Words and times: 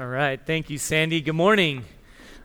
All 0.00 0.06
right. 0.06 0.40
Thank 0.42 0.70
you, 0.70 0.78
Sandy. 0.78 1.20
Good 1.20 1.34
morning. 1.34 1.84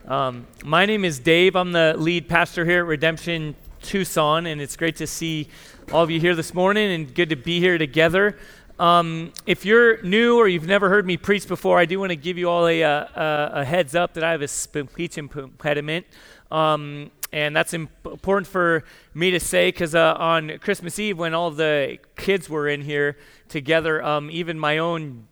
Um, 0.06 0.46
my 0.62 0.84
name 0.84 1.06
is 1.06 1.18
Dave. 1.18 1.56
I'm 1.56 1.72
the 1.72 1.94
lead 1.96 2.28
pastor 2.28 2.66
here 2.66 2.80
at 2.80 2.86
Redemption 2.86 3.56
Tucson, 3.80 4.44
and 4.44 4.60
it's 4.60 4.76
great 4.76 4.96
to 4.96 5.06
see 5.06 5.48
all 5.90 6.02
of 6.02 6.10
you 6.10 6.20
here 6.20 6.34
this 6.34 6.52
morning 6.52 6.92
and 6.92 7.14
good 7.14 7.30
to 7.30 7.36
be 7.36 7.58
here 7.58 7.78
together. 7.78 8.36
Um, 8.78 9.32
if 9.46 9.64
you're 9.64 10.02
new 10.02 10.36
or 10.36 10.48
you've 10.48 10.66
never 10.66 10.90
heard 10.90 11.06
me 11.06 11.16
preach 11.16 11.48
before, 11.48 11.78
I 11.78 11.86
do 11.86 11.98
want 11.98 12.10
to 12.10 12.16
give 12.16 12.36
you 12.36 12.50
all 12.50 12.66
a, 12.66 12.82
a, 12.82 12.86
uh, 12.86 13.04
uh, 13.18 13.50
a 13.54 13.64
heads 13.64 13.94
up 13.94 14.12
that 14.12 14.22
I 14.22 14.32
have 14.32 14.42
a 14.42 14.48
speech 14.48 15.16
impediment. 15.16 16.04
Um, 16.50 17.10
and 17.32 17.56
that's 17.56 17.72
important 17.72 18.48
for 18.48 18.84
me 19.14 19.30
to 19.30 19.40
say 19.40 19.68
because 19.68 19.94
uh, 19.94 20.14
on 20.18 20.58
Christmas 20.58 20.98
Eve, 20.98 21.16
when 21.16 21.32
all 21.32 21.50
the 21.50 21.96
kids 22.16 22.50
were 22.50 22.68
in 22.68 22.82
here 22.82 23.16
together, 23.48 24.04
um, 24.04 24.30
even 24.30 24.58
my 24.58 24.76
own 24.76 25.26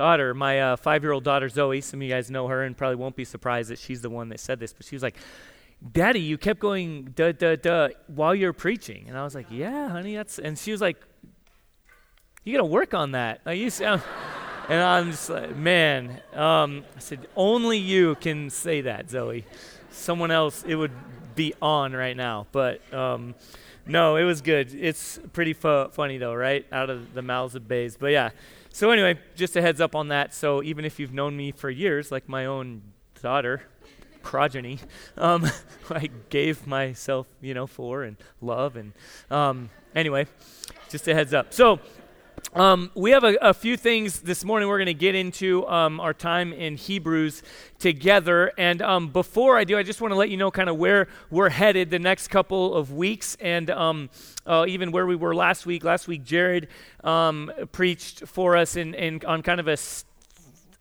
daughter, 0.00 0.32
my 0.32 0.60
uh, 0.60 0.76
five 0.76 1.02
year 1.02 1.12
old 1.12 1.24
daughter 1.24 1.50
Zoe, 1.50 1.82
some 1.82 2.00
of 2.00 2.02
you 2.02 2.08
guys 2.08 2.30
know 2.30 2.48
her 2.48 2.62
and 2.62 2.74
probably 2.74 2.96
won't 2.96 3.16
be 3.16 3.26
surprised 3.26 3.68
that 3.68 3.78
she's 3.78 4.00
the 4.00 4.08
one 4.08 4.30
that 4.30 4.40
said 4.40 4.58
this, 4.58 4.72
but 4.72 4.86
she 4.86 4.96
was 4.96 5.02
like, 5.02 5.16
Daddy, 5.92 6.20
you 6.20 6.38
kept 6.38 6.58
going 6.58 7.12
duh, 7.14 7.32
duh, 7.32 7.56
duh 7.56 7.90
while 8.06 8.34
you're 8.34 8.54
preaching. 8.54 9.04
And 9.08 9.18
I 9.18 9.24
was 9.24 9.34
like, 9.34 9.46
Yeah, 9.50 9.90
honey, 9.90 10.16
that's. 10.16 10.38
And 10.38 10.58
she 10.58 10.72
was 10.72 10.80
like, 10.80 10.96
You 12.44 12.54
got 12.54 12.62
to 12.62 12.64
work 12.64 12.94
on 12.94 13.12
that. 13.12 13.42
Like, 13.44 13.58
you 13.58 13.68
sound. 13.68 14.02
and 14.70 14.82
I'm 14.82 15.10
just 15.10 15.28
like, 15.28 15.54
Man, 15.54 16.22
um, 16.32 16.84
I 16.96 17.00
said, 17.00 17.28
Only 17.36 17.76
you 17.76 18.14
can 18.14 18.48
say 18.48 18.80
that, 18.82 19.10
Zoe. 19.10 19.44
Someone 19.90 20.30
else, 20.30 20.64
it 20.66 20.76
would 20.76 20.92
be 21.34 21.52
on 21.60 21.92
right 21.92 22.16
now. 22.16 22.46
But. 22.52 22.80
Um, 22.92 23.34
no, 23.86 24.16
it 24.16 24.24
was 24.24 24.40
good. 24.40 24.72
It's 24.72 25.18
pretty 25.32 25.52
fu- 25.52 25.88
funny 25.88 26.18
though, 26.18 26.34
right? 26.34 26.64
Out 26.70 26.90
of 26.90 27.12
the 27.12 27.22
mouths 27.22 27.56
of 27.56 27.66
babes. 27.66 27.96
But 27.96 28.12
yeah, 28.12 28.30
so, 28.72 28.90
anyway, 28.90 29.18
just 29.34 29.56
a 29.56 29.62
heads 29.62 29.80
up 29.80 29.94
on 29.94 30.08
that. 30.08 30.32
So, 30.32 30.62
even 30.62 30.84
if 30.84 30.98
you've 30.98 31.12
known 31.12 31.36
me 31.36 31.52
for 31.52 31.70
years, 31.70 32.12
like 32.12 32.28
my 32.28 32.46
own 32.46 32.82
daughter, 33.20 33.62
progeny, 34.22 34.78
um, 35.16 35.46
I 35.90 36.08
gave 36.28 36.66
myself, 36.66 37.26
you 37.40 37.54
know, 37.54 37.66
for 37.66 38.02
and 38.04 38.16
love. 38.40 38.76
And 38.76 38.92
um, 39.30 39.70
anyway, 39.94 40.26
just 40.88 41.08
a 41.08 41.14
heads 41.14 41.34
up. 41.34 41.52
So, 41.52 41.80
um, 42.54 42.90
we 42.96 43.12
have 43.12 43.22
a, 43.22 43.36
a, 43.40 43.54
few 43.54 43.76
things 43.76 44.22
this 44.22 44.44
morning 44.44 44.68
we're 44.68 44.78
going 44.78 44.86
to 44.86 44.94
get 44.94 45.14
into 45.14 45.64
um, 45.68 46.00
our 46.00 46.12
time 46.12 46.52
in 46.52 46.76
Hebrews 46.76 47.44
together. 47.78 48.50
And 48.58 48.82
um, 48.82 49.08
before 49.08 49.56
I 49.56 49.62
do, 49.62 49.78
I 49.78 49.84
just 49.84 50.00
want 50.00 50.10
to 50.10 50.16
let 50.16 50.30
you 50.30 50.36
know 50.36 50.50
kind 50.50 50.68
of 50.68 50.76
where 50.76 51.06
we're 51.30 51.50
headed 51.50 51.90
the 51.90 52.00
next 52.00 52.26
couple 52.26 52.74
of 52.74 52.92
weeks 52.92 53.36
and 53.38 53.70
um, 53.70 54.10
uh, 54.46 54.64
even 54.66 54.90
where 54.90 55.06
we 55.06 55.14
were 55.14 55.32
last 55.32 55.64
week. 55.64 55.84
Last 55.84 56.08
week, 56.08 56.24
Jared 56.24 56.66
um, 57.04 57.52
preached 57.70 58.26
for 58.26 58.56
us 58.56 58.74
in, 58.74 58.94
in, 58.94 59.24
on 59.24 59.42
kind 59.42 59.60
of 59.60 59.68
a 59.68 59.76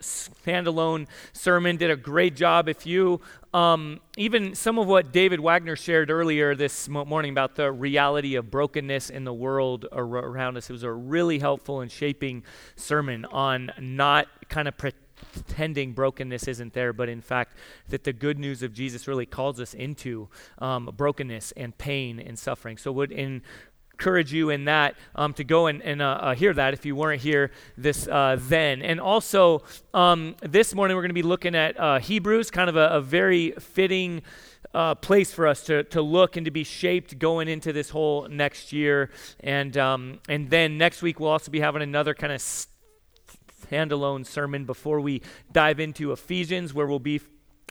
standalone 0.01 1.07
sermon, 1.33 1.77
did 1.77 1.91
a 1.91 1.95
great 1.95 2.35
job. 2.35 2.69
If 2.69 2.85
you, 2.85 3.21
um, 3.53 3.99
even 4.17 4.55
some 4.55 4.77
of 4.79 4.87
what 4.87 5.11
David 5.11 5.39
Wagner 5.39 5.75
shared 5.75 6.09
earlier 6.09 6.55
this 6.55 6.87
morning 6.87 7.31
about 7.31 7.55
the 7.55 7.71
reality 7.71 8.35
of 8.35 8.49
brokenness 8.49 9.09
in 9.09 9.23
the 9.23 9.33
world 9.33 9.85
around 9.91 10.57
us, 10.57 10.69
it 10.69 10.73
was 10.73 10.83
a 10.83 10.91
really 10.91 11.39
helpful 11.39 11.81
and 11.81 11.91
shaping 11.91 12.43
sermon 12.75 13.25
on 13.25 13.71
not 13.79 14.27
kind 14.49 14.67
of 14.67 14.77
pretending 14.77 15.93
brokenness 15.93 16.47
isn't 16.47 16.73
there, 16.73 16.93
but 16.93 17.09
in 17.09 17.21
fact, 17.21 17.57
that 17.89 18.03
the 18.03 18.13
good 18.13 18.39
news 18.39 18.63
of 18.63 18.73
Jesus 18.73 19.07
really 19.07 19.25
calls 19.25 19.59
us 19.59 19.73
into 19.73 20.29
um, 20.59 20.89
brokenness 20.95 21.51
and 21.57 21.77
pain 21.77 22.19
and 22.19 22.37
suffering. 22.37 22.77
So, 22.77 22.91
would 22.91 23.11
in 23.11 23.41
encourage 23.99 24.31
you 24.31 24.49
in 24.49 24.63
that 24.63 24.95
um, 25.13 25.33
to 25.33 25.43
go 25.43 25.67
and, 25.67 25.81
and 25.81 26.01
uh, 26.01 26.05
uh, 26.21 26.33
hear 26.33 26.53
that 26.53 26.73
if 26.73 26.85
you 26.85 26.95
weren't 26.95 27.21
here 27.21 27.51
this 27.77 28.07
uh, 28.07 28.37
then. 28.39 28.81
And 28.81 28.97
also, 28.97 29.61
um, 29.93 30.37
this 30.41 30.73
morning 30.73 30.95
we're 30.95 31.03
going 31.03 31.09
to 31.09 31.13
be 31.13 31.21
looking 31.21 31.53
at 31.53 31.77
uh, 31.77 31.99
Hebrews, 31.99 32.49
kind 32.49 32.69
of 32.69 32.77
a, 32.77 32.87
a 32.87 33.01
very 33.01 33.51
fitting. 33.51 34.21
Uh, 34.71 34.93
place 34.93 35.33
for 35.33 35.47
us 35.47 35.63
to, 35.63 35.83
to 35.85 35.99
look 35.99 36.35
and 36.35 36.45
to 36.45 36.51
be 36.51 36.63
shaped 36.63 37.17
going 37.17 37.47
into 37.47 37.73
this 37.73 37.89
whole 37.89 38.27
next 38.27 38.71
year. 38.71 39.09
And, 39.39 39.75
um, 39.77 40.19
and 40.27 40.47
then 40.47 40.77
next 40.77 41.01
week, 41.01 41.19
we'll 41.19 41.31
also 41.31 41.49
be 41.49 41.59
having 41.59 41.81
another 41.81 42.13
kind 42.13 42.31
of 42.31 42.39
standalone 42.39 44.27
sermon 44.27 44.66
before 44.66 44.99
we 44.99 45.23
dive 45.51 45.79
into 45.79 46.11
Ephesians, 46.11 46.71
where 46.71 46.85
we'll 46.85 46.99
be 46.99 47.19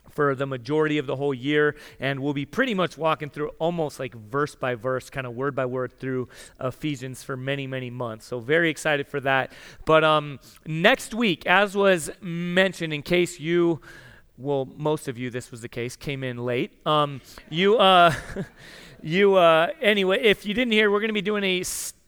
for 0.09 0.35
the 0.35 0.45
majority 0.45 0.97
of 0.97 1.07
the 1.07 1.15
whole 1.15 1.33
year. 1.33 1.75
And 1.99 2.19
we'll 2.21 2.33
be 2.33 2.45
pretty 2.45 2.73
much 2.73 2.97
walking 2.97 3.29
through 3.29 3.49
almost 3.59 3.99
like 3.99 4.13
verse 4.13 4.55
by 4.55 4.75
verse, 4.75 5.09
kind 5.09 5.25
of 5.25 5.35
word 5.35 5.55
by 5.55 5.65
word 5.65 5.97
through 5.99 6.29
Ephesians 6.59 7.23
for 7.23 7.37
many, 7.37 7.67
many 7.67 7.89
months. 7.89 8.25
So, 8.25 8.39
very 8.39 8.69
excited 8.69 9.07
for 9.07 9.19
that. 9.21 9.51
But 9.85 10.03
um, 10.03 10.39
next 10.65 11.13
week, 11.13 11.45
as 11.45 11.75
was 11.75 12.09
mentioned, 12.21 12.93
in 12.93 13.01
case 13.01 13.39
you, 13.39 13.81
well, 14.37 14.67
most 14.77 15.07
of 15.07 15.17
you, 15.17 15.29
this 15.29 15.51
was 15.51 15.61
the 15.61 15.69
case, 15.69 15.95
came 15.95 16.23
in 16.23 16.37
late. 16.37 16.71
Um, 16.85 17.21
you, 17.49 17.77
uh, 17.77 18.13
you, 19.01 19.35
uh, 19.35 19.67
anyway, 19.81 20.21
if 20.21 20.45
you 20.45 20.53
didn't 20.53 20.71
hear, 20.71 20.89
we're 20.89 20.99
going 20.99 21.09
to 21.09 21.13
be 21.13 21.21
doing 21.21 21.43
a 21.43 21.63
st- 21.63 21.98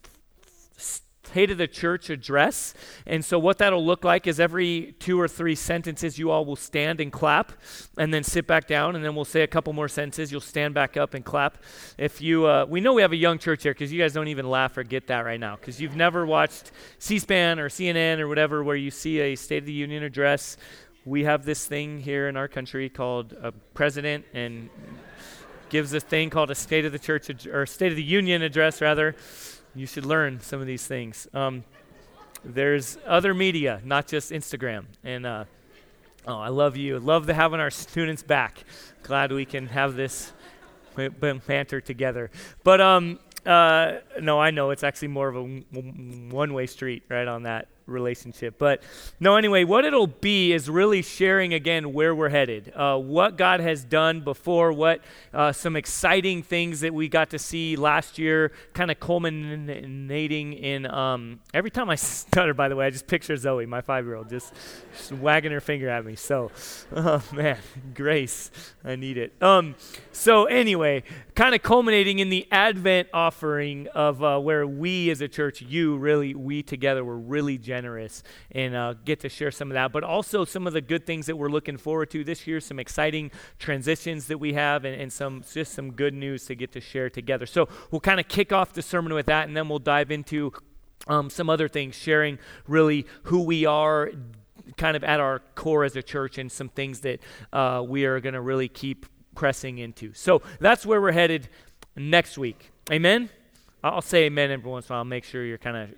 State 1.31 1.50
of 1.50 1.58
the 1.58 1.68
Church 1.68 2.09
address. 2.09 2.74
And 3.08 3.25
so, 3.25 3.40
what 3.40 3.58
that'll 3.58 3.86
look 3.86 4.03
like 4.03 4.28
is 4.28 4.40
every 4.40 4.96
two 5.00 5.19
or 5.19 5.28
three 5.28 5.56
sentences, 5.56 6.19
you 6.19 6.30
all 6.30 6.46
will 6.46 6.56
stand 6.56 7.00
and 7.00 7.12
clap, 7.12 7.53
and 7.97 8.14
then 8.14 8.24
sit 8.24 8.46
back 8.46 8.68
down, 8.68 8.96
and 8.96 9.03
then 9.03 9.16
we'll 9.16 9.25
say 9.25 9.42
a 9.42 9.47
couple 9.47 9.74
more 9.74 9.88
sentences. 9.88 10.31
You'll 10.31 10.42
stand 10.42 10.74
back 10.74 10.97
up 10.97 11.14
and 11.14 11.25
clap. 11.25 11.58
If 11.97 12.22
you, 12.22 12.46
uh, 12.46 12.66
we 12.69 12.80
know 12.80 12.94
we 12.94 13.02
have 13.02 13.12
a 13.12 13.18
young 13.18 13.40
church 13.40 13.64
here 13.64 13.74
because 13.74 13.92
you 13.92 14.00
guys 14.00 14.14
don't 14.14 14.28
even 14.28 14.50
laugh 14.50 14.78
or 14.78 14.84
get 14.84 15.08
that 15.08 15.25
right 15.25 15.40
now 15.40 15.56
because 15.56 15.81
you've 15.81 15.96
never 15.96 16.25
watched 16.25 16.72
C-SPAN 17.00 17.59
or 17.59 17.69
CNN 17.69 18.19
or 18.19 18.28
whatever 18.28 18.63
where 18.63 18.75
you 18.75 18.92
see 18.92 19.19
a 19.19 19.36
State 19.36 19.59
of 19.59 19.66
the 19.66 19.74
Union 19.74 20.03
address. 20.03 20.58
We 21.06 21.24
have 21.24 21.46
this 21.46 21.66
thing 21.66 22.00
here 22.00 22.28
in 22.28 22.38
our 22.38 22.48
country 22.48 22.88
called 22.90 23.34
a 23.42 23.52
president 23.74 24.25
and 24.34 24.69
gives 25.69 25.94
a 25.94 26.00
thing 26.00 26.30
called 26.30 26.52
a 26.52 26.56
State 26.56 26.86
of 26.86 26.92
the 26.92 27.00
Church 27.00 27.48
or 27.48 27.66
State 27.66 27.92
of 27.92 27.96
the 27.96 28.03
Union 28.03 28.44
address 28.44 28.81
rather 28.81 29.16
you 29.75 29.85
should 29.85 30.05
learn 30.05 30.39
some 30.41 30.59
of 30.61 30.67
these 30.67 30.85
things. 30.85 31.27
Um, 31.33 31.63
there's 32.43 32.97
other 33.05 33.33
media, 33.33 33.81
not 33.83 34.07
just 34.07 34.31
Instagram. 34.31 34.85
And 35.03 35.25
uh, 35.25 35.45
oh, 36.27 36.37
I 36.37 36.49
love 36.49 36.77
you. 36.77 36.99
Love 36.99 37.27
to 37.27 37.33
having 37.33 37.59
our 37.59 37.69
students 37.69 38.23
back. 38.23 38.63
Glad 39.03 39.31
we 39.31 39.45
can 39.45 39.67
have 39.67 39.95
this 39.95 40.33
banter 40.95 41.81
together. 41.81 42.31
But 42.63 42.81
um, 42.81 43.19
uh, 43.45 43.99
no, 44.19 44.39
I 44.39 44.51
know 44.51 44.71
it's 44.71 44.83
actually 44.83 45.09
more 45.09 45.29
of 45.29 45.35
a 45.35 45.43
one-way 45.43 46.65
street 46.67 47.03
right 47.09 47.27
on 47.27 47.43
that 47.43 47.67
relationship. 47.91 48.56
But 48.57 48.81
no, 49.19 49.35
anyway, 49.35 49.63
what 49.63 49.85
it'll 49.85 50.07
be 50.07 50.53
is 50.53 50.69
really 50.69 51.02
sharing 51.02 51.53
again 51.53 51.94
where 51.94 52.16
we're 52.16 52.29
headed, 52.29 52.72
uh, 52.75 52.97
what 52.97 53.38
God 53.38 53.59
has 53.59 53.84
done 53.84 54.22
before, 54.22 54.72
what 54.74 55.02
uh, 55.34 55.52
some 55.52 55.75
exciting 55.75 56.44
things 56.44 56.80
that 56.81 56.94
we 56.94 57.07
got 57.07 57.30
to 57.31 57.39
see 57.39 57.75
last 57.75 58.18
year, 58.18 58.51
kind 58.74 58.92
of 58.92 59.00
culminating 59.00 60.54
in. 60.54 60.86
Um, 60.86 61.39
every 61.54 61.71
time 61.71 61.89
I 61.89 61.95
stutter, 61.95 62.54
by 62.54 62.69
the 62.69 62.75
way, 62.75 62.86
I 62.86 62.89
just 62.89 63.07
picture 63.07 63.36
Zoe, 63.38 63.65
my 63.65 63.81
five-year-old, 63.81 64.30
just, 64.30 64.54
just 64.98 65.12
wagging 65.12 65.51
her 65.51 65.62
finger 65.62 65.89
at 65.89 66.06
me. 66.06 66.15
So, 66.15 66.51
oh 66.95 67.24
man, 67.33 67.57
grace, 67.94 68.51
I 68.83 68.95
need 68.95 69.18
it. 69.18 69.33
Um, 69.42 69.75
so 70.12 70.45
anyway, 70.45 71.04
kind 71.41 71.55
of 71.55 71.63
culminating 71.63 72.19
in 72.19 72.29
the 72.29 72.47
Advent 72.51 73.07
offering 73.15 73.88
of 73.95 74.23
uh, 74.23 74.38
where 74.38 74.67
we 74.67 75.09
as 75.09 75.21
a 75.21 75.27
church, 75.27 75.59
you 75.59 75.97
really, 75.97 76.35
we 76.35 76.61
together, 76.61 77.03
were 77.03 77.17
really 77.17 77.57
generous 77.57 78.21
and 78.51 78.75
uh, 78.75 78.93
get 79.05 79.19
to 79.19 79.27
share 79.27 79.49
some 79.49 79.71
of 79.71 79.73
that. 79.73 79.91
But 79.91 80.03
also 80.03 80.45
some 80.45 80.67
of 80.67 80.73
the 80.73 80.81
good 80.81 81.07
things 81.07 81.25
that 81.25 81.35
we're 81.35 81.49
looking 81.49 81.77
forward 81.77 82.11
to 82.11 82.23
this 82.23 82.45
year, 82.45 82.59
some 82.59 82.77
exciting 82.77 83.31
transitions 83.57 84.27
that 84.27 84.38
we 84.38 84.53
have, 84.53 84.85
and, 84.85 85.01
and 85.01 85.11
some 85.11 85.43
just 85.51 85.73
some 85.73 85.93
good 85.93 86.13
news 86.13 86.45
to 86.45 86.53
get 86.53 86.73
to 86.73 86.79
share 86.79 87.09
together. 87.09 87.47
So 87.47 87.67
we'll 87.89 88.01
kind 88.01 88.19
of 88.19 88.27
kick 88.27 88.53
off 88.53 88.73
the 88.73 88.83
sermon 88.83 89.11
with 89.11 89.25
that, 89.25 89.47
and 89.47 89.57
then 89.57 89.67
we'll 89.67 89.79
dive 89.79 90.11
into 90.11 90.53
um, 91.07 91.31
some 91.31 91.49
other 91.49 91.67
things, 91.67 91.95
sharing 91.95 92.38
really 92.67 93.07
who 93.23 93.41
we 93.41 93.65
are 93.65 94.11
kind 94.77 94.95
of 94.95 95.03
at 95.03 95.19
our 95.19 95.39
core 95.55 95.85
as 95.85 95.95
a 95.95 96.03
church 96.03 96.38
and 96.38 96.51
some 96.51 96.69
things 96.69 96.99
that 96.99 97.19
uh, 97.51 97.83
we 97.83 98.05
are 98.05 98.19
going 98.19 98.35
to 98.35 98.41
really 98.41 98.67
keep 98.67 99.07
pressing 99.41 99.79
into. 99.79 100.13
So 100.13 100.43
that's 100.59 100.85
where 100.85 101.01
we're 101.01 101.13
headed 101.13 101.49
next 101.95 102.38
week. 102.38 102.69
Amen? 102.91 103.27
I'll 103.83 104.03
say 104.03 104.25
amen 104.25 104.51
every 104.51 104.69
once 104.69 104.88
in 104.88 104.91
a 104.91 104.93
while. 104.93 104.99
I'll 104.99 105.05
make 105.05 105.23
sure 105.23 105.43
you're 105.43 105.57
kind 105.57 105.77
of 105.77 105.89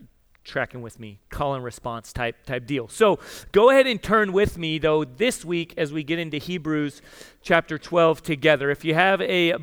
tracking 0.45 0.81
with 0.81 0.97
me, 0.97 1.19
call 1.29 1.53
and 1.53 1.61
response 1.61 2.13
type 2.13 2.45
type 2.45 2.65
deal. 2.65 2.87
So 2.87 3.19
go 3.51 3.69
ahead 3.69 3.85
and 3.85 4.01
turn 4.01 4.31
with 4.31 4.57
me 4.57 4.79
though 4.79 5.03
this 5.03 5.43
week 5.43 5.73
as 5.75 5.91
we 5.91 6.05
get 6.05 6.19
into 6.19 6.37
Hebrews 6.37 7.01
chapter 7.41 7.77
12 7.77 8.23
together. 8.23 8.71
If 8.71 8.85
you 8.85 8.93
have 8.93 9.19
a 9.19 9.55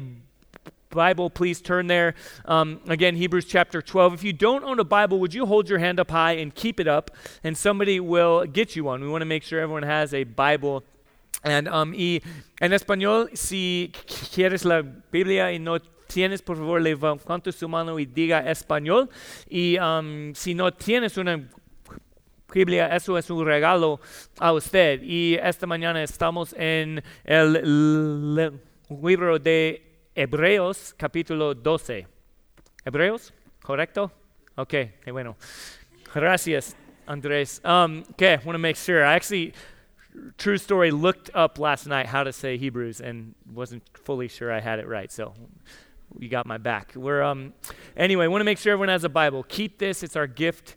Bible, 0.91 1.31
please 1.31 1.63
turn 1.63 1.87
there. 1.87 2.15
Um, 2.45 2.83
again, 2.87 3.17
Hebrews 3.17 3.47
chapter 3.47 3.81
12. 3.81 4.13
If 4.13 4.25
you 4.25 4.35
don't 4.35 4.63
own 4.63 4.79
a 4.79 4.85
Bible, 4.85 5.21
would 5.21 5.33
you 5.33 5.47
hold 5.47 5.71
your 5.71 5.79
hand 5.79 5.99
up 5.99 6.11
high 6.11 6.33
and 6.33 6.55
keep 6.55 6.81
it 6.81 6.87
up, 6.87 7.13
and 7.43 7.57
somebody 7.57 7.99
will 7.99 8.45
get 8.45 8.77
you 8.77 8.85
one. 8.85 9.01
We 9.01 9.09
want 9.09 9.23
to 9.23 9.27
make 9.27 9.43
sure 9.43 9.59
everyone 9.59 9.85
has 9.85 10.13
a 10.13 10.25
Bible. 10.25 10.85
And 11.43 11.69
um, 11.69 11.95
y 11.95 12.23
en 12.61 12.73
español, 12.73 13.31
si 13.33 13.93
quieres 14.35 14.65
la 14.65 14.83
Biblia 15.11 15.53
y 15.53 15.59
no 15.59 15.81
tienes, 16.07 16.43
por 16.43 16.57
favor, 16.57 16.83
levanta 16.83 17.53
su 17.53 17.69
mano 17.69 17.99
y 17.99 18.07
diga 18.07 18.41
español. 18.51 19.09
Y 19.49 19.79
um, 19.79 20.35
si 20.35 20.55
no 20.55 20.73
tienes 20.73 21.17
una 21.17 21.49
Biblia, 22.53 22.89
eso 22.89 23.17
es 23.17 23.31
un 23.31 23.47
regalo 23.47 24.01
a 24.39 24.53
usted. 24.53 25.01
Y 25.03 25.37
esta 25.43 25.67
mañana 25.67 26.03
estamos 26.03 26.55
en 26.59 27.03
el 27.25 27.53
libro 28.89 29.39
de 29.39 30.09
Hebreos 30.15 30.95
capítulo 30.97 31.55
12. 31.55 32.07
Hebreos, 32.85 33.33
¿correcto? 33.63 34.11
Ok, 34.57 34.75
bueno. 35.13 35.37
Gracias, 36.13 36.77
Andres. 37.07 37.61
Um, 37.65 38.03
okay, 38.13 38.39
want 38.45 38.55
to 38.55 38.59
make 38.59 38.77
sure. 38.77 39.05
I 39.05 39.15
actually, 39.15 39.53
true 40.39 40.59
story, 40.59 40.91
looked 40.91 41.31
up 41.35 41.59
last 41.59 41.87
night 41.87 42.07
how 42.07 42.25
to 42.25 42.33
say 42.33 42.57
Hebrews 42.57 43.01
and 43.01 43.35
wasn't 43.53 43.83
fully 43.95 44.29
sure 44.29 44.53
I 44.53 44.61
had 44.61 44.79
it 44.79 44.89
right. 44.89 45.11
So 45.11 45.35
you 46.19 46.29
got 46.29 46.47
my 46.47 46.59
back. 46.59 46.93
We're 46.95 47.23
um 47.23 47.53
anyway, 47.97 48.27
want 48.27 48.41
to 48.41 48.45
make 48.45 48.59
sure 48.59 48.73
everyone 48.73 48.89
has 48.89 49.05
a 49.05 49.09
Bible. 49.09 49.45
Keep 49.45 49.79
this. 49.79 50.03
It's 50.03 50.17
our 50.17 50.27
gift 50.27 50.77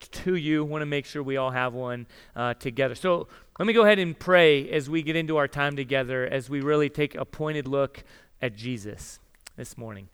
to 0.00 0.34
you. 0.34 0.64
Want 0.64 0.82
to 0.82 0.86
make 0.86 1.06
sure 1.06 1.22
we 1.22 1.36
all 1.36 1.50
have 1.50 1.72
one 1.72 2.06
uh, 2.36 2.54
together. 2.54 2.94
So 2.94 3.28
let 3.58 3.66
me 3.66 3.72
go 3.72 3.82
ahead 3.82 3.98
and 3.98 4.18
pray 4.18 4.70
as 4.70 4.90
we 4.90 5.02
get 5.02 5.16
into 5.16 5.36
our 5.36 5.48
time 5.48 5.76
together, 5.76 6.26
as 6.26 6.50
we 6.50 6.60
really 6.60 6.90
take 6.90 7.14
a 7.14 7.24
pointed 7.24 7.66
look 7.66 8.04
at 8.42 8.54
Jesus 8.54 9.18
this 9.56 9.78
morning. 9.78 10.08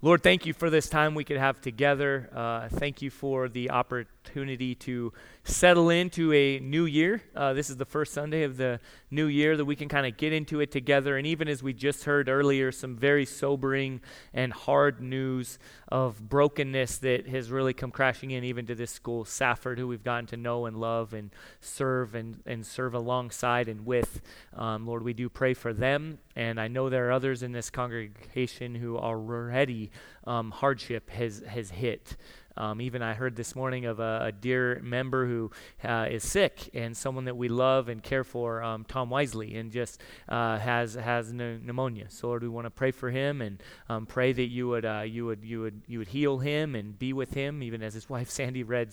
Lord, 0.00 0.22
thank 0.22 0.46
you 0.46 0.52
for 0.52 0.70
this 0.70 0.88
time 0.88 1.14
we 1.14 1.24
could 1.24 1.38
have 1.38 1.60
together. 1.60 2.28
Uh, 2.32 2.68
thank 2.68 3.02
you 3.02 3.10
for 3.10 3.48
the 3.48 3.70
opportunity 3.70 4.17
to 4.34 5.12
settle 5.44 5.90
into 5.90 6.32
a 6.32 6.58
new 6.60 6.84
year. 6.84 7.22
Uh, 7.34 7.52
this 7.52 7.70
is 7.70 7.76
the 7.76 7.84
first 7.84 8.12
Sunday 8.12 8.42
of 8.42 8.56
the 8.56 8.80
new 9.10 9.26
year 9.26 9.56
that 9.56 9.64
we 9.64 9.74
can 9.74 9.88
kind 9.88 10.06
of 10.06 10.16
get 10.16 10.32
into 10.32 10.60
it 10.60 10.70
together. 10.70 11.16
And 11.16 11.26
even 11.26 11.48
as 11.48 11.62
we 11.62 11.72
just 11.72 12.04
heard 12.04 12.28
earlier, 12.28 12.70
some 12.70 12.96
very 12.96 13.24
sobering 13.24 14.00
and 14.34 14.52
hard 14.52 15.00
news 15.00 15.58
of 15.88 16.28
brokenness 16.28 16.98
that 16.98 17.26
has 17.28 17.50
really 17.50 17.72
come 17.72 17.90
crashing 17.90 18.30
in 18.30 18.44
even 18.44 18.66
to 18.66 18.74
this 18.74 18.90
school, 18.90 19.24
Safford, 19.24 19.78
who 19.78 19.88
we've 19.88 20.04
gotten 20.04 20.26
to 20.26 20.36
know 20.36 20.66
and 20.66 20.78
love 20.78 21.14
and 21.14 21.30
serve 21.60 22.14
and, 22.14 22.42
and 22.46 22.66
serve 22.66 22.94
alongside 22.94 23.68
and 23.68 23.86
with. 23.86 24.20
Um, 24.54 24.86
Lord, 24.86 25.02
we 25.02 25.14
do 25.14 25.28
pray 25.28 25.54
for 25.54 25.72
them. 25.72 26.18
And 26.36 26.60
I 26.60 26.68
know 26.68 26.88
there 26.88 27.08
are 27.08 27.12
others 27.12 27.42
in 27.42 27.52
this 27.52 27.70
congregation 27.70 28.74
who 28.74 28.98
already 28.98 29.90
um, 30.24 30.50
hardship 30.50 31.10
has, 31.10 31.42
has 31.48 31.70
hit. 31.70 32.16
Um, 32.58 32.80
even 32.80 33.02
I 33.02 33.14
heard 33.14 33.36
this 33.36 33.54
morning 33.54 33.86
of 33.86 34.00
a, 34.00 34.20
a 34.24 34.32
dear 34.32 34.80
member 34.82 35.26
who 35.26 35.50
uh, 35.84 36.08
is 36.10 36.24
sick 36.24 36.68
and 36.74 36.96
someone 36.96 37.24
that 37.26 37.36
we 37.36 37.48
love 37.48 37.88
and 37.88 38.02
care 38.02 38.24
for, 38.24 38.62
um, 38.62 38.84
Tom 38.84 39.08
Wisely, 39.08 39.54
and 39.54 39.70
just 39.70 40.00
uh, 40.28 40.58
has 40.58 40.94
has 40.94 41.32
pneumonia. 41.32 42.06
So 42.08 42.26
Lord, 42.26 42.42
we 42.42 42.48
want 42.48 42.66
to 42.66 42.70
pray 42.70 42.90
for 42.90 43.10
him 43.10 43.40
and 43.40 43.62
um, 43.88 44.06
pray 44.06 44.32
that 44.32 44.48
you 44.48 44.68
would 44.68 44.84
uh, 44.84 45.04
you 45.06 45.24
would 45.26 45.44
you 45.44 45.60
would 45.60 45.82
you 45.86 45.98
would 46.00 46.08
heal 46.08 46.38
him 46.38 46.74
and 46.74 46.98
be 46.98 47.12
with 47.12 47.34
him, 47.34 47.62
even 47.62 47.82
as 47.82 47.94
his 47.94 48.10
wife 48.10 48.28
Sandy 48.28 48.64
read 48.64 48.92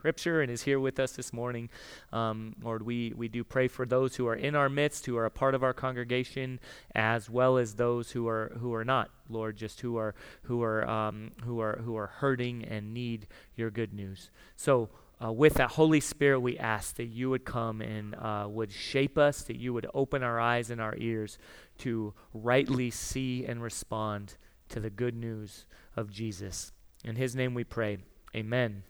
Scripture 0.00 0.40
and 0.40 0.50
is 0.50 0.62
here 0.62 0.80
with 0.80 0.98
us 0.98 1.12
this 1.12 1.30
morning. 1.30 1.68
Um, 2.10 2.56
Lord, 2.62 2.80
we, 2.86 3.12
we 3.14 3.28
do 3.28 3.44
pray 3.44 3.68
for 3.68 3.84
those 3.84 4.16
who 4.16 4.26
are 4.28 4.34
in 4.34 4.54
our 4.54 4.70
midst, 4.70 5.04
who 5.04 5.18
are 5.18 5.26
a 5.26 5.30
part 5.30 5.54
of 5.54 5.62
our 5.62 5.74
congregation, 5.74 6.58
as 6.94 7.28
well 7.28 7.58
as 7.58 7.74
those 7.74 8.12
who 8.12 8.26
are 8.26 8.50
who 8.60 8.72
are 8.72 8.82
not. 8.82 9.10
Lord, 9.28 9.58
just 9.58 9.82
who 9.82 9.98
are 9.98 10.14
who 10.44 10.62
are 10.62 10.88
um, 10.88 11.32
who 11.44 11.60
are 11.60 11.82
who 11.84 11.98
are 11.98 12.06
hurting 12.06 12.64
and 12.64 12.94
need 12.94 13.26
your 13.54 13.70
good 13.70 13.92
news. 13.92 14.30
So. 14.56 14.88
Uh, 15.22 15.30
with 15.30 15.52
that 15.52 15.72
Holy 15.72 16.00
Spirit, 16.00 16.40
we 16.40 16.56
ask 16.56 16.96
that 16.96 17.04
you 17.04 17.28
would 17.28 17.44
come 17.44 17.82
and 17.82 18.14
uh, 18.14 18.46
would 18.48 18.72
shape 18.72 19.18
us, 19.18 19.42
that 19.42 19.56
you 19.56 19.74
would 19.74 19.86
open 19.92 20.22
our 20.22 20.40
eyes 20.40 20.70
and 20.70 20.80
our 20.80 20.96
ears 20.96 21.36
to 21.76 22.14
rightly 22.32 22.90
see 22.90 23.44
and 23.44 23.62
respond 23.62 24.38
to 24.70 24.80
the 24.80 24.88
good 24.88 25.14
news 25.14 25.66
of 25.94 26.10
Jesus. 26.10 26.72
In 27.04 27.16
his 27.16 27.36
name 27.36 27.52
we 27.52 27.64
pray. 27.64 27.98
Amen. 28.34 28.82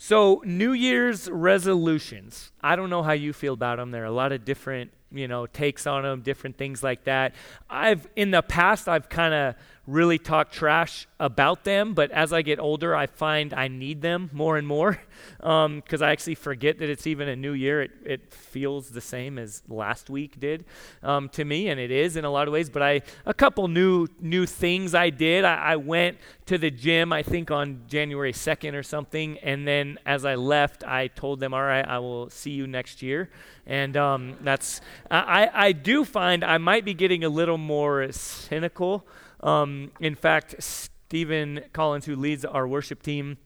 So, 0.00 0.42
New 0.44 0.72
Year's 0.72 1.28
resolutions. 1.28 2.52
I 2.62 2.76
don't 2.76 2.88
know 2.88 3.02
how 3.02 3.12
you 3.12 3.32
feel 3.32 3.54
about 3.54 3.78
them. 3.78 3.90
There 3.90 4.04
are 4.04 4.06
a 4.06 4.12
lot 4.12 4.30
of 4.30 4.44
different, 4.44 4.92
you 5.10 5.26
know, 5.26 5.46
takes 5.46 5.88
on 5.88 6.04
them, 6.04 6.22
different 6.22 6.56
things 6.56 6.84
like 6.84 7.02
that. 7.04 7.34
I've 7.68 8.06
in 8.14 8.30
the 8.30 8.42
past 8.42 8.88
I've 8.88 9.08
kind 9.08 9.34
of 9.34 9.54
really 9.88 10.18
talk 10.18 10.50
trash 10.50 11.08
about 11.18 11.64
them, 11.64 11.94
but 11.94 12.10
as 12.10 12.30
I 12.30 12.42
get 12.42 12.60
older, 12.60 12.94
I 12.94 13.06
find 13.06 13.54
I 13.54 13.68
need 13.68 14.02
them 14.02 14.28
more 14.34 14.58
and 14.58 14.66
more 14.66 15.00
because 15.38 16.02
um, 16.02 16.08
I 16.08 16.10
actually 16.10 16.34
forget 16.34 16.78
that 16.78 16.90
it's 16.90 17.06
even 17.06 17.26
a 17.26 17.34
new 17.34 17.52
year. 17.52 17.80
It, 17.80 17.92
it 18.04 18.32
feels 18.32 18.90
the 18.90 19.00
same 19.00 19.38
as 19.38 19.62
last 19.66 20.10
week 20.10 20.38
did 20.38 20.66
um, 21.02 21.30
to 21.30 21.44
me, 21.44 21.68
and 21.68 21.80
it 21.80 21.90
is 21.90 22.16
in 22.16 22.26
a 22.26 22.30
lot 22.30 22.46
of 22.46 22.52
ways. 22.52 22.68
But 22.68 22.82
I 22.82 23.00
a 23.24 23.32
couple 23.32 23.66
new 23.66 24.06
new 24.20 24.44
things 24.44 24.94
I 24.94 25.08
did. 25.08 25.46
I, 25.46 25.54
I 25.54 25.76
went 25.76 26.18
to 26.46 26.58
the 26.58 26.70
gym, 26.70 27.10
I 27.10 27.22
think 27.22 27.50
on 27.50 27.84
January 27.88 28.34
2nd 28.34 28.74
or 28.74 28.82
something, 28.82 29.38
and 29.38 29.66
then 29.66 29.98
as 30.04 30.26
I 30.26 30.34
left, 30.34 30.84
I 30.84 31.08
told 31.08 31.40
them, 31.40 31.54
"All 31.54 31.62
right, 31.62 31.86
I 31.88 31.98
will 31.98 32.28
see 32.28 32.50
you 32.50 32.66
next 32.66 33.00
year." 33.00 33.30
And 33.66 33.96
um, 33.96 34.36
that's 34.42 34.82
I, 35.10 35.48
I 35.52 35.72
do 35.72 36.04
find 36.04 36.44
I 36.44 36.58
might 36.58 36.84
be 36.84 36.92
getting 36.92 37.24
a 37.24 37.30
little 37.30 37.58
more 37.58 38.12
cynical 38.12 39.06
um, 39.40 39.90
in 40.00 40.14
fact, 40.14 40.56
Stephen 40.62 41.60
Collins, 41.72 42.04
who 42.04 42.16
leads 42.16 42.44
our 42.44 42.66
worship 42.66 43.02
team, 43.02 43.38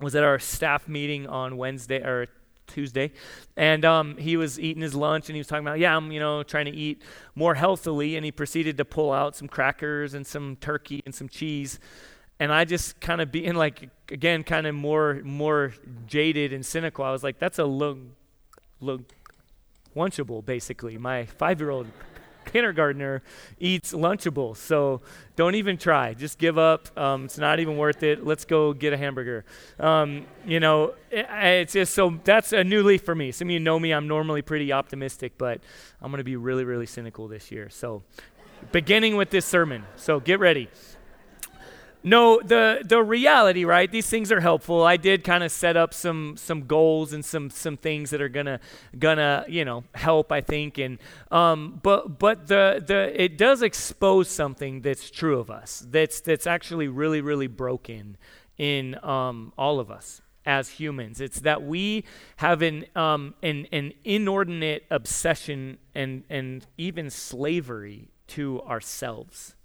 was 0.00 0.14
at 0.14 0.24
our 0.24 0.38
staff 0.38 0.88
meeting 0.88 1.26
on 1.26 1.56
Wednesday 1.56 1.98
or 1.98 2.26
Tuesday, 2.66 3.12
and 3.56 3.84
um, 3.84 4.16
he 4.16 4.36
was 4.36 4.58
eating 4.58 4.82
his 4.82 4.94
lunch, 4.94 5.28
and 5.28 5.36
he 5.36 5.40
was 5.40 5.46
talking 5.46 5.66
about, 5.66 5.78
yeah, 5.78 5.96
I'm 5.96 6.10
you 6.10 6.20
know 6.20 6.42
trying 6.42 6.66
to 6.66 6.72
eat 6.72 7.02
more 7.34 7.54
healthily, 7.54 8.16
and 8.16 8.24
he 8.24 8.32
proceeded 8.32 8.76
to 8.78 8.84
pull 8.84 9.12
out 9.12 9.36
some 9.36 9.48
crackers 9.48 10.14
and 10.14 10.26
some 10.26 10.56
turkey 10.56 11.02
and 11.06 11.14
some 11.14 11.28
cheese, 11.28 11.78
and 12.38 12.52
I 12.52 12.64
just 12.64 13.00
kind 13.00 13.20
of 13.20 13.30
being 13.32 13.54
like 13.54 13.88
again 14.10 14.42
kind 14.42 14.66
of 14.66 14.74
more 14.74 15.20
more 15.24 15.74
jaded 16.06 16.52
and 16.52 16.66
cynical. 16.66 17.04
I 17.04 17.12
was 17.12 17.22
like, 17.22 17.38
that's 17.38 17.58
a 17.58 17.64
look 17.64 17.98
look 18.80 19.02
lunchable 19.94 20.44
basically. 20.44 20.98
My 20.98 21.24
five 21.24 21.60
year 21.60 21.70
old 21.70 21.86
kindergartner 22.46 23.22
eats 23.60 23.92
Lunchables. 23.92 24.56
So 24.56 25.02
don't 25.36 25.54
even 25.54 25.76
try. 25.76 26.14
Just 26.14 26.38
give 26.38 26.56
up. 26.56 26.96
Um, 26.98 27.26
it's 27.26 27.38
not 27.38 27.60
even 27.60 27.76
worth 27.76 28.02
it. 28.02 28.24
Let's 28.24 28.44
go 28.44 28.72
get 28.72 28.92
a 28.92 28.96
hamburger. 28.96 29.44
Um, 29.78 30.26
you 30.46 30.60
know, 30.60 30.94
it, 31.10 31.26
it's 31.30 31.72
just 31.74 31.94
so 31.94 32.18
that's 32.24 32.52
a 32.52 32.64
new 32.64 32.82
leaf 32.82 33.02
for 33.02 33.14
me. 33.14 33.32
Some 33.32 33.48
of 33.48 33.52
you 33.52 33.60
know 33.60 33.78
me. 33.78 33.92
I'm 33.92 34.08
normally 34.08 34.42
pretty 34.42 34.72
optimistic, 34.72 35.32
but 35.36 35.60
I'm 36.00 36.10
going 36.10 36.18
to 36.18 36.24
be 36.24 36.36
really, 36.36 36.64
really 36.64 36.86
cynical 36.86 37.28
this 37.28 37.50
year. 37.50 37.68
So 37.68 38.02
beginning 38.72 39.16
with 39.16 39.30
this 39.30 39.44
sermon. 39.44 39.84
So 39.96 40.20
get 40.20 40.40
ready. 40.40 40.70
No, 42.06 42.40
the 42.40 42.82
the 42.84 43.02
reality, 43.02 43.64
right? 43.64 43.90
These 43.90 44.08
things 44.08 44.30
are 44.30 44.38
helpful. 44.38 44.84
I 44.84 44.96
did 44.96 45.24
kind 45.24 45.42
of 45.42 45.50
set 45.50 45.76
up 45.76 45.92
some 45.92 46.36
some 46.36 46.68
goals 46.68 47.12
and 47.12 47.24
some 47.24 47.50
some 47.50 47.76
things 47.76 48.10
that 48.10 48.22
are 48.22 48.28
gonna 48.28 48.60
gonna 48.96 49.44
you 49.48 49.64
know 49.64 49.82
help. 49.92 50.30
I 50.30 50.40
think, 50.40 50.78
and 50.78 51.00
um, 51.32 51.80
but 51.82 52.20
but 52.20 52.46
the 52.46 52.80
the 52.86 53.20
it 53.20 53.36
does 53.36 53.60
expose 53.60 54.28
something 54.28 54.82
that's 54.82 55.10
true 55.10 55.40
of 55.40 55.50
us. 55.50 55.84
That's 55.90 56.20
that's 56.20 56.46
actually 56.46 56.86
really 56.86 57.20
really 57.22 57.48
broken 57.48 58.16
in 58.56 59.04
um, 59.04 59.52
all 59.58 59.80
of 59.80 59.90
us 59.90 60.22
as 60.44 60.68
humans. 60.68 61.20
It's 61.20 61.40
that 61.40 61.64
we 61.64 62.04
have 62.36 62.62
an, 62.62 62.86
um, 62.94 63.34
an, 63.42 63.66
an 63.72 63.92
inordinate 64.04 64.84
obsession 64.92 65.78
and, 65.92 66.22
and 66.30 66.64
even 66.78 67.10
slavery 67.10 68.10
to 68.28 68.62
ourselves 68.62 69.55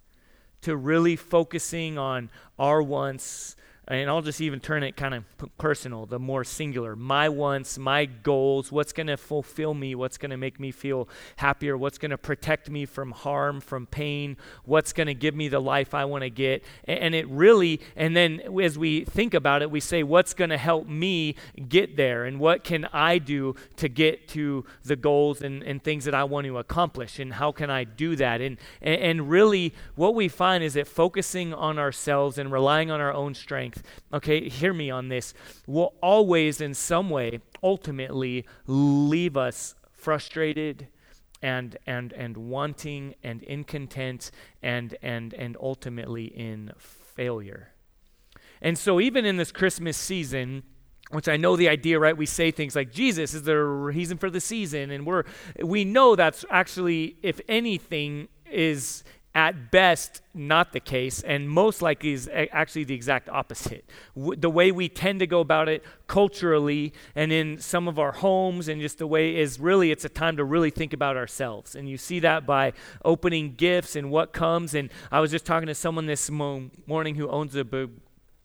to 0.62 0.76
really 0.76 1.16
focusing 1.16 1.98
on 1.98 2.30
our 2.58 2.82
wants, 2.82 3.56
and 3.92 4.08
I'll 4.08 4.22
just 4.22 4.40
even 4.40 4.58
turn 4.58 4.82
it 4.82 4.96
kind 4.96 5.12
of 5.14 5.24
personal, 5.58 6.06
the 6.06 6.18
more 6.18 6.44
singular. 6.44 6.96
My 6.96 7.28
wants, 7.28 7.78
my 7.78 8.06
goals, 8.06 8.72
what's 8.72 8.92
going 8.92 9.08
to 9.08 9.18
fulfill 9.18 9.74
me, 9.74 9.94
what's 9.94 10.16
going 10.16 10.30
to 10.30 10.38
make 10.38 10.58
me 10.58 10.70
feel 10.70 11.08
happier, 11.36 11.76
what's 11.76 11.98
going 11.98 12.10
to 12.10 12.18
protect 12.18 12.70
me 12.70 12.86
from 12.86 13.10
harm, 13.10 13.60
from 13.60 13.86
pain, 13.86 14.38
what's 14.64 14.94
going 14.94 15.08
to 15.08 15.14
give 15.14 15.34
me 15.34 15.48
the 15.48 15.60
life 15.60 15.92
I 15.92 16.06
want 16.06 16.22
to 16.22 16.30
get. 16.30 16.64
And, 16.84 16.98
and 16.98 17.14
it 17.14 17.28
really, 17.28 17.80
and 17.94 18.16
then 18.16 18.40
as 18.62 18.78
we 18.78 19.04
think 19.04 19.34
about 19.34 19.60
it, 19.60 19.70
we 19.70 19.80
say, 19.80 20.02
what's 20.02 20.32
going 20.32 20.50
to 20.50 20.58
help 20.58 20.88
me 20.88 21.34
get 21.68 21.96
there? 21.96 22.24
And 22.24 22.40
what 22.40 22.64
can 22.64 22.86
I 22.92 23.18
do 23.18 23.56
to 23.76 23.88
get 23.88 24.26
to 24.28 24.64
the 24.84 24.96
goals 24.96 25.42
and, 25.42 25.62
and 25.62 25.82
things 25.82 26.06
that 26.06 26.14
I 26.14 26.24
want 26.24 26.46
to 26.46 26.56
accomplish? 26.56 27.18
And 27.18 27.34
how 27.34 27.52
can 27.52 27.68
I 27.68 27.84
do 27.84 28.16
that? 28.16 28.40
And, 28.40 28.56
and, 28.80 29.00
and 29.02 29.30
really, 29.30 29.74
what 29.96 30.14
we 30.14 30.28
find 30.28 30.64
is 30.64 30.74
that 30.74 30.88
focusing 30.88 31.52
on 31.52 31.78
ourselves 31.78 32.38
and 32.38 32.50
relying 32.50 32.90
on 32.90 33.00
our 33.00 33.12
own 33.12 33.34
strength 33.34 33.81
okay, 34.12 34.48
hear 34.48 34.72
me 34.72 34.90
on 34.90 35.08
this, 35.08 35.34
will 35.66 35.94
always, 36.02 36.60
in 36.60 36.74
some 36.74 37.10
way, 37.10 37.40
ultimately 37.62 38.46
leave 38.66 39.36
us 39.36 39.74
frustrated 39.92 40.88
and 41.42 41.76
and 41.86 42.12
and 42.12 42.36
wanting 42.36 43.14
and 43.22 43.42
incontent 43.42 44.30
and 44.62 44.96
and 45.02 45.34
and 45.34 45.56
ultimately 45.60 46.26
in 46.26 46.72
failure. 46.78 47.72
And 48.60 48.78
so 48.78 49.00
even 49.00 49.24
in 49.26 49.36
this 49.36 49.50
Christmas 49.50 49.96
season, 49.96 50.62
which 51.10 51.28
I 51.28 51.36
know 51.36 51.56
the 51.56 51.68
idea, 51.68 51.98
right? 51.98 52.16
We 52.16 52.26
say 52.26 52.50
things 52.50 52.76
like 52.76 52.92
Jesus 52.92 53.34
is 53.34 53.42
the 53.42 53.56
reason 53.58 54.18
for 54.18 54.30
the 54.30 54.40
season, 54.40 54.90
and 54.90 55.04
we're 55.04 55.24
we 55.60 55.84
know 55.84 56.16
that's 56.16 56.44
actually, 56.48 57.16
if 57.22 57.40
anything, 57.48 58.28
is 58.50 59.02
at 59.34 59.70
best 59.70 60.20
not 60.34 60.72
the 60.72 60.80
case 60.80 61.22
and 61.22 61.48
most 61.48 61.80
likely 61.80 62.12
is 62.12 62.28
actually 62.32 62.84
the 62.84 62.94
exact 62.94 63.28
opposite. 63.28 63.84
W- 64.14 64.38
the 64.38 64.50
way 64.50 64.70
we 64.70 64.88
tend 64.88 65.20
to 65.20 65.26
go 65.26 65.40
about 65.40 65.68
it 65.68 65.82
culturally 66.06 66.92
and 67.14 67.32
in 67.32 67.58
some 67.58 67.88
of 67.88 67.98
our 67.98 68.12
homes 68.12 68.68
and 68.68 68.80
just 68.80 68.98
the 68.98 69.06
way 69.06 69.36
is 69.36 69.58
really 69.58 69.90
it's 69.90 70.04
a 70.04 70.08
time 70.08 70.36
to 70.36 70.44
really 70.44 70.70
think 70.70 70.92
about 70.92 71.16
ourselves. 71.16 71.74
And 71.74 71.88
you 71.88 71.96
see 71.96 72.20
that 72.20 72.46
by 72.46 72.72
opening 73.04 73.54
gifts 73.54 73.96
and 73.96 74.10
what 74.10 74.32
comes. 74.32 74.74
And 74.74 74.90
i 75.10 75.20
was 75.20 75.30
just 75.30 75.46
talking 75.46 75.66
to 75.66 75.74
someone 75.74 76.06
this 76.06 76.30
mo- 76.30 76.70
morning 76.86 77.14
who 77.14 77.28
owns 77.28 77.56
a 77.56 77.64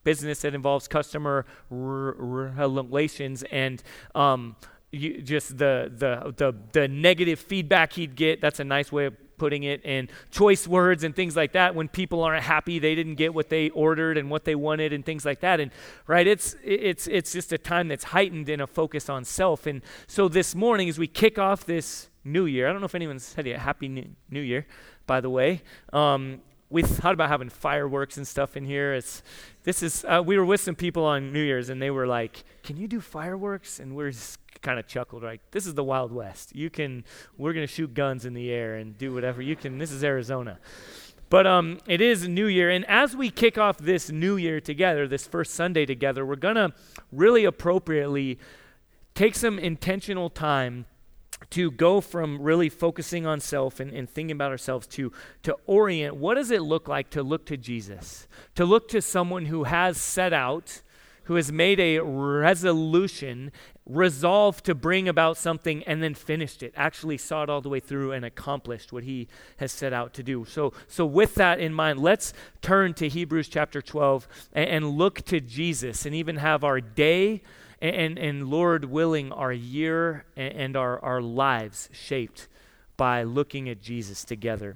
business 0.03 0.41
that 0.41 0.56
involves 0.56 0.88
customer 0.88 1.46
r- 1.70 1.75
relations 1.77 3.44
and 3.51 3.84
um, 4.15 4.56
you, 4.91 5.22
just 5.22 5.58
the, 5.58 5.91
the 5.94 6.34
the 6.38 6.56
the 6.72 6.88
negative 6.88 7.39
feedback 7.39 7.94
he'd 7.94 8.15
get. 8.15 8.39
That's 8.39 8.62
a 8.62 8.63
nice 8.63 8.89
way 8.89 9.08
of 9.08 9.17
putting 9.38 9.63
it 9.63 9.84
in 9.86 10.10
choice 10.32 10.67
words 10.67 11.03
and 11.03 11.15
things 11.15 11.36
like 11.36 11.51
that 11.53 11.75
when 11.75 11.88
people 11.88 12.24
aren't 12.24 12.44
happy 12.44 12.79
they 12.79 12.96
didn't 12.96 13.15
get 13.15 13.34
what 13.34 13.50
they 13.50 13.70
ordered 13.70 14.17
and 14.17 14.29
what 14.29 14.46
they 14.46 14.56
wanted 14.56 14.94
and 14.94 15.06
things 15.06 15.25
like 15.25 15.39
that 15.39 15.60
and 15.60 15.72
right 16.08 16.27
it's 16.27 16.56
it's 16.63 17.08
it's 17.08 17.32
just 17.32 17.51
a 17.53 17.58
time 17.58 17.88
that's 17.88 18.06
heightened 18.06 18.50
in 18.50 18.60
a 18.62 18.67
focus 18.67 19.10
on 19.10 19.24
self 19.24 19.65
and 19.65 19.82
so 20.08 20.27
this 20.27 20.56
morning 20.56 20.89
as 20.89 20.98
we 20.98 21.08
kick 21.08 21.38
off 21.38 21.65
this 21.65 22.10
new 22.24 22.46
year 22.46 22.67
i 22.67 22.72
don't 22.72 22.82
know 22.82 22.86
if 22.86 22.96
anyone's 22.96 23.24
said 23.24 23.46
yet 23.46 23.60
happy 23.60 23.88
new 24.29 24.41
year 24.41 24.65
by 25.06 25.22
the 25.22 25.29
way 25.29 25.62
um, 25.94 26.41
we 26.70 26.84
thought 26.84 27.13
about 27.13 27.29
having 27.29 27.50
fireworks 27.50 28.17
and 28.17 28.27
stuff 28.27 28.58
in 28.58 28.65
here. 28.65 28.94
It's 28.94 29.24
this 29.63 29.82
is 29.82 30.06
uh, 30.06 30.22
we 30.25 30.38
were 30.38 30.46
with 30.46 30.62
some 30.62 30.75
people 30.75 31.06
on 31.06 31.32
New 31.32 31.41
Year's 31.41 31.70
and 31.70 31.82
they 31.82 31.91
were 31.91 32.08
like, 32.08 32.44
"Can 32.63 32.77
you 32.77 32.88
do 32.88 33.00
fireworks?" 33.00 33.79
And 33.79 33.96
we're 33.96 34.12
just 34.12 34.39
kind 34.61 34.79
of 34.79 34.87
chuckled 34.87 35.23
like, 35.23 35.41
"This 35.51 35.65
is 35.65 35.73
the 35.73 35.83
Wild 35.83 36.11
West. 36.11 36.55
You 36.55 36.69
can 36.69 37.03
we're 37.37 37.53
gonna 37.53 37.67
shoot 37.67 37.93
guns 37.93 38.25
in 38.25 38.33
the 38.33 38.51
air 38.51 38.75
and 38.75 38.97
do 38.97 39.13
whatever 39.13 39.41
you 39.41 39.55
can. 39.55 39.77
This 39.77 39.91
is 39.91 40.03
Arizona." 40.03 40.59
But 41.29 41.45
um, 41.45 41.79
it 41.87 41.99
is 41.99 42.27
New 42.27 42.47
Year, 42.47 42.69
and 42.69 42.85
as 42.85 43.15
we 43.15 43.29
kick 43.29 43.57
off 43.57 43.77
this 43.77 44.09
New 44.09 44.37
Year 44.37 44.61
together, 44.61 45.07
this 45.07 45.27
first 45.27 45.53
Sunday 45.53 45.85
together, 45.85 46.25
we're 46.25 46.37
gonna 46.37 46.73
really 47.11 47.43
appropriately 47.43 48.39
take 49.13 49.35
some 49.35 49.59
intentional 49.59 50.29
time 50.29 50.85
to 51.49 51.71
go 51.71 52.01
from 52.01 52.41
really 52.41 52.69
focusing 52.69 53.25
on 53.25 53.39
self 53.39 53.79
and, 53.79 53.91
and, 53.91 54.09
thinking 54.09 54.35
about 54.35 54.51
ourselves 54.51 54.87
to, 54.87 55.11
to 55.43 55.55
orient 55.65 56.15
what 56.15 56.35
does 56.35 56.51
it 56.51 56.61
look 56.61 56.87
like 56.87 57.09
to 57.11 57.23
look 57.23 57.45
to 57.45 57.57
Jesus, 57.57 58.27
to 58.55 58.65
look 58.65 58.87
to 58.89 59.01
someone 59.01 59.45
who 59.45 59.65
has 59.65 59.97
set 59.97 60.33
out, 60.33 60.81
who 61.23 61.35
has 61.35 61.51
made 61.51 61.79
a 61.79 61.99
resolution, 61.99 63.51
resolved 63.88 64.65
to 64.65 64.75
bring 64.75 65.08
about 65.08 65.38
something 65.38 65.84
and 65.84 66.03
then 66.03 66.13
finished 66.13 66.62
it, 66.62 66.74
actually 66.75 67.17
saw 67.17 67.44
it 67.44 67.50
all 67.50 67.62
the 67.62 67.70
way 67.70 67.79
through 67.79 68.12
and 68.12 68.25
accomplished 68.25 68.91
what 68.91 69.03
he 69.03 69.27
has 69.58 69.72
set 69.72 69.94
out 69.94 70.13
to 70.13 70.24
do. 70.24 70.46
So, 70.46 70.74
so 70.88 71.06
with 71.06 71.36
that 71.36 71.60
in 71.60 71.74
mind, 71.74 72.00
let's 72.00 72.34
turn 72.62 72.94
to 72.96 73.08
Hebrews 73.08 73.48
chapter 73.48 73.82
12 73.82 74.27
and, 74.53 74.70
and 74.70 74.89
look 74.91 75.22
to 75.25 75.39
Jesus 75.39 76.06
and 76.06 76.13
even 76.13 76.38
have 76.38 76.63
our 76.63 76.82
day 76.82 77.41
and, 77.82 78.17
and 78.17 78.48
Lord 78.48 78.86
willing, 78.86 79.32
our 79.32 79.53
year 79.53 80.25
and 80.36 80.75
our, 80.75 81.00
our 81.03 81.22
lives 81.22 81.89
shaped 81.94 82.48
by 82.98 83.24
looking 83.24 83.70
at 83.70 83.82
Jesus 83.82 84.25
together. 84.25 84.75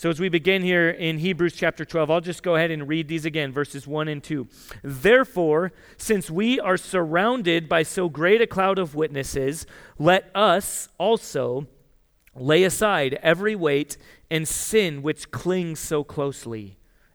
So, 0.00 0.08
as 0.08 0.18
we 0.18 0.30
begin 0.30 0.62
here 0.62 0.88
in 0.88 1.18
Hebrews 1.18 1.52
chapter 1.52 1.84
12, 1.84 2.10
I'll 2.10 2.22
just 2.22 2.42
go 2.42 2.56
ahead 2.56 2.70
and 2.70 2.88
read 2.88 3.06
these 3.06 3.26
again, 3.26 3.52
verses 3.52 3.86
1 3.86 4.08
and 4.08 4.24
2. 4.24 4.48
Therefore, 4.82 5.72
since 5.98 6.30
we 6.30 6.58
are 6.58 6.78
surrounded 6.78 7.68
by 7.68 7.82
so 7.82 8.08
great 8.08 8.40
a 8.40 8.46
cloud 8.46 8.78
of 8.78 8.94
witnesses, 8.94 9.66
let 9.98 10.30
us 10.34 10.88
also 10.96 11.66
lay 12.34 12.62
aside 12.62 13.18
every 13.22 13.54
weight 13.54 13.98
and 14.30 14.48
sin 14.48 15.02
which 15.02 15.30
clings 15.30 15.80
so 15.80 16.02
closely, 16.02 16.78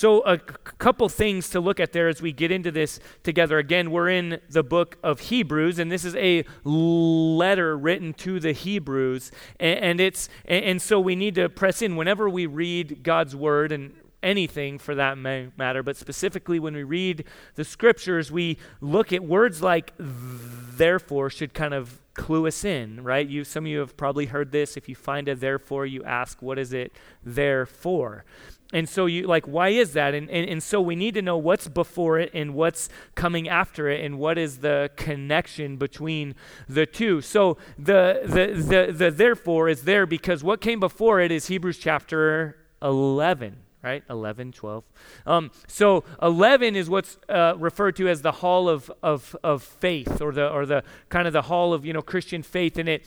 So, 0.00 0.22
a 0.22 0.38
c- 0.38 0.42
couple 0.78 1.06
things 1.10 1.50
to 1.50 1.60
look 1.60 1.78
at 1.78 1.92
there 1.92 2.08
as 2.08 2.22
we 2.22 2.32
get 2.32 2.50
into 2.50 2.70
this 2.70 3.00
together. 3.22 3.58
Again, 3.58 3.90
we're 3.90 4.08
in 4.08 4.40
the 4.48 4.62
book 4.62 4.96
of 5.02 5.20
Hebrews, 5.20 5.78
and 5.78 5.92
this 5.92 6.06
is 6.06 6.16
a 6.16 6.42
letter 6.64 7.76
written 7.76 8.14
to 8.14 8.40
the 8.40 8.52
Hebrews. 8.52 9.30
And, 9.58 9.78
and 9.78 10.00
it's 10.00 10.30
and, 10.46 10.64
and 10.64 10.80
so 10.80 10.98
we 10.98 11.16
need 11.16 11.34
to 11.34 11.50
press 11.50 11.82
in 11.82 11.96
whenever 11.96 12.30
we 12.30 12.46
read 12.46 13.02
God's 13.02 13.36
word 13.36 13.72
and 13.72 13.92
anything 14.22 14.78
for 14.78 14.94
that 14.94 15.18
matter, 15.18 15.82
but 15.82 15.98
specifically 15.98 16.58
when 16.58 16.74
we 16.74 16.82
read 16.82 17.24
the 17.56 17.64
scriptures, 17.64 18.32
we 18.32 18.56
look 18.80 19.12
at 19.12 19.22
words 19.22 19.62
like 19.62 19.92
therefore 19.98 21.28
should 21.28 21.52
kind 21.52 21.74
of 21.74 22.00
clue 22.14 22.46
us 22.46 22.64
in, 22.64 23.02
right? 23.02 23.28
You 23.28 23.44
some 23.44 23.64
of 23.64 23.70
you 23.70 23.80
have 23.80 23.98
probably 23.98 24.26
heard 24.26 24.50
this. 24.50 24.78
If 24.78 24.88
you 24.88 24.94
find 24.94 25.28
a 25.28 25.34
therefore, 25.34 25.84
you 25.84 26.04
ask, 26.04 26.40
what 26.40 26.58
is 26.58 26.72
it 26.72 26.92
there 27.22 27.66
for? 27.66 28.24
And 28.72 28.88
so 28.88 29.06
you 29.06 29.26
like 29.26 29.46
why 29.46 29.70
is 29.70 29.92
that? 29.94 30.14
And, 30.14 30.30
and 30.30 30.48
and 30.48 30.62
so 30.62 30.80
we 30.80 30.94
need 30.94 31.14
to 31.14 31.22
know 31.22 31.36
what's 31.36 31.66
before 31.68 32.18
it 32.18 32.30
and 32.32 32.54
what's 32.54 32.88
coming 33.14 33.48
after 33.48 33.88
it 33.88 34.04
and 34.04 34.18
what 34.18 34.38
is 34.38 34.58
the 34.58 34.90
connection 34.96 35.76
between 35.76 36.34
the 36.68 36.86
two. 36.86 37.20
So 37.20 37.58
the 37.78 38.20
the 38.24 38.62
the, 38.62 38.92
the 38.92 39.10
therefore 39.10 39.68
is 39.68 39.82
there 39.82 40.06
because 40.06 40.44
what 40.44 40.60
came 40.60 40.78
before 40.78 41.20
it 41.20 41.32
is 41.32 41.48
Hebrews 41.48 41.78
chapter 41.78 42.56
11 42.82 43.56
right 43.82 44.02
11 44.10 44.52
12 44.52 44.84
um, 45.26 45.50
so 45.66 46.04
11 46.22 46.76
is 46.76 46.90
what's 46.90 47.18
uh, 47.28 47.54
referred 47.58 47.96
to 47.96 48.08
as 48.08 48.22
the 48.22 48.32
hall 48.32 48.68
of, 48.68 48.90
of, 49.02 49.34
of 49.42 49.62
faith 49.62 50.20
or 50.20 50.32
the 50.32 50.48
or 50.48 50.66
the 50.66 50.82
kind 51.08 51.26
of 51.26 51.32
the 51.32 51.42
hall 51.42 51.72
of 51.72 51.84
you 51.84 51.92
know 51.92 52.02
christian 52.02 52.42
faith 52.42 52.76
and 52.78 52.88
it 52.88 53.06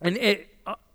and 0.00 0.16
it 0.16 0.49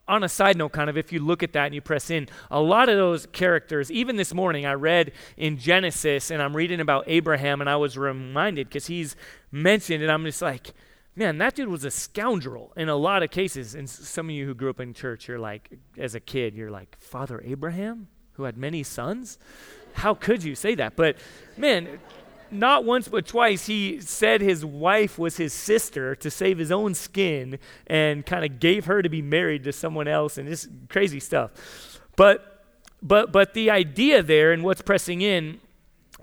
on 0.08 0.24
a 0.24 0.30
side 0.30 0.58
note, 0.58 0.72
kind 0.72 0.90
of, 0.90 0.98
if 0.98 1.12
you 1.12 1.20
look 1.20 1.42
at 1.42 1.54
that 1.54 1.66
and 1.66 1.76
you 1.76 1.82
press 1.82 2.10
in, 2.10 2.28
a 2.52 2.60
lot 2.60 2.90
of 2.90 2.98
those 2.98 3.26
characters, 3.28 3.92
even 3.92 4.16
this 4.16 4.34
morning, 4.34 4.66
I 4.66 4.74
read 4.74 5.12
in 5.36 5.58
Genesis 5.58 6.32
and 6.32 6.42
I'm 6.42 6.56
reading 6.56 6.80
about 6.80 7.06
Abraham 7.08 7.62
and 7.62 7.70
I 7.70 7.76
was 7.76 7.98
reminded 7.98 8.68
because 8.70 8.88
he's 8.88 9.16
mentioned, 9.52 10.04
and 10.04 10.12
I'm 10.12 10.24
just 10.24 10.42
like, 10.42 10.74
man, 11.16 11.38
that 11.40 11.56
dude 11.56 11.70
was 11.70 11.86
a 11.86 11.92
scoundrel 11.92 12.74
in 12.76 12.90
a 12.90 12.96
lot 12.96 13.24
of 13.24 13.32
cases. 13.32 13.74
And 13.74 13.90
some 13.90 14.28
of 14.28 14.36
you 14.36 14.46
who 14.46 14.54
grew 14.54 14.70
up 14.70 14.80
in 14.80 14.94
church, 14.94 15.28
you're 15.28 15.40
like, 15.40 15.72
as 15.98 16.14
a 16.14 16.20
kid, 16.20 16.56
you're 16.56 16.72
like, 16.72 16.98
Father 17.00 17.42
Abraham, 17.44 18.08
who 18.34 18.44
had 18.44 18.58
many 18.58 18.84
sons? 18.84 19.40
How 19.94 20.14
could 20.14 20.44
you 20.44 20.56
say 20.56 20.76
that? 20.76 20.96
But 20.96 21.18
man, 21.58 22.00
not 22.52 22.84
once 22.84 23.08
but 23.08 23.26
twice 23.26 23.68
he 23.68 24.00
said 24.00 24.42
his 24.42 24.64
wife 24.66 25.18
was 25.18 25.38
his 25.38 25.54
sister 25.54 26.16
to 26.16 26.30
save 26.30 26.58
his 26.58 26.72
own 26.72 26.94
skin 26.94 27.58
and 27.88 28.26
kind 28.26 28.46
of 28.46 28.60
gave 28.60 28.86
her 28.86 29.02
to 29.02 29.10
be 29.10 29.22
married 29.22 29.64
to 29.64 29.72
someone 29.72 30.08
else 30.08 30.38
and 30.38 30.48
this 30.48 30.68
crazy 30.90 31.20
stuff 31.20 31.52
but 32.16 32.64
but 33.02 33.32
but 33.32 33.54
the 33.54 33.70
idea 33.70 34.24
there 34.24 34.52
and 34.52 34.64
what's 34.64 34.82
pressing 34.82 35.22
in 35.22 35.60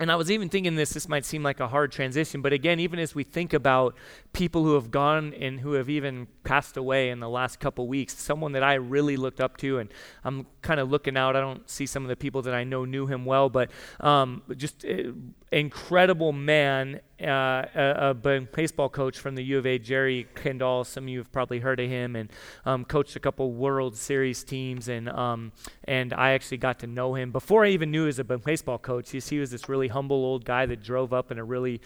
and 0.00 0.10
I 0.10 0.16
was 0.16 0.30
even 0.30 0.48
thinking 0.48 0.74
this, 0.74 0.90
this 0.90 1.08
might 1.08 1.24
seem 1.24 1.42
like 1.42 1.60
a 1.60 1.68
hard 1.68 1.92
transition, 1.92 2.40
but 2.40 2.52
again, 2.52 2.80
even 2.80 2.98
as 2.98 3.14
we 3.14 3.24
think 3.24 3.52
about 3.52 3.94
people 4.32 4.64
who 4.64 4.74
have 4.74 4.90
gone 4.90 5.34
and 5.34 5.60
who 5.60 5.74
have 5.74 5.90
even 5.90 6.28
passed 6.44 6.78
away 6.78 7.10
in 7.10 7.20
the 7.20 7.28
last 7.28 7.60
couple 7.60 7.86
weeks, 7.86 8.16
someone 8.16 8.52
that 8.52 8.62
I 8.62 8.74
really 8.74 9.16
looked 9.16 9.40
up 9.40 9.58
to, 9.58 9.78
and 9.78 9.92
I'm 10.24 10.46
kind 10.62 10.80
of 10.80 10.90
looking 10.90 11.16
out. 11.16 11.36
I 11.36 11.40
don't 11.40 11.68
see 11.68 11.84
some 11.84 12.02
of 12.04 12.08
the 12.08 12.16
people 12.16 12.40
that 12.42 12.54
I 12.54 12.64
know 12.64 12.86
knew 12.86 13.06
him 13.06 13.26
well, 13.26 13.50
but 13.50 13.70
um, 14.00 14.42
just 14.56 14.84
uh, 14.84 15.12
incredible 15.52 16.32
man, 16.32 17.00
uh, 17.22 17.66
a, 17.74 18.14
a, 18.24 18.40
baseball 18.40 18.88
coach 18.88 19.18
from 19.18 19.34
the 19.34 19.44
U 19.44 19.58
of 19.58 19.66
A, 19.66 19.78
Jerry 19.78 20.26
Kindall. 20.34 20.84
Some 20.84 21.04
of 21.04 21.08
you 21.10 21.18
have 21.18 21.30
probably 21.30 21.60
heard 21.60 21.78
of 21.78 21.88
him, 21.88 22.16
and 22.16 22.30
um, 22.64 22.84
coached 22.84 23.14
a 23.14 23.20
couple 23.20 23.52
World 23.52 23.94
Series 23.94 24.42
teams, 24.42 24.88
and 24.88 25.08
um, 25.08 25.52
and 25.84 26.12
I 26.14 26.32
actually 26.32 26.56
got 26.56 26.78
to 26.80 26.86
know 26.86 27.14
him 27.14 27.30
before 27.30 27.64
I 27.64 27.68
even 27.68 27.90
knew 27.90 28.02
he 28.02 28.06
was 28.06 28.18
a 28.18 28.24
baseball 28.24 28.78
coach. 28.78 29.10
He, 29.10 29.20
he 29.20 29.38
was 29.38 29.50
this 29.50 29.68
really 29.68 29.88
humble 29.88 30.24
old 30.24 30.44
guy 30.44 30.66
that 30.66 30.82
drove 30.82 31.12
up 31.12 31.30
in 31.30 31.38
a 31.38 31.44
really 31.44 31.80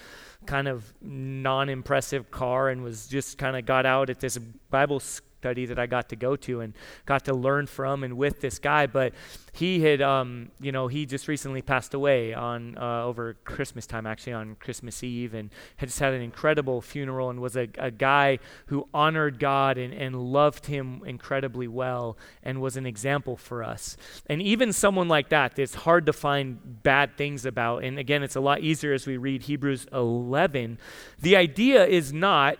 kind 0.46 0.68
of 0.68 0.94
non-impressive 1.02 2.30
car 2.30 2.68
and 2.68 2.82
was 2.82 3.08
just 3.08 3.36
kind 3.36 3.56
of 3.56 3.66
got 3.66 3.84
out 3.84 4.10
at 4.10 4.20
this 4.20 4.38
Bible 4.70 5.00
study 5.46 5.64
that 5.66 5.78
I 5.78 5.86
got 5.86 6.08
to 6.08 6.16
go 6.16 6.34
to 6.34 6.60
and 6.60 6.74
got 7.04 7.24
to 7.26 7.32
learn 7.32 7.68
from 7.68 8.02
and 8.02 8.16
with 8.16 8.40
this 8.40 8.58
guy. 8.58 8.88
But 8.88 9.12
he 9.52 9.80
had, 9.80 10.02
um, 10.02 10.50
you 10.60 10.72
know, 10.72 10.88
he 10.88 11.06
just 11.06 11.28
recently 11.28 11.62
passed 11.62 11.94
away 11.94 12.34
on 12.34 12.76
uh, 12.76 13.04
over 13.04 13.34
Christmas 13.44 13.86
time, 13.86 14.08
actually 14.08 14.32
on 14.32 14.56
Christmas 14.56 15.04
Eve, 15.04 15.34
and 15.34 15.50
had 15.76 15.88
just 15.88 16.00
had 16.00 16.14
an 16.14 16.20
incredible 16.20 16.80
funeral 16.80 17.30
and 17.30 17.40
was 17.40 17.56
a, 17.56 17.68
a 17.78 17.92
guy 17.92 18.40
who 18.66 18.88
honored 18.92 19.38
God 19.38 19.78
and, 19.78 19.94
and 19.94 20.16
loved 20.16 20.66
Him 20.66 21.02
incredibly 21.06 21.68
well 21.68 22.18
and 22.42 22.60
was 22.60 22.76
an 22.76 22.84
example 22.84 23.36
for 23.36 23.62
us. 23.62 23.96
And 24.26 24.42
even 24.42 24.72
someone 24.72 25.06
like 25.06 25.28
that, 25.28 25.56
it's 25.60 25.76
hard 25.76 26.06
to 26.06 26.12
find 26.12 26.82
bad 26.82 27.16
things 27.16 27.46
about. 27.46 27.84
And 27.84 28.00
again, 28.00 28.24
it's 28.24 28.36
a 28.36 28.40
lot 28.40 28.62
easier 28.62 28.92
as 28.92 29.06
we 29.06 29.16
read 29.16 29.44
Hebrews 29.44 29.86
11. 29.92 30.78
The 31.20 31.36
idea 31.36 31.86
is 31.86 32.12
not 32.12 32.58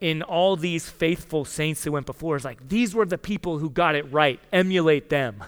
in 0.00 0.22
all 0.22 0.56
these 0.56 0.88
faithful 0.88 1.44
saints 1.44 1.84
that 1.84 1.92
went 1.92 2.06
before 2.06 2.36
is 2.36 2.44
like 2.44 2.68
these 2.68 2.94
were 2.94 3.06
the 3.06 3.18
people 3.18 3.58
who 3.58 3.70
got 3.70 3.94
it 3.94 4.10
right. 4.12 4.40
Emulate 4.52 5.08
them. 5.08 5.44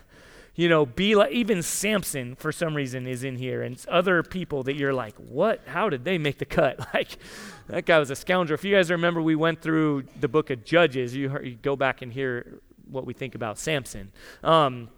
You 0.56 0.68
know 0.68 0.84
be 0.84 1.14
like 1.14 1.30
even 1.32 1.62
samson 1.62 2.34
for 2.34 2.52
some 2.52 2.74
reason 2.74 3.06
is 3.06 3.24
in 3.24 3.36
here. 3.36 3.62
And 3.62 3.82
other 3.88 4.22
people 4.22 4.62
that 4.64 4.74
you're 4.74 4.92
like 4.92 5.14
what? 5.16 5.62
How 5.66 5.88
did 5.88 6.04
they 6.04 6.18
make 6.18 6.38
the 6.38 6.44
cut? 6.44 6.78
Like 6.94 7.16
that 7.68 7.86
guy 7.86 7.98
was 7.98 8.10
a 8.10 8.16
scoundrel. 8.16 8.54
If 8.54 8.64
you 8.64 8.74
guys 8.74 8.90
remember 8.90 9.22
we 9.22 9.36
went 9.36 9.62
through 9.62 10.04
the 10.18 10.28
book 10.28 10.50
of 10.50 10.64
judges. 10.64 11.14
You, 11.14 11.28
heard, 11.28 11.46
you 11.46 11.54
go 11.54 11.76
back 11.76 12.02
and 12.02 12.12
hear 12.12 12.60
what 12.90 13.06
we 13.06 13.14
think 13.14 13.36
about 13.36 13.58
samson. 13.58 14.10
Um, 14.42 14.88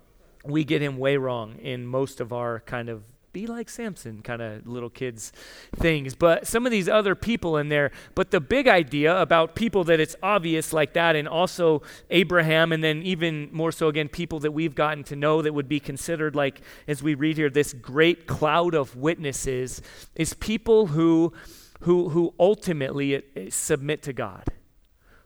we 0.45 0.65
get 0.65 0.83
him 0.83 0.99
way 0.99 1.17
wrong 1.17 1.59
in 1.59 1.87
most 1.87 2.21
of 2.21 2.33
our 2.33 2.61
kind 2.61 2.89
of 2.89 3.05
be 3.33 3.47
like 3.47 3.71
Samson 3.71 4.21
kind 4.21 4.43
of 4.43 4.67
little 4.67 4.91
kids 4.91 5.33
things. 5.77 6.15
But 6.15 6.47
some 6.47 6.67
of 6.67 6.73
these 6.73 6.89
other 6.89 7.15
people 7.15 7.57
in 7.57 7.69
there. 7.69 7.91
But 8.15 8.31
the 8.31 8.41
big 8.41 8.69
idea 8.69 9.19
about 9.19 9.55
people 9.55 9.85
that 9.85 10.01
it's 10.01 10.17
obvious 10.23 10.73
like 10.73 10.93
that, 10.93 11.17
and 11.17 11.27
also 11.27 11.83
Abraham, 12.11 12.73
and 12.73 12.85
then 12.85 13.03
even 13.03 13.49
more 13.53 13.73
so 13.73 13.89
again, 13.89 14.09
people 14.09 14.41
that 14.41 14.53
we've 14.53 14.75
gotten 14.75 15.03
to 15.05 15.17
know 15.17 15.41
that 15.43 15.55
would 15.55 15.69
be 15.69 15.81
considered 15.81 16.37
like, 16.37 16.61
as 16.87 17.03
we 17.03 17.15
read 17.15 17.37
here, 17.37 17.49
this 17.49 17.73
great 17.73 18.27
cloud 18.27 18.75
of 18.75 18.97
witnesses, 18.97 19.81
is 20.15 20.35
people 20.35 20.89
who, 20.89 21.33
who, 21.81 22.11
who 22.11 22.35
ultimately 22.39 23.17
uh, 23.17 23.21
submit 23.49 24.03
to 24.03 24.12
God 24.12 24.45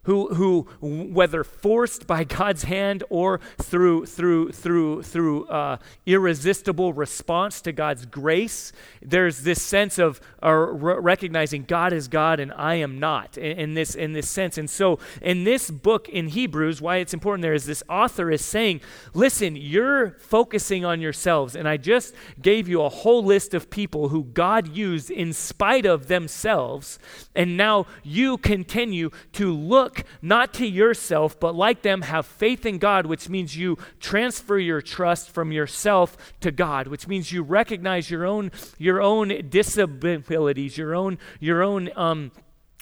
who, 0.06 0.34
who 0.34 0.66
whether 0.80 1.42
forced 1.42 2.06
by 2.06 2.22
God's 2.25 2.62
hand 2.64 3.02
or 3.10 3.40
through, 3.58 4.06
through, 4.06 4.52
through, 4.52 5.02
through 5.02 5.46
uh, 5.46 5.78
irresistible 6.06 6.92
response 6.92 7.60
to 7.62 7.72
God's 7.72 8.06
grace, 8.06 8.72
there's 9.02 9.42
this 9.42 9.60
sense 9.60 9.98
of 9.98 10.20
uh, 10.42 10.52
recognizing 10.52 11.64
God 11.64 11.92
is 11.92 12.06
God 12.06 12.38
and 12.38 12.52
I 12.52 12.76
am 12.76 13.00
not 13.00 13.36
in, 13.36 13.58
in, 13.58 13.75
this, 13.75 13.96
in 13.96 14.12
this 14.12 14.28
sense. 14.28 14.58
And 14.58 14.70
so 14.70 15.00
in 15.20 15.42
this 15.42 15.70
book 15.72 16.08
in 16.08 16.28
Hebrews, 16.28 16.80
why 16.80 16.98
it's 16.98 17.12
important 17.12 17.42
there 17.42 17.52
is 17.52 17.66
this 17.66 17.82
author 17.88 18.30
is 18.30 18.44
saying, 18.44 18.82
listen, 19.12 19.56
you're 19.56 20.12
focusing 20.12 20.84
on 20.84 21.00
yourselves. 21.00 21.56
And 21.56 21.68
I 21.68 21.78
just 21.78 22.14
gave 22.40 22.68
you 22.68 22.82
a 22.82 22.88
whole 22.88 23.25
list 23.25 23.54
of 23.54 23.70
people 23.70 24.10
who 24.10 24.22
God 24.22 24.68
used 24.68 25.10
in 25.10 25.32
spite 25.32 25.84
of 25.84 26.06
themselves. 26.06 27.00
And 27.34 27.56
now 27.56 27.86
you 28.04 28.38
continue 28.38 29.10
to 29.32 29.52
look 29.52 29.95
look 29.96 30.06
not 30.22 30.54
to 30.54 30.66
yourself, 30.66 31.38
but 31.38 31.54
like 31.54 31.82
them, 31.82 32.02
have 32.02 32.26
faith 32.26 32.66
in 32.66 32.78
God, 32.78 33.06
which 33.06 33.28
means 33.28 33.56
you 33.56 33.78
transfer 34.00 34.58
your 34.58 34.80
trust 34.80 35.30
from 35.30 35.52
yourself 35.52 36.16
to 36.40 36.50
God, 36.50 36.88
which 36.88 37.06
means 37.06 37.32
you 37.32 37.42
recognize 37.42 38.10
your 38.10 38.26
own 38.26 38.50
your 38.78 39.00
own 39.00 39.48
disabilities, 39.48 40.78
your 40.78 40.94
own 40.94 41.18
your 41.40 41.62
own 41.62 41.90
um, 41.96 42.32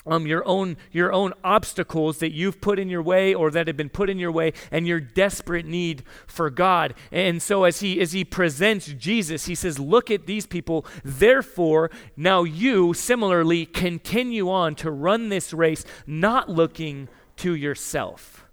um, 0.06 0.26
your 0.26 0.46
own 0.46 0.76
your 0.92 1.12
own 1.12 1.32
obstacles 1.42 2.18
that 2.18 2.32
you've 2.32 2.60
put 2.60 2.78
in 2.78 2.88
your 2.88 3.02
way 3.02 3.34
or 3.34 3.50
that 3.50 3.66
have 3.66 3.76
been 3.76 3.88
put 3.88 4.10
in 4.10 4.18
your 4.18 4.32
way 4.32 4.52
and 4.70 4.86
your 4.86 5.00
desperate 5.00 5.66
need 5.66 6.02
for 6.26 6.50
God. 6.50 6.94
And 7.10 7.42
so 7.42 7.64
as 7.64 7.80
he 7.80 8.00
as 8.00 8.12
he 8.12 8.24
presents 8.24 8.86
Jesus, 8.86 9.46
he 9.46 9.54
says, 9.54 9.78
"Look 9.78 10.10
at 10.10 10.26
these 10.26 10.46
people. 10.46 10.84
Therefore, 11.04 11.90
now 12.16 12.44
you 12.44 12.94
similarly 12.94 13.66
continue 13.66 14.50
on 14.50 14.74
to 14.76 14.90
run 14.90 15.28
this 15.28 15.52
race 15.52 15.84
not 16.06 16.48
looking 16.48 17.08
to 17.36 17.54
yourself." 17.54 18.44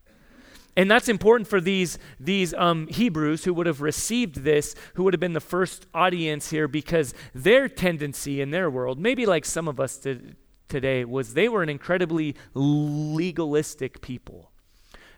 And 0.77 0.89
that's 0.89 1.09
important 1.09 1.49
for 1.49 1.59
these, 1.59 1.99
these 2.17 2.53
um, 2.53 2.87
Hebrews 2.87 3.43
who 3.43 3.53
would 3.53 3.67
have 3.67 3.81
received 3.81 4.43
this, 4.43 4.73
who 4.93 5.03
would 5.03 5.13
have 5.13 5.19
been 5.19 5.33
the 5.33 5.41
first 5.41 5.85
audience 5.93 6.49
here, 6.49 6.67
because 6.67 7.13
their 7.33 7.67
tendency 7.67 8.39
in 8.39 8.51
their 8.51 8.69
world, 8.69 8.97
maybe 8.97 9.25
like 9.25 9.43
some 9.43 9.67
of 9.67 9.81
us 9.81 9.97
to, 9.97 10.33
today 10.71 11.05
was 11.05 11.36
they 11.36 11.47
were 11.47 11.62
an 11.62 11.69
incredibly 11.69 12.36
legalistic 12.55 14.01
people. 14.01 14.51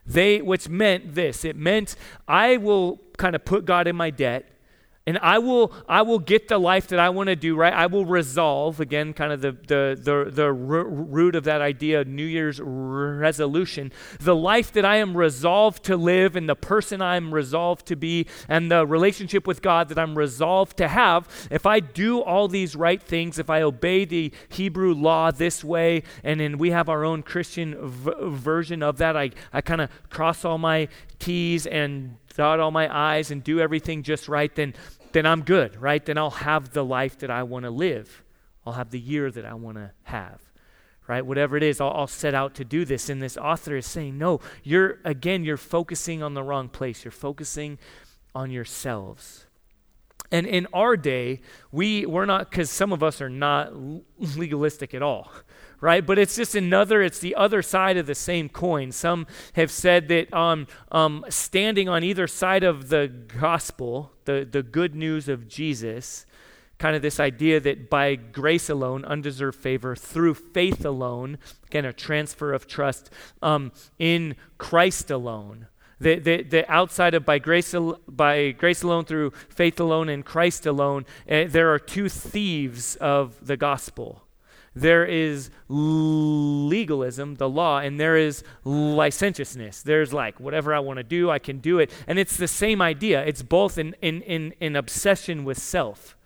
They, 0.05 0.41
which 0.41 0.67
meant 0.67 1.15
this 1.15 1.45
it 1.45 1.55
meant 1.55 1.95
I 2.27 2.57
will 2.57 2.99
kind 3.17 3.35
of 3.35 3.45
put 3.45 3.63
God 3.63 3.87
in 3.87 3.95
my 3.95 4.09
debt 4.09 4.49
and 5.05 5.17
I 5.17 5.39
will, 5.39 5.73
I 5.87 6.01
will 6.01 6.19
get 6.19 6.47
the 6.47 6.57
life 6.57 6.87
that 6.87 6.99
I 6.99 7.09
want 7.09 7.27
to 7.27 7.35
do, 7.35 7.57
right? 7.57 7.73
I 7.73 7.87
will 7.87 8.05
resolve, 8.05 8.79
again, 8.79 9.13
kind 9.13 9.33
of 9.33 9.41
the, 9.41 9.51
the, 9.51 9.99
the, 10.01 10.31
the 10.31 10.51
root 10.51 11.35
of 11.35 11.43
that 11.43 11.59
idea, 11.59 12.05
New 12.05 12.25
Year's 12.25 12.61
resolution, 12.61 13.91
the 14.21 14.35
life 14.35 14.71
that 14.71 14.85
I 14.85 14.97
am 14.97 15.17
resolved 15.17 15.83
to 15.85 15.97
live 15.97 16.37
and 16.37 16.47
the 16.47 16.55
person 16.55 17.01
I'm 17.01 17.33
resolved 17.33 17.85
to 17.87 17.97
be 17.97 18.27
and 18.47 18.71
the 18.71 18.87
relationship 18.87 19.45
with 19.45 19.61
God 19.61 19.89
that 19.89 19.99
I'm 19.99 20.17
resolved 20.17 20.77
to 20.77 20.87
have. 20.87 21.27
If 21.51 21.65
I 21.65 21.81
do 21.81 22.21
all 22.21 22.47
these 22.47 22.73
right 22.73 23.03
things, 23.03 23.37
if 23.37 23.49
I 23.49 23.61
obey 23.61 24.05
the 24.05 24.31
Hebrew 24.47 24.93
law 24.93 25.31
this 25.31 25.65
way, 25.65 26.03
and 26.23 26.39
then 26.39 26.57
we 26.57 26.71
have 26.71 26.87
our 26.87 27.03
own 27.03 27.23
Christian 27.23 27.75
v- 27.77 28.11
version 28.21 28.81
of 28.81 28.99
that, 28.99 29.17
I, 29.17 29.31
I 29.51 29.59
kind 29.59 29.81
of 29.81 29.89
cross 30.09 30.45
all 30.45 30.57
my 30.57 30.87
T's 31.19 31.65
and 31.65 32.17
dot 32.35 32.59
all 32.59 32.71
my 32.71 33.15
I's 33.15 33.31
and 33.31 33.43
do 33.43 33.59
everything 33.59 34.03
just 34.03 34.27
right, 34.27 34.53
then, 34.55 34.73
then 35.11 35.25
I'm 35.25 35.43
good, 35.43 35.81
right? 35.81 36.03
Then 36.03 36.17
I'll 36.17 36.29
have 36.29 36.71
the 36.71 36.83
life 36.83 37.19
that 37.19 37.29
I 37.29 37.43
want 37.43 37.63
to 37.63 37.71
live. 37.71 38.23
I'll 38.65 38.73
have 38.73 38.91
the 38.91 38.99
year 38.99 39.29
that 39.31 39.45
I 39.45 39.53
want 39.53 39.77
to 39.77 39.91
have, 40.03 40.39
right? 41.07 41.25
Whatever 41.25 41.57
it 41.57 41.63
is, 41.63 41.81
I'll, 41.81 41.91
I'll 41.91 42.07
set 42.07 42.33
out 42.33 42.55
to 42.55 42.65
do 42.65 42.85
this. 42.85 43.09
And 43.09 43.21
this 43.21 43.37
author 43.37 43.75
is 43.75 43.85
saying, 43.85 44.17
no, 44.17 44.39
you're, 44.63 44.99
again, 45.03 45.43
you're 45.43 45.57
focusing 45.57 46.23
on 46.23 46.33
the 46.33 46.43
wrong 46.43 46.69
place. 46.69 47.03
You're 47.03 47.11
focusing 47.11 47.77
on 48.33 48.51
yourselves. 48.51 49.45
And 50.31 50.47
in 50.47 50.67
our 50.73 50.97
day, 50.97 51.41
we, 51.71 52.05
we're 52.05 52.25
not, 52.25 52.49
because 52.49 52.71
some 52.71 52.91
of 52.91 53.03
us 53.03 53.21
are 53.21 53.29
not 53.29 53.71
legalistic 54.17 54.93
at 54.93 55.03
all 55.03 55.31
right? 55.83 56.05
But 56.05 56.17
it's 56.17 56.37
just 56.37 56.55
another, 56.55 57.01
it's 57.01 57.19
the 57.19 57.35
other 57.35 57.61
side 57.61 57.97
of 57.97 58.05
the 58.05 58.15
same 58.15 58.47
coin. 58.47 58.93
Some 58.93 59.27
have 59.51 59.69
said 59.69 60.07
that 60.07 60.33
um, 60.33 60.65
um, 60.93 61.25
standing 61.27 61.89
on 61.89 62.05
either 62.05 62.25
side 62.25 62.63
of 62.63 62.87
the 62.87 63.11
gospel, 63.37 64.13
the, 64.23 64.47
the 64.49 64.63
good 64.63 64.95
news 64.95 65.27
of 65.27 65.49
Jesus, 65.49 66.25
kind 66.77 66.95
of 66.95 67.01
this 67.01 67.19
idea 67.19 67.59
that 67.59 67.89
by 67.89 68.15
grace 68.15 68.69
alone, 68.69 69.03
undeserved 69.03 69.59
favor, 69.59 69.93
through 69.93 70.35
faith 70.35 70.85
alone, 70.85 71.37
again, 71.67 71.83
a 71.83 71.91
transfer 71.91 72.53
of 72.53 72.65
trust 72.65 73.09
um, 73.41 73.73
in 73.99 74.37
Christ 74.57 75.11
alone. 75.11 75.67
The, 75.99 76.17
the, 76.19 76.43
the 76.43 76.71
outside 76.71 77.13
of 77.13 77.25
by 77.25 77.39
grace, 77.39 77.75
by 78.07 78.51
grace 78.51 78.83
alone, 78.83 79.03
through 79.03 79.31
faith 79.49 79.81
alone, 79.81 80.07
in 80.07 80.23
Christ 80.23 80.65
alone, 80.65 81.05
uh, 81.29 81.43
there 81.45 81.73
are 81.73 81.79
two 81.79 82.07
thieves 82.07 82.95
of 82.95 83.45
the 83.45 83.57
gospel 83.57 84.23
there 84.75 85.05
is 85.05 85.49
legalism, 85.67 87.35
the 87.35 87.49
law, 87.49 87.79
and 87.79 87.99
there 87.99 88.17
is 88.17 88.43
licentiousness. 88.63 89.83
There's 89.83 90.13
like, 90.13 90.39
whatever 90.39 90.73
I 90.73 90.79
want 90.79 90.97
to 90.97 91.03
do, 91.03 91.29
I 91.29 91.39
can 91.39 91.59
do 91.59 91.79
it. 91.79 91.91
And 92.07 92.17
it's 92.17 92.37
the 92.37 92.47
same 92.47 92.81
idea. 92.81 93.23
It's 93.23 93.43
both 93.43 93.77
an, 93.77 93.95
in, 94.01 94.21
in, 94.21 94.53
in 94.59 94.75
obsession 94.75 95.43
with 95.43 95.57
self. 95.59 96.17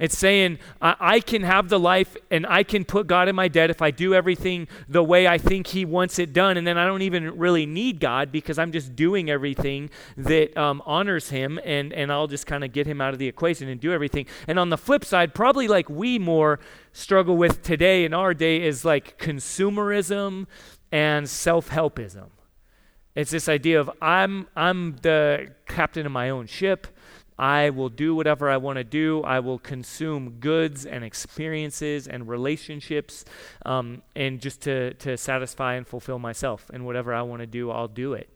It's 0.00 0.18
saying, 0.18 0.58
I, 0.82 0.96
I, 0.98 1.20
can 1.20 1.42
have 1.42 1.68
the 1.68 1.78
life 1.78 2.16
and 2.28 2.44
I 2.48 2.64
can 2.64 2.84
put 2.84 3.06
God 3.06 3.28
in 3.28 3.36
my 3.36 3.46
debt 3.46 3.70
if 3.70 3.80
I 3.80 3.92
do 3.92 4.12
everything 4.12 4.66
the 4.88 5.04
way 5.04 5.28
I 5.28 5.38
think 5.38 5.68
He 5.68 5.84
wants 5.84 6.18
it 6.18 6.32
done. 6.32 6.56
And 6.56 6.66
then 6.66 6.76
I 6.76 6.84
don't 6.84 7.02
even 7.02 7.38
really 7.38 7.64
need 7.64 8.00
God 8.00 8.32
because 8.32 8.58
I'm 8.58 8.72
just 8.72 8.96
doing 8.96 9.30
everything 9.30 9.90
that 10.16 10.56
um, 10.56 10.82
honors 10.84 11.30
Him 11.30 11.60
and, 11.64 11.92
and 11.92 12.10
I'll 12.10 12.26
just 12.26 12.44
kind 12.44 12.64
of 12.64 12.72
get 12.72 12.88
Him 12.88 13.00
out 13.00 13.12
of 13.12 13.20
the 13.20 13.28
equation 13.28 13.68
and 13.68 13.80
do 13.80 13.92
everything. 13.92 14.26
And 14.48 14.58
on 14.58 14.70
the 14.70 14.78
flip 14.78 15.04
side, 15.04 15.32
probably 15.32 15.68
like 15.68 15.88
we 15.88 16.18
more 16.18 16.58
struggle 16.92 17.36
with 17.36 17.62
today 17.62 18.04
in 18.04 18.12
our 18.12 18.34
day 18.34 18.62
is 18.62 18.84
like 18.84 19.16
consumerism 19.18 20.46
and 20.90 21.30
self 21.30 21.70
helpism. 21.70 22.30
It's 23.14 23.30
this 23.30 23.48
idea 23.48 23.78
of 23.78 23.90
I'm, 24.02 24.48
I'm 24.56 24.96
the 25.02 25.52
captain 25.68 26.04
of 26.04 26.10
my 26.10 26.30
own 26.30 26.46
ship. 26.46 26.88
I 27.38 27.70
will 27.70 27.88
do 27.88 28.14
whatever 28.14 28.48
I 28.48 28.56
want 28.56 28.76
to 28.78 28.84
do. 28.84 29.22
I 29.22 29.40
will 29.40 29.58
consume 29.58 30.36
goods 30.40 30.86
and 30.86 31.02
experiences 31.02 32.06
and 32.06 32.28
relationships, 32.28 33.24
um, 33.66 34.02
and 34.14 34.40
just 34.40 34.60
to, 34.62 34.94
to 34.94 35.16
satisfy 35.16 35.74
and 35.74 35.86
fulfill 35.86 36.18
myself. 36.18 36.70
And 36.72 36.86
whatever 36.86 37.12
I 37.12 37.22
want 37.22 37.40
to 37.40 37.46
do, 37.46 37.70
I'll 37.70 37.88
do 37.88 38.12
it. 38.12 38.28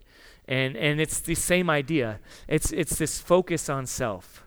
And, 0.48 0.76
and 0.76 1.00
it's 1.00 1.20
the 1.20 1.34
same 1.34 1.70
idea. 1.70 2.20
It's, 2.48 2.72
it's 2.72 2.96
this 2.96 3.20
focus 3.20 3.68
on 3.68 3.86
self, 3.86 4.42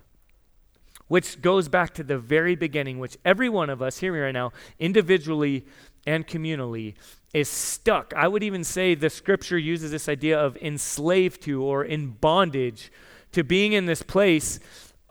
which 1.08 1.42
goes 1.42 1.70
back 1.70 1.94
to 1.94 2.04
the 2.04 2.18
very 2.18 2.56
beginning, 2.56 3.00
which 3.00 3.18
every 3.24 3.50
one 3.50 3.70
of 3.70 3.82
us, 3.82 4.00
hear 4.00 4.12
me 4.12 4.20
right 4.20 4.34
now, 4.34 4.52
individually 4.80 5.66
and 6.06 6.28
communally, 6.28 6.96
is 7.34 7.48
stuck. 7.48 8.14
I 8.18 8.28
would 8.28 8.44
even 8.44 8.64
say 8.64 8.96
the 8.96 9.10
scripture 9.10 9.58
uses 9.58 9.92
this 9.92 10.10
idea 10.10 10.38
of 10.38 10.58
enslaved 10.58 11.42
to 11.44 11.64
or 11.64 11.86
in 11.86 12.10
bondage 12.10 12.92
to 13.32 13.44
being 13.44 13.74
in 13.74 13.86
this 13.86 14.04
place 14.04 14.60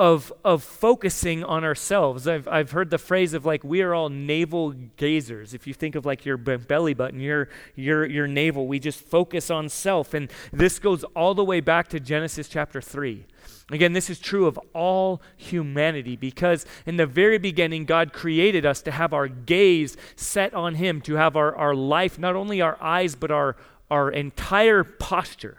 of, 0.00 0.32
of 0.46 0.62
focusing 0.62 1.44
on 1.44 1.62
ourselves. 1.62 2.26
I've, 2.26 2.48
I've 2.48 2.70
heard 2.70 2.88
the 2.88 2.96
phrase 2.96 3.34
of 3.34 3.44
like, 3.44 3.62
we 3.62 3.82
are 3.82 3.92
all 3.92 4.08
navel 4.08 4.72
gazers. 4.96 5.52
If 5.52 5.66
you 5.66 5.74
think 5.74 5.94
of 5.94 6.06
like 6.06 6.24
your 6.24 6.38
belly 6.38 6.94
button, 6.94 7.20
your, 7.20 7.50
your, 7.74 8.06
your 8.06 8.26
navel, 8.26 8.66
we 8.66 8.78
just 8.78 8.98
focus 8.98 9.50
on 9.50 9.68
self. 9.68 10.14
And 10.14 10.30
this 10.54 10.78
goes 10.78 11.04
all 11.14 11.34
the 11.34 11.44
way 11.44 11.60
back 11.60 11.88
to 11.88 12.00
Genesis 12.00 12.48
chapter 12.48 12.80
3. 12.80 13.26
Again, 13.70 13.92
this 13.92 14.08
is 14.08 14.18
true 14.18 14.46
of 14.46 14.58
all 14.72 15.20
humanity 15.36 16.16
because 16.16 16.64
in 16.86 16.96
the 16.96 17.04
very 17.04 17.36
beginning, 17.36 17.84
God 17.84 18.14
created 18.14 18.64
us 18.64 18.80
to 18.82 18.90
have 18.90 19.12
our 19.12 19.28
gaze 19.28 19.98
set 20.16 20.54
on 20.54 20.76
Him, 20.76 21.02
to 21.02 21.16
have 21.16 21.36
our, 21.36 21.54
our 21.54 21.74
life, 21.74 22.18
not 22.18 22.36
only 22.36 22.62
our 22.62 22.82
eyes, 22.82 23.14
but 23.14 23.30
our, 23.30 23.54
our 23.90 24.10
entire 24.10 24.82
posture 24.82 25.58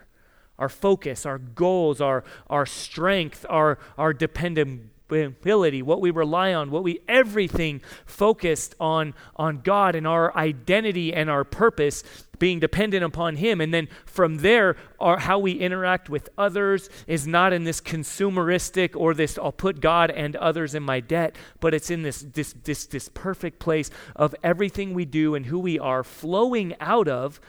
our 0.61 0.69
focus, 0.69 1.25
our 1.25 1.39
goals, 1.39 1.99
our, 1.99 2.23
our 2.47 2.67
strength, 2.67 3.47
our, 3.49 3.79
our 3.97 4.13
dependability, 4.13 5.81
what 5.81 5.99
we 5.99 6.11
rely 6.11 6.53
on, 6.53 6.69
what 6.69 6.83
we 6.83 6.99
everything 7.07 7.81
focused 8.05 8.75
on 8.79 9.15
on 9.35 9.61
God 9.61 9.95
and 9.95 10.05
our 10.05 10.37
identity 10.37 11.15
and 11.15 11.31
our 11.31 11.43
purpose 11.43 12.03
being 12.37 12.59
dependent 12.59 13.03
upon 13.03 13.37
him. 13.37 13.59
And 13.59 13.73
then 13.73 13.87
from 14.05 14.37
there 14.37 14.75
our, 14.99 15.17
how 15.17 15.39
we 15.39 15.53
interact 15.53 16.11
with 16.11 16.29
others 16.37 16.91
is 17.07 17.25
not 17.25 17.53
in 17.53 17.63
this 17.63 17.81
consumeristic 17.81 18.95
or 18.95 19.15
this 19.15 19.39
I'll 19.39 19.51
put 19.51 19.81
God 19.81 20.11
and 20.11 20.35
others 20.35 20.75
in 20.75 20.83
my 20.83 20.99
debt 20.99 21.35
but 21.59 21.73
it's 21.73 21.89
in 21.89 22.03
this 22.03 22.21
this 22.21 22.53
this 22.63 22.85
this 22.85 23.09
perfect 23.09 23.57
place 23.57 23.89
of 24.15 24.35
everything 24.43 24.93
we 24.93 25.05
do 25.05 25.33
and 25.33 25.47
who 25.47 25.57
we 25.57 25.79
are 25.79 26.03
flowing 26.03 26.75
out 26.79 27.07
of 27.07 27.41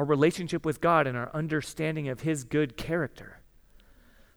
our 0.00 0.06
relationship 0.06 0.64
with 0.64 0.80
God 0.80 1.06
and 1.06 1.14
our 1.14 1.30
understanding 1.34 2.08
of 2.08 2.22
His 2.22 2.42
good 2.42 2.78
character. 2.78 3.40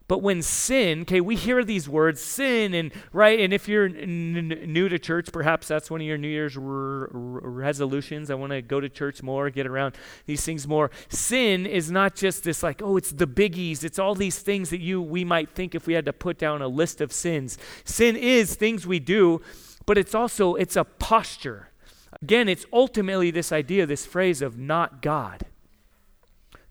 But 0.08 0.18
when 0.18 0.42
sin, 0.42 1.00
okay, 1.00 1.22
we 1.22 1.36
hear 1.36 1.64
these 1.64 1.88
words, 1.88 2.20
sin, 2.20 2.74
and 2.74 2.92
right, 3.14 3.40
and 3.40 3.50
if 3.50 3.66
you're 3.66 3.86
n- 3.86 4.52
n- 4.52 4.70
new 4.70 4.90
to 4.90 4.98
church, 4.98 5.32
perhaps 5.32 5.66
that's 5.66 5.90
one 5.90 6.02
of 6.02 6.06
your 6.06 6.18
New 6.18 6.28
Year's 6.28 6.58
r- 6.58 6.64
r- 6.64 7.08
resolutions. 7.08 8.30
I 8.30 8.34
want 8.34 8.52
to 8.52 8.60
go 8.60 8.78
to 8.78 8.90
church 8.90 9.22
more, 9.22 9.48
get 9.48 9.66
around 9.66 9.94
these 10.26 10.44
things 10.44 10.68
more. 10.68 10.90
Sin 11.08 11.64
is 11.64 11.90
not 11.90 12.14
just 12.14 12.44
this, 12.44 12.62
like, 12.62 12.82
oh, 12.82 12.98
it's 12.98 13.12
the 13.12 13.26
biggies. 13.26 13.84
It's 13.84 13.98
all 13.98 14.14
these 14.14 14.38
things 14.40 14.68
that 14.68 14.82
you 14.82 15.00
we 15.00 15.24
might 15.24 15.54
think 15.54 15.74
if 15.74 15.86
we 15.86 15.94
had 15.94 16.04
to 16.04 16.12
put 16.12 16.36
down 16.36 16.60
a 16.60 16.68
list 16.68 17.00
of 17.00 17.10
sins. 17.10 17.56
Sin 17.86 18.16
is 18.16 18.54
things 18.54 18.86
we 18.86 18.98
do, 18.98 19.40
but 19.86 19.96
it's 19.96 20.14
also 20.14 20.56
it's 20.56 20.76
a 20.76 20.84
posture. 20.84 21.70
Again, 22.20 22.50
it's 22.50 22.66
ultimately 22.70 23.30
this 23.30 23.50
idea, 23.50 23.86
this 23.86 24.04
phrase 24.04 24.42
of 24.42 24.58
not 24.58 25.00
God. 25.00 25.46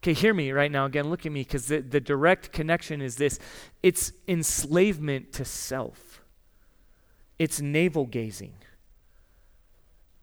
Okay, 0.03 0.11
hear 0.11 0.33
me 0.33 0.51
right 0.51 0.69
now. 0.69 0.83
Again, 0.83 1.09
look 1.09 1.25
at 1.25 1.31
me 1.31 1.43
because 1.43 1.67
the, 1.67 1.79
the 1.79 2.01
direct 2.01 2.51
connection 2.51 3.01
is 3.01 3.15
this 3.15 3.39
it's 3.81 4.11
enslavement 4.27 5.31
to 5.31 5.45
self, 5.45 6.21
it's 7.39 7.61
navel 7.61 8.05
gazing. 8.05 8.55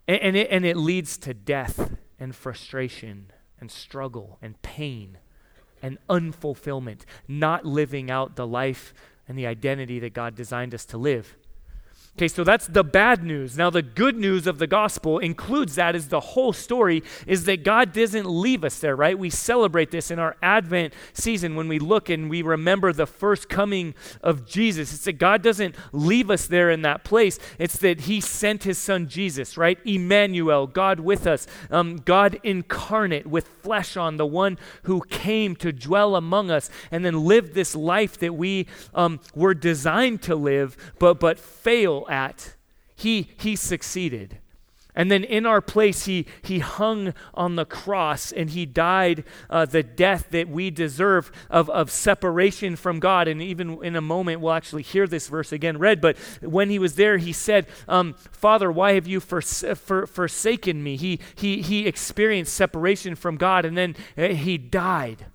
And, 0.06 0.20
and, 0.20 0.36
it, 0.36 0.48
and 0.50 0.66
it 0.66 0.76
leads 0.76 1.16
to 1.18 1.32
death 1.32 1.96
and 2.18 2.36
frustration 2.36 3.32
and 3.58 3.70
struggle 3.70 4.36
and 4.42 4.60
pain 4.60 5.16
and 5.82 5.96
unfulfillment, 6.10 7.06
not 7.26 7.64
living 7.64 8.10
out 8.10 8.36
the 8.36 8.46
life 8.46 8.92
and 9.26 9.38
the 9.38 9.46
identity 9.46 9.98
that 10.00 10.12
God 10.12 10.34
designed 10.34 10.74
us 10.74 10.84
to 10.86 10.98
live. 10.98 11.38
Okay, 12.20 12.28
so 12.28 12.44
that's 12.44 12.66
the 12.66 12.84
bad 12.84 13.24
news. 13.24 13.56
Now, 13.56 13.70
the 13.70 13.80
good 13.80 14.14
news 14.14 14.46
of 14.46 14.58
the 14.58 14.66
gospel 14.66 15.18
includes 15.18 15.76
that 15.76 15.96
is 15.96 16.08
the 16.08 16.20
whole 16.20 16.52
story 16.52 17.02
is 17.26 17.44
that 17.44 17.64
God 17.64 17.94
doesn't 17.94 18.26
leave 18.26 18.62
us 18.62 18.78
there, 18.78 18.94
right? 18.94 19.18
We 19.18 19.30
celebrate 19.30 19.90
this 19.90 20.10
in 20.10 20.18
our 20.18 20.36
Advent 20.42 20.92
season 21.14 21.56
when 21.56 21.66
we 21.66 21.78
look 21.78 22.10
and 22.10 22.28
we 22.28 22.42
remember 22.42 22.92
the 22.92 23.06
first 23.06 23.48
coming 23.48 23.94
of 24.22 24.44
Jesus. 24.44 24.92
It's 24.92 25.04
that 25.04 25.14
God 25.14 25.40
doesn't 25.40 25.74
leave 25.92 26.30
us 26.30 26.46
there 26.46 26.68
in 26.68 26.82
that 26.82 27.04
place. 27.04 27.38
It's 27.58 27.78
that 27.78 28.02
He 28.02 28.20
sent 28.20 28.64
His 28.64 28.76
Son 28.76 29.08
Jesus, 29.08 29.56
right? 29.56 29.78
Emmanuel, 29.86 30.66
God 30.66 31.00
with 31.00 31.26
us, 31.26 31.46
um, 31.70 31.96
God 31.96 32.38
incarnate 32.42 33.26
with 33.26 33.48
flesh 33.62 33.96
on, 33.96 34.18
the 34.18 34.26
one 34.26 34.58
who 34.82 35.00
came 35.08 35.56
to 35.56 35.72
dwell 35.72 36.14
among 36.16 36.50
us 36.50 36.68
and 36.90 37.02
then 37.02 37.24
live 37.24 37.54
this 37.54 37.74
life 37.74 38.18
that 38.18 38.34
we 38.34 38.66
um, 38.94 39.20
were 39.34 39.54
designed 39.54 40.20
to 40.20 40.36
live, 40.36 40.76
but, 40.98 41.18
but 41.18 41.38
fail 41.38 42.04
at, 42.10 42.56
he, 42.96 43.30
he 43.38 43.56
succeeded. 43.56 44.38
And 44.94 45.10
then 45.10 45.24
in 45.24 45.46
our 45.46 45.60
place, 45.60 46.06
he, 46.06 46.26
he 46.42 46.58
hung 46.58 47.14
on 47.32 47.56
the 47.56 47.64
cross 47.64 48.32
and 48.32 48.50
he 48.50 48.66
died 48.66 49.24
uh, 49.48 49.64
the 49.64 49.82
death 49.82 50.26
that 50.30 50.48
we 50.48 50.70
deserve 50.70 51.30
of, 51.48 51.70
of 51.70 51.90
separation 51.90 52.76
from 52.76 52.98
God. 52.98 53.28
And 53.28 53.40
even 53.40 53.82
in 53.84 53.96
a 53.96 54.00
moment, 54.00 54.40
we'll 54.40 54.52
actually 54.52 54.82
hear 54.82 55.06
this 55.06 55.28
verse 55.28 55.52
again 55.52 55.78
read. 55.78 56.00
But 56.00 56.18
when 56.42 56.70
he 56.70 56.78
was 56.78 56.96
there, 56.96 57.18
he 57.18 57.32
said, 57.32 57.66
um, 57.88 58.14
Father, 58.32 58.70
why 58.70 58.94
have 58.94 59.06
you 59.06 59.20
for, 59.20 59.40
forsaken 59.40 60.82
me? 60.82 60.96
He, 60.96 61.20
he, 61.34 61.62
he 61.62 61.86
experienced 61.86 62.52
separation 62.54 63.14
from 63.14 63.36
God 63.36 63.64
and 63.64 63.76
then 63.78 63.96
uh, 64.18 64.28
he 64.28 64.58
died. 64.58 65.26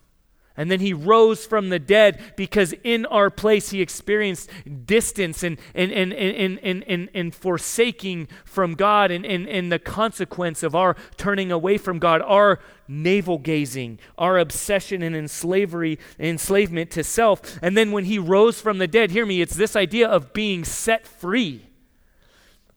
And 0.57 0.71
then 0.71 0.79
he 0.79 0.93
rose 0.93 1.45
from 1.45 1.69
the 1.69 1.79
dead 1.79 2.21
because 2.37 2.73
in 2.83 3.05
our 3.07 3.29
place 3.29 3.71
he 3.71 3.81
experienced 3.81 4.49
distance 4.85 5.43
and, 5.43 5.57
and, 5.73 5.91
and, 5.91 6.13
and, 6.13 6.59
and, 6.63 6.83
and, 6.87 7.09
and 7.13 7.35
forsaking 7.35 8.29
from 8.45 8.75
God 8.75 9.11
and, 9.11 9.25
and, 9.25 9.49
and 9.49 9.69
the 9.69 9.79
consequence 9.79 10.63
of 10.63 10.73
our 10.73 10.95
turning 11.17 11.51
away 11.51 11.77
from 11.77 11.99
God, 11.99 12.21
our 12.21 12.59
navel 12.87 13.37
gazing, 13.37 13.99
our 14.17 14.37
obsession 14.37 15.01
and 15.01 15.15
enslavery, 15.15 15.99
enslavement 16.17 16.89
to 16.91 17.03
self. 17.03 17.59
And 17.61 17.75
then 17.75 17.91
when 17.91 18.05
he 18.05 18.17
rose 18.17 18.61
from 18.61 18.77
the 18.77 18.87
dead, 18.87 19.11
hear 19.11 19.25
me, 19.25 19.41
it's 19.41 19.55
this 19.55 19.75
idea 19.75 20.07
of 20.07 20.31
being 20.31 20.63
set 20.63 21.05
free, 21.05 21.67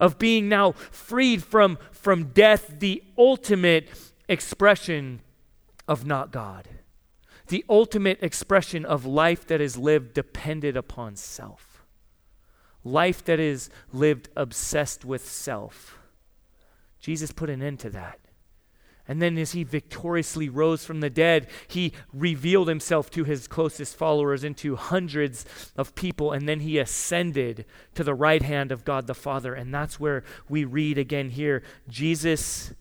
of 0.00 0.18
being 0.18 0.48
now 0.48 0.72
freed 0.72 1.44
from, 1.44 1.78
from 1.92 2.30
death, 2.30 2.80
the 2.80 3.04
ultimate 3.16 3.88
expression 4.28 5.20
of 5.86 6.04
not 6.04 6.32
God 6.32 6.68
the 7.48 7.64
ultimate 7.68 8.22
expression 8.22 8.84
of 8.84 9.04
life 9.04 9.46
that 9.46 9.60
is 9.60 9.76
lived 9.76 10.14
dependent 10.14 10.76
upon 10.76 11.16
self. 11.16 11.84
Life 12.84 13.24
that 13.24 13.40
is 13.40 13.70
lived 13.92 14.28
obsessed 14.36 15.04
with 15.04 15.26
self. 15.26 15.98
Jesus 17.00 17.32
put 17.32 17.50
an 17.50 17.62
end 17.62 17.80
to 17.80 17.90
that. 17.90 18.18
And 19.10 19.22
then, 19.22 19.38
as 19.38 19.52
he 19.52 19.64
victoriously 19.64 20.50
rose 20.50 20.84
from 20.84 21.00
the 21.00 21.08
dead, 21.08 21.48
he 21.66 21.94
revealed 22.12 22.68
himself 22.68 23.10
to 23.12 23.24
his 23.24 23.48
closest 23.48 23.96
followers 23.96 24.44
and 24.44 24.54
to 24.58 24.76
hundreds 24.76 25.46
of 25.78 25.94
people. 25.94 26.32
And 26.32 26.46
then 26.46 26.60
he 26.60 26.76
ascended 26.76 27.64
to 27.94 28.04
the 28.04 28.14
right 28.14 28.42
hand 28.42 28.70
of 28.70 28.84
God 28.84 29.06
the 29.06 29.14
Father. 29.14 29.54
And 29.54 29.72
that's 29.72 29.98
where 29.98 30.24
we 30.46 30.64
read 30.64 30.98
again 30.98 31.30
here 31.30 31.62
Jesus 31.88 32.74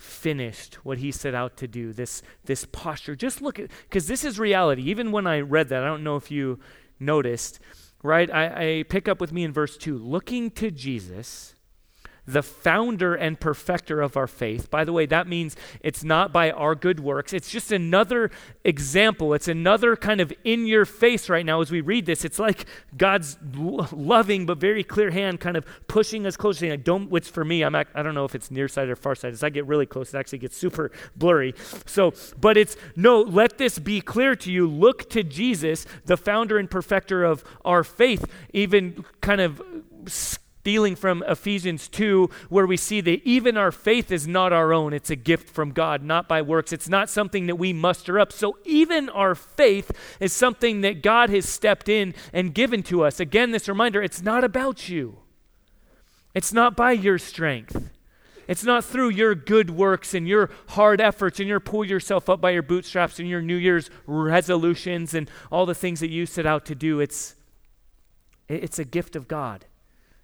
finished 0.00 0.76
what 0.84 0.98
he 0.98 1.12
set 1.12 1.34
out 1.34 1.56
to 1.58 1.68
do 1.68 1.92
this 1.92 2.22
this 2.44 2.64
posture. 2.64 3.14
Just 3.14 3.42
look 3.42 3.58
at 3.58 3.70
because 3.88 4.06
this 4.06 4.24
is 4.24 4.38
reality. 4.38 4.82
Even 4.82 5.12
when 5.12 5.26
i 5.26 5.40
read 5.40 5.68
that 5.68 5.82
i 5.82 5.86
don't 5.86 6.04
know 6.04 6.16
if 6.16 6.30
you 6.30 6.58
noticed 6.98 7.60
right? 8.02 8.30
I, 8.32 8.78
I 8.78 8.82
pick 8.84 9.08
up 9.08 9.20
with 9.20 9.32
me 9.32 9.44
in 9.44 9.52
verse 9.52 9.76
2 9.76 9.98
looking 9.98 10.50
to 10.52 10.70
jesus 10.70 11.54
the 12.32 12.42
founder 12.42 13.14
and 13.14 13.38
perfecter 13.38 14.00
of 14.00 14.16
our 14.16 14.26
faith. 14.26 14.70
By 14.70 14.84
the 14.84 14.92
way, 14.92 15.06
that 15.06 15.26
means 15.26 15.56
it's 15.80 16.04
not 16.04 16.32
by 16.32 16.50
our 16.50 16.74
good 16.74 17.00
works. 17.00 17.32
It's 17.32 17.50
just 17.50 17.72
another 17.72 18.30
example. 18.64 19.34
It's 19.34 19.48
another 19.48 19.96
kind 19.96 20.20
of 20.20 20.32
in 20.44 20.66
your 20.66 20.84
face 20.84 21.28
right 21.28 21.44
now 21.44 21.60
as 21.60 21.70
we 21.70 21.80
read 21.80 22.06
this. 22.06 22.24
It's 22.24 22.38
like 22.38 22.66
God's 22.96 23.36
loving 23.52 24.46
but 24.46 24.58
very 24.58 24.84
clear 24.84 25.10
hand 25.10 25.40
kind 25.40 25.56
of 25.56 25.64
pushing 25.88 26.26
us 26.26 26.36
closer. 26.36 26.60
Saying, 26.60 26.80
don't, 26.80 27.10
which 27.10 27.28
for 27.28 27.44
me, 27.44 27.62
I'm 27.62 27.74
I 27.74 27.84
don't 28.02 28.14
know 28.14 28.24
if 28.24 28.34
it's 28.34 28.50
near 28.50 28.68
side 28.68 28.88
or 28.88 28.96
far 28.96 29.14
side. 29.14 29.32
As 29.32 29.42
I 29.42 29.50
get 29.50 29.66
really 29.66 29.86
close, 29.86 30.12
it 30.12 30.18
actually 30.18 30.38
gets 30.38 30.56
super 30.56 30.90
blurry. 31.16 31.54
So, 31.86 32.12
but 32.40 32.56
it's 32.56 32.76
no, 32.96 33.22
let 33.22 33.58
this 33.58 33.78
be 33.78 34.00
clear 34.00 34.36
to 34.36 34.52
you. 34.52 34.68
Look 34.68 35.08
to 35.10 35.22
Jesus, 35.22 35.86
the 36.04 36.16
founder 36.16 36.58
and 36.58 36.70
perfecter 36.70 37.24
of 37.24 37.44
our 37.64 37.84
faith, 37.84 38.24
even 38.52 39.04
kind 39.20 39.40
of 39.40 39.62
stealing 40.60 40.94
from 40.94 41.24
Ephesians 41.26 41.88
2, 41.88 42.28
where 42.50 42.66
we 42.66 42.76
see 42.76 43.00
that 43.00 43.22
even 43.24 43.56
our 43.56 43.72
faith 43.72 44.12
is 44.12 44.28
not 44.28 44.52
our 44.52 44.74
own. 44.74 44.92
It's 44.92 45.08
a 45.08 45.16
gift 45.16 45.48
from 45.48 45.72
God, 45.72 46.02
not 46.02 46.28
by 46.28 46.42
works. 46.42 46.70
It's 46.70 46.88
not 46.88 47.08
something 47.08 47.46
that 47.46 47.56
we 47.56 47.72
muster 47.72 48.18
up. 48.18 48.30
So 48.30 48.58
even 48.66 49.08
our 49.08 49.34
faith 49.34 49.90
is 50.20 50.34
something 50.34 50.82
that 50.82 51.02
God 51.02 51.30
has 51.30 51.48
stepped 51.48 51.88
in 51.88 52.12
and 52.34 52.54
given 52.54 52.82
to 52.84 53.02
us. 53.04 53.20
Again, 53.20 53.52
this 53.52 53.70
reminder 53.70 54.02
it's 54.02 54.20
not 54.20 54.44
about 54.44 54.90
you, 54.90 55.20
it's 56.34 56.52
not 56.52 56.76
by 56.76 56.92
your 56.92 57.18
strength. 57.18 57.90
It's 58.46 58.64
not 58.64 58.84
through 58.84 59.10
your 59.10 59.36
good 59.36 59.70
works 59.70 60.12
and 60.12 60.26
your 60.26 60.50
hard 60.70 61.00
efforts 61.00 61.38
and 61.38 61.48
your 61.48 61.60
pull 61.60 61.84
yourself 61.84 62.28
up 62.28 62.40
by 62.40 62.50
your 62.50 62.64
bootstraps 62.64 63.20
and 63.20 63.28
your 63.28 63.40
New 63.40 63.54
Year's 63.54 63.90
resolutions 64.06 65.14
and 65.14 65.30
all 65.52 65.66
the 65.66 65.74
things 65.74 66.00
that 66.00 66.10
you 66.10 66.26
set 66.26 66.46
out 66.46 66.66
to 66.66 66.74
do. 66.74 66.98
It's, 66.98 67.36
it's 68.48 68.80
a 68.80 68.84
gift 68.84 69.14
of 69.14 69.28
God. 69.28 69.66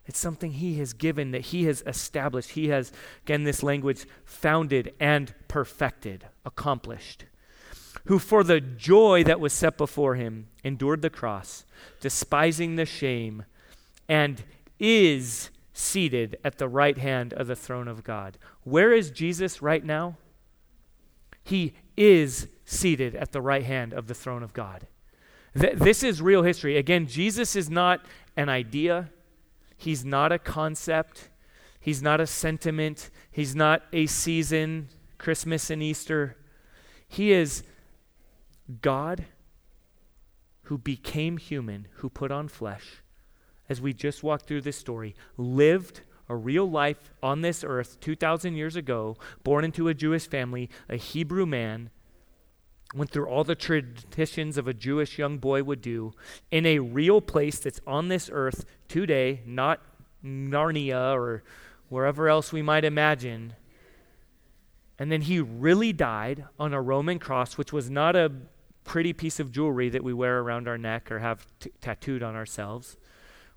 It's 0.06 0.18
something 0.18 0.52
He 0.52 0.78
has 0.78 0.92
given, 0.92 1.32
that 1.32 1.46
He 1.46 1.64
has 1.64 1.82
established. 1.86 2.50
He 2.50 2.68
has, 2.68 2.92
again, 3.24 3.44
this 3.44 3.62
language, 3.62 4.06
founded 4.24 4.94
and 5.00 5.34
perfected, 5.48 6.26
accomplished. 6.44 7.24
Who, 8.06 8.18
for 8.18 8.44
the 8.44 8.60
joy 8.60 9.24
that 9.24 9.40
was 9.40 9.52
set 9.52 9.76
before 9.76 10.14
Him, 10.14 10.46
endured 10.62 11.02
the 11.02 11.10
cross, 11.10 11.64
despising 12.00 12.76
the 12.76 12.86
shame, 12.86 13.44
and 14.08 14.42
is 14.78 15.50
seated 15.72 16.38
at 16.44 16.58
the 16.58 16.68
right 16.68 16.98
hand 16.98 17.34
of 17.34 17.48
the 17.48 17.56
throne 17.56 17.88
of 17.88 18.04
God. 18.04 18.38
Where 18.64 18.92
is 18.92 19.10
Jesus 19.10 19.60
right 19.60 19.84
now? 19.84 20.16
He 21.44 21.74
is 21.96 22.48
seated 22.64 23.14
at 23.14 23.32
the 23.32 23.40
right 23.40 23.64
hand 23.64 23.92
of 23.92 24.06
the 24.06 24.14
throne 24.14 24.42
of 24.42 24.52
God. 24.52 24.86
Th- 25.58 25.76
this 25.76 26.02
is 26.02 26.22
real 26.22 26.42
history. 26.42 26.76
Again, 26.76 27.06
Jesus 27.06 27.56
is 27.56 27.68
not 27.68 28.04
an 28.36 28.48
idea, 28.48 29.10
He's 29.76 30.04
not 30.04 30.32
a 30.32 30.38
concept, 30.38 31.28
He's 31.78 32.02
not 32.02 32.20
a 32.20 32.26
sentiment, 32.26 33.10
He's 33.30 33.54
not 33.54 33.82
a 33.92 34.06
season, 34.06 34.88
Christmas 35.18 35.70
and 35.70 35.82
Easter. 35.82 36.36
He 37.08 37.32
is 37.32 37.62
God 38.82 39.26
who 40.62 40.78
became 40.78 41.36
human, 41.36 41.86
who 41.96 42.08
put 42.08 42.32
on 42.32 42.48
flesh, 42.48 43.02
as 43.68 43.80
we 43.80 43.92
just 43.92 44.22
walked 44.22 44.46
through 44.46 44.62
this 44.62 44.76
story, 44.76 45.14
lived 45.36 46.00
a 46.28 46.34
real 46.34 46.68
life 46.68 47.12
on 47.22 47.40
this 47.40 47.62
earth 47.62 48.00
2,000 48.00 48.56
years 48.56 48.74
ago, 48.74 49.16
born 49.44 49.64
into 49.64 49.86
a 49.86 49.94
Jewish 49.94 50.26
family, 50.26 50.68
a 50.88 50.96
Hebrew 50.96 51.46
man, 51.46 51.90
went 52.94 53.10
through 53.10 53.26
all 53.26 53.44
the 53.44 53.54
traditions 53.54 54.56
of 54.56 54.68
a 54.68 54.74
Jewish 54.74 55.18
young 55.18 55.38
boy 55.38 55.62
would 55.62 55.82
do 55.82 56.12
in 56.50 56.64
a 56.66 56.78
real 56.78 57.20
place 57.20 57.58
that's 57.58 57.80
on 57.86 58.08
this 58.08 58.30
earth 58.32 58.64
today, 58.88 59.42
not 59.44 59.80
Narnia 60.24 61.14
or 61.14 61.42
wherever 61.88 62.28
else 62.28 62.52
we 62.52 62.62
might 62.62 62.84
imagine. 62.84 63.54
And 64.98 65.12
then 65.12 65.22
he 65.22 65.40
really 65.40 65.92
died 65.92 66.44
on 66.58 66.72
a 66.72 66.80
Roman 66.80 67.18
cross, 67.18 67.58
which 67.58 67.72
was 67.72 67.90
not 67.90 68.16
a 68.16 68.32
pretty 68.84 69.12
piece 69.12 69.40
of 69.40 69.52
jewelry 69.52 69.88
that 69.90 70.04
we 70.04 70.12
wear 70.12 70.40
around 70.40 70.68
our 70.68 70.78
neck 70.78 71.10
or 71.10 71.18
have 71.18 71.46
t- 71.60 71.70
tattooed 71.80 72.22
on 72.22 72.34
ourselves, 72.34 72.96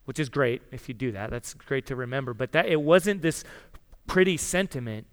which 0.06 0.20
is 0.20 0.28
great 0.28 0.62
if 0.72 0.90
you 0.90 0.94
do 0.94 1.12
that. 1.12 1.30
That's 1.30 1.54
great 1.54 1.86
to 1.86 1.96
remember. 1.96 2.34
But 2.34 2.52
that 2.52 2.66
it 2.66 2.82
wasn't 2.82 3.22
this 3.22 3.44
pretty 4.08 4.38
sentiment 4.38 5.06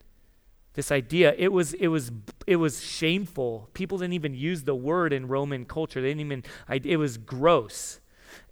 this 0.77 0.93
idea 0.93 1.35
it 1.39 1.53
was 1.53 1.73
it 1.73 1.89
was 1.89 2.13
it 2.47 2.57
was 2.57 2.83
shameful. 2.83 3.71
People 3.73 3.99
didn't 3.99 4.13
even 4.13 4.35
use 4.35 4.63
the 4.65 4.75
word 4.75 5.13
in 5.13 5.27
roman 5.27 5.65
culture. 5.65 6.03
They 6.03 6.09
didn't 6.09 6.21
even 6.21 6.45
it 6.71 6.99
was 6.99 7.17
gross. 7.17 7.99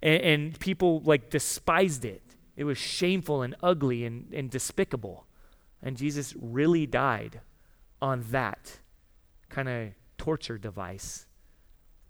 And, 0.01 0.21
and 0.21 0.59
people 0.59 1.01
like 1.05 1.29
despised 1.29 2.03
it. 2.03 2.23
It 2.57 2.63
was 2.63 2.79
shameful 2.79 3.43
and 3.43 3.55
ugly 3.61 4.05
and, 4.05 4.33
and 4.33 4.49
despicable. 4.49 5.27
And 5.83 5.95
jesus 5.95 6.33
really 6.41 6.87
died 6.87 7.41
on 8.01 8.25
that 8.31 8.79
kind 9.49 9.69
of 9.69 9.89
torture 10.17 10.57
device. 10.57 11.27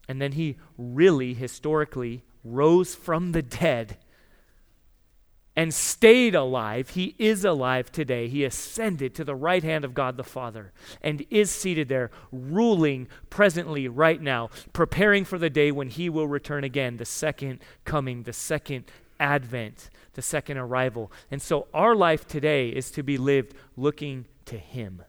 And 0.07 0.21
then 0.21 0.31
he 0.31 0.55
really 0.77 1.33
historically 1.33 2.23
rose 2.45 2.95
from 2.95 3.33
the 3.33 3.41
dead 3.41 3.97
and 5.55 5.73
stayed 5.73 6.35
alive. 6.35 6.89
He 6.89 7.15
is 7.17 7.45
alive 7.45 7.91
today. 7.91 8.27
He 8.27 8.43
ascended 8.43 9.15
to 9.15 9.23
the 9.23 9.35
right 9.35 9.63
hand 9.63 9.85
of 9.85 9.93
God 9.93 10.17
the 10.17 10.23
Father 10.23 10.73
and 11.01 11.25
is 11.29 11.49
seated 11.49 11.87
there, 11.87 12.11
ruling 12.31 13.07
presently, 13.29 13.87
right 13.87 14.21
now, 14.21 14.49
preparing 14.73 15.23
for 15.23 15.37
the 15.37 15.49
day 15.49 15.71
when 15.71 15.89
he 15.89 16.09
will 16.09 16.27
return 16.27 16.63
again, 16.63 16.97
the 16.97 17.05
second 17.05 17.59
coming, 17.85 18.23
the 18.23 18.33
second 18.33 18.85
advent, 19.19 19.89
the 20.13 20.21
second 20.21 20.57
arrival. 20.57 21.11
And 21.31 21.41
so 21.41 21.67
our 21.73 21.95
life 21.95 22.27
today 22.27 22.69
is 22.69 22.91
to 22.91 23.03
be 23.03 23.17
lived 23.17 23.53
looking 23.77 24.25
to 24.45 24.57
him. 24.57 25.03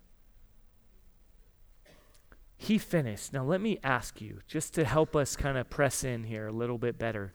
He 2.56 2.78
finished. 2.78 3.32
Now, 3.32 3.44
let 3.44 3.60
me 3.60 3.78
ask 3.84 4.20
you, 4.20 4.40
just 4.46 4.74
to 4.74 4.84
help 4.84 5.14
us 5.14 5.36
kind 5.36 5.58
of 5.58 5.68
press 5.68 6.04
in 6.04 6.24
here 6.24 6.46
a 6.46 6.52
little 6.52 6.78
bit 6.78 6.98
better. 6.98 7.34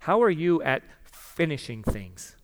How 0.00 0.22
are 0.22 0.30
you 0.30 0.62
at 0.62 0.82
finishing 1.36 1.84
things. 1.84 2.34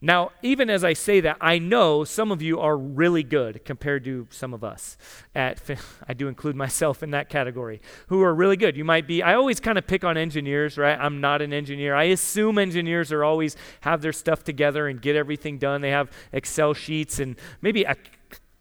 Now, 0.00 0.30
even 0.42 0.70
as 0.70 0.84
I 0.84 0.92
say 0.92 1.20
that, 1.20 1.38
I 1.40 1.58
know 1.58 2.04
some 2.04 2.30
of 2.30 2.40
you 2.40 2.60
are 2.60 2.76
really 2.76 3.24
good 3.24 3.64
compared 3.64 4.04
to 4.04 4.28
some 4.30 4.54
of 4.54 4.62
us. 4.62 4.96
At 5.34 5.60
I 6.08 6.14
do 6.14 6.28
include 6.28 6.54
myself 6.54 7.02
in 7.02 7.10
that 7.10 7.28
category, 7.28 7.80
who 8.06 8.22
are 8.22 8.32
really 8.34 8.56
good. 8.56 8.76
You 8.76 8.84
might 8.84 9.08
be. 9.08 9.22
I 9.22 9.34
always 9.34 9.58
kind 9.58 9.78
of 9.78 9.86
pick 9.86 10.04
on 10.04 10.16
engineers, 10.16 10.78
right? 10.78 10.98
I'm 10.98 11.20
not 11.20 11.42
an 11.42 11.52
engineer. 11.52 11.96
I 11.96 12.04
assume 12.04 12.58
engineers 12.58 13.10
are 13.10 13.24
always 13.24 13.56
have 13.80 14.00
their 14.02 14.12
stuff 14.12 14.44
together 14.44 14.86
and 14.86 15.02
get 15.02 15.16
everything 15.16 15.58
done. 15.58 15.80
They 15.80 15.90
have 15.90 16.12
Excel 16.32 16.72
sheets 16.74 17.18
and 17.18 17.34
maybe 17.60 17.84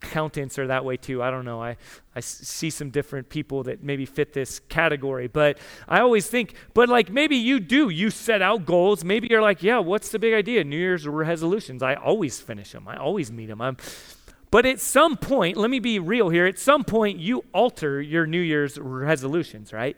accountants 0.06 0.58
are 0.60 0.68
that 0.68 0.86
way 0.86 0.98
too. 0.98 1.22
I 1.22 1.32
don't 1.32 1.46
know. 1.46 1.62
I, 1.62 1.78
I 2.16 2.20
see 2.20 2.70
some 2.70 2.90
different 2.90 3.30
people 3.30 3.64
that 3.64 3.84
maybe 3.84 4.06
fit 4.06 4.34
this 4.34 4.60
category. 4.60 5.28
But 5.28 5.58
I 5.88 6.00
always 6.00 6.28
think, 6.28 6.54
but 6.74 6.90
like 6.90 7.10
maybe 7.10 7.36
you 7.36 7.60
do. 7.60 7.90
You 7.90 8.10
set 8.10 8.42
out 8.42 8.66
goals. 8.66 9.04
Maybe 9.04 9.28
you're 9.30 9.42
like, 9.42 9.64
yeah, 9.64 9.80
what's 9.80 10.10
the 10.10 10.20
big 10.20 10.34
idea? 10.34 10.64
New 10.64 10.78
Year's 10.78 11.08
resolutions. 11.08 11.84
I 11.84 11.96
always 11.96 12.40
finish 12.40 12.72
them, 12.72 12.88
I 12.88 12.98
always 12.98 13.32
meet 13.32 13.48
them. 13.48 13.62
I'm, 13.62 13.78
but 14.52 14.66
at 14.66 14.80
some 14.80 15.18
point, 15.18 15.58
let 15.58 15.70
me 15.70 15.80
be 15.80 16.00
real 16.00 16.30
here. 16.30 16.46
At 16.46 16.60
some 16.60 16.84
point, 16.86 17.20
you 17.20 17.44
alter 17.54 18.02
your 18.02 18.26
New 18.26 18.40
Year's 18.40 18.78
resolutions, 18.78 19.74
right? 19.74 19.98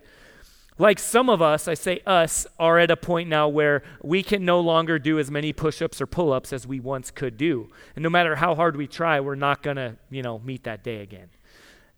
Like 0.79 0.99
some 0.99 1.29
of 1.29 1.41
us, 1.41 1.67
I 1.67 1.73
say 1.73 2.01
us, 2.05 2.45
are 2.59 2.77
at 2.77 2.91
a 2.91 2.97
point 2.97 3.29
now 3.29 3.47
where 3.47 3.83
we 4.03 4.21
can 4.21 4.45
no 4.45 4.59
longer 4.59 4.99
do 4.99 5.17
as 5.17 5.31
many 5.31 5.51
push 5.53 5.81
ups 5.81 5.99
or 5.99 6.05
pull 6.05 6.31
ups 6.31 6.53
as 6.53 6.67
we 6.67 6.79
once 6.79 7.09
could 7.09 7.37
do. 7.37 7.69
And 7.95 8.03
no 8.03 8.09
matter 8.09 8.35
how 8.35 8.53
hard 8.53 8.75
we 8.77 8.87
try, 8.87 9.19
we're 9.19 9.35
not 9.35 9.63
going 9.63 9.77
to, 9.77 9.97
you 10.11 10.21
know, 10.21 10.39
meet 10.39 10.63
that 10.65 10.83
day 10.83 11.01
again. 11.01 11.29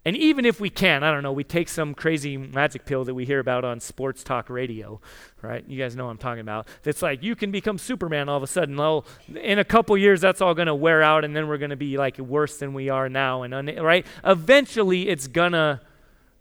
And 0.06 0.16
even 0.16 0.46
if 0.46 0.62
we 0.62 0.70
can, 0.70 1.04
I 1.04 1.12
don't 1.12 1.24
know, 1.24 1.34
we 1.34 1.44
take 1.44 1.68
some 1.68 1.94
crazy 1.94 2.38
magic 2.38 2.86
pill 2.86 3.04
that 3.04 3.14
we 3.14 3.26
hear 3.26 3.40
about 3.40 3.66
on 3.66 3.82
sports 3.82 4.24
talk 4.24 4.50
radio, 4.50 5.02
right? 5.42 5.64
You 5.68 5.78
guys 5.78 5.94
know 5.94 6.06
what 6.06 6.12
I'm 6.12 6.18
talking 6.18 6.40
about. 6.40 6.70
That's 6.84 7.02
like 7.02 7.22
you 7.22 7.36
can 7.36 7.52
become 7.52 7.78
Superman 7.78 8.30
all 8.30 8.38
of 8.38 8.44
a 8.44 8.48
sudden. 8.48 8.78
Well, 8.78 9.06
in 9.36 9.60
a 9.60 9.66
couple 9.66 9.98
years, 9.98 10.22
that's 10.22 10.40
all 10.40 10.54
going 10.54 10.68
to 10.68 10.76
wear 10.76 11.04
out, 11.04 11.26
and 11.26 11.36
then 11.36 11.50
we're 11.50 11.58
going 11.58 11.72
to 11.72 11.76
be 11.76 11.98
like 11.98 12.18
worse 12.18 12.58
than 12.58 12.74
we 12.74 12.88
are 12.88 13.10
now. 13.10 13.44
And 13.44 13.54
un- 13.54 13.76
right, 13.76 14.06
eventually, 14.24 15.10
it's 15.10 15.28
gonna, 15.28 15.82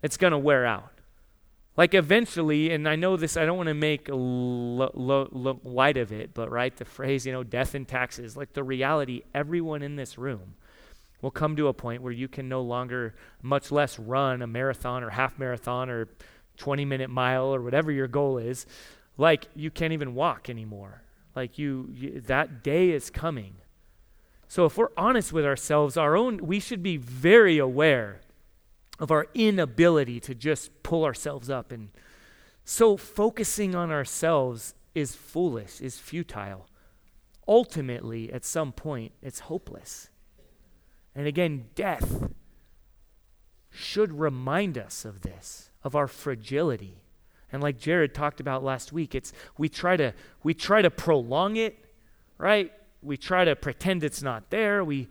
it's 0.03 0.17
gonna 0.17 0.39
wear 0.39 0.65
out. 0.65 0.93
Like 1.79 1.95
eventually, 1.95 2.73
and 2.73 2.89
I 2.89 2.97
know 2.97 3.17
this, 3.17 3.37
I 3.37 3.47
don't 3.47 3.57
want 3.57 3.69
to 3.69 3.75
make 3.75 4.09
lo- 4.09 4.91
lo- 4.95 5.29
lo- 5.31 5.61
light 5.63 5.97
of 5.97 6.11
it, 6.11 6.35
but 6.35 6.51
right, 6.51 6.77
the 6.77 6.85
phrase, 6.85 7.25
you 7.25 7.31
know, 7.31 7.45
death 7.45 7.77
and 7.77 7.87
taxes, 7.87 8.37
like 8.37 8.53
the 8.53 8.65
reality, 8.65 9.23
everyone 9.33 9.83
in 9.83 9.95
this 9.95 10.19
room 10.19 10.57
will 11.23 11.31
come 11.31 11.55
to 11.55 11.69
a 11.69 11.73
point 11.73 12.03
where 12.03 12.13
you 12.13 12.27
can 12.27 12.49
no 12.49 12.63
longer, 12.63 13.15
much 13.43 13.71
less 13.71 13.97
run 13.97 14.43
a 14.43 14.47
marathon 14.49 15.05
or 15.05 15.11
half 15.11 15.39
marathon 15.39 15.89
or 15.89 16.09
20 16.57 16.85
minute 16.85 17.11
mile 17.11 17.55
or 17.55 17.63
whatever 17.63 17.93
your 17.93 18.09
goal 18.09 18.39
is. 18.39 18.67
Like 19.17 19.47
you 19.55 19.71
can't 19.71 19.93
even 19.93 20.17
walk 20.17 20.51
anymore. 20.51 21.03
Like 21.37 21.61
you, 21.61 21.91
you 21.95 22.21
that 22.23 22.65
day 22.65 22.91
is 22.91 23.09
coming. 23.09 23.55
So 24.49 24.65
if 24.65 24.77
we're 24.77 24.89
honest 24.97 25.33
with 25.33 25.45
ourselves, 25.45 25.97
our 25.97 26.17
own, 26.17 26.39
we 26.39 26.59
should 26.59 26.83
be 26.83 26.97
very 26.97 27.59
aware 27.59 28.21
of 28.99 29.11
our 29.11 29.27
inability 29.35 30.21
to 30.21 30.35
just 30.35 30.83
pull 30.83 31.05
ourselves 31.05 31.49
up. 31.49 31.73
And 31.73 31.91
so 32.65 32.97
focusing 32.97 33.75
on 33.75 33.91
ourselves 33.91 34.75
is 34.95 35.15
foolish, 35.15 35.81
is 35.81 35.99
futile. 35.99 36.67
ultimately, 37.49 38.31
at 38.33 38.45
some 38.45 38.71
point, 38.73 39.13
it's 39.23 39.41
hopeless. 39.41 40.11
And 41.15 41.27
again, 41.27 41.67
death 41.75 42.29
should 43.71 44.21
remind 44.21 44.77
us 44.77 45.05
of 45.05 45.23
this, 45.23 45.71
of 45.83 45.97
our 45.97 46.07
fragility. 46.07 47.03
And 47.51 47.63
like 47.63 47.79
Jared 47.79 48.15
talked 48.15 48.41
about 48.41 48.63
last 48.63 48.93
week, 48.93 49.15
it's 49.15 49.33
we 49.57 49.71
try 49.71 49.97
to 49.97 50.13
we 50.43 50.53
try 50.53 50.83
to 50.83 50.91
prolong 50.91 51.57
it, 51.57 51.77
right? 52.37 52.71
We 53.03 53.17
try 53.17 53.45
to 53.47 53.57
pretend 53.57 54.05
it's 54.05 54.23
not 54.23 54.51
there. 54.51 54.85
We 54.85 55.09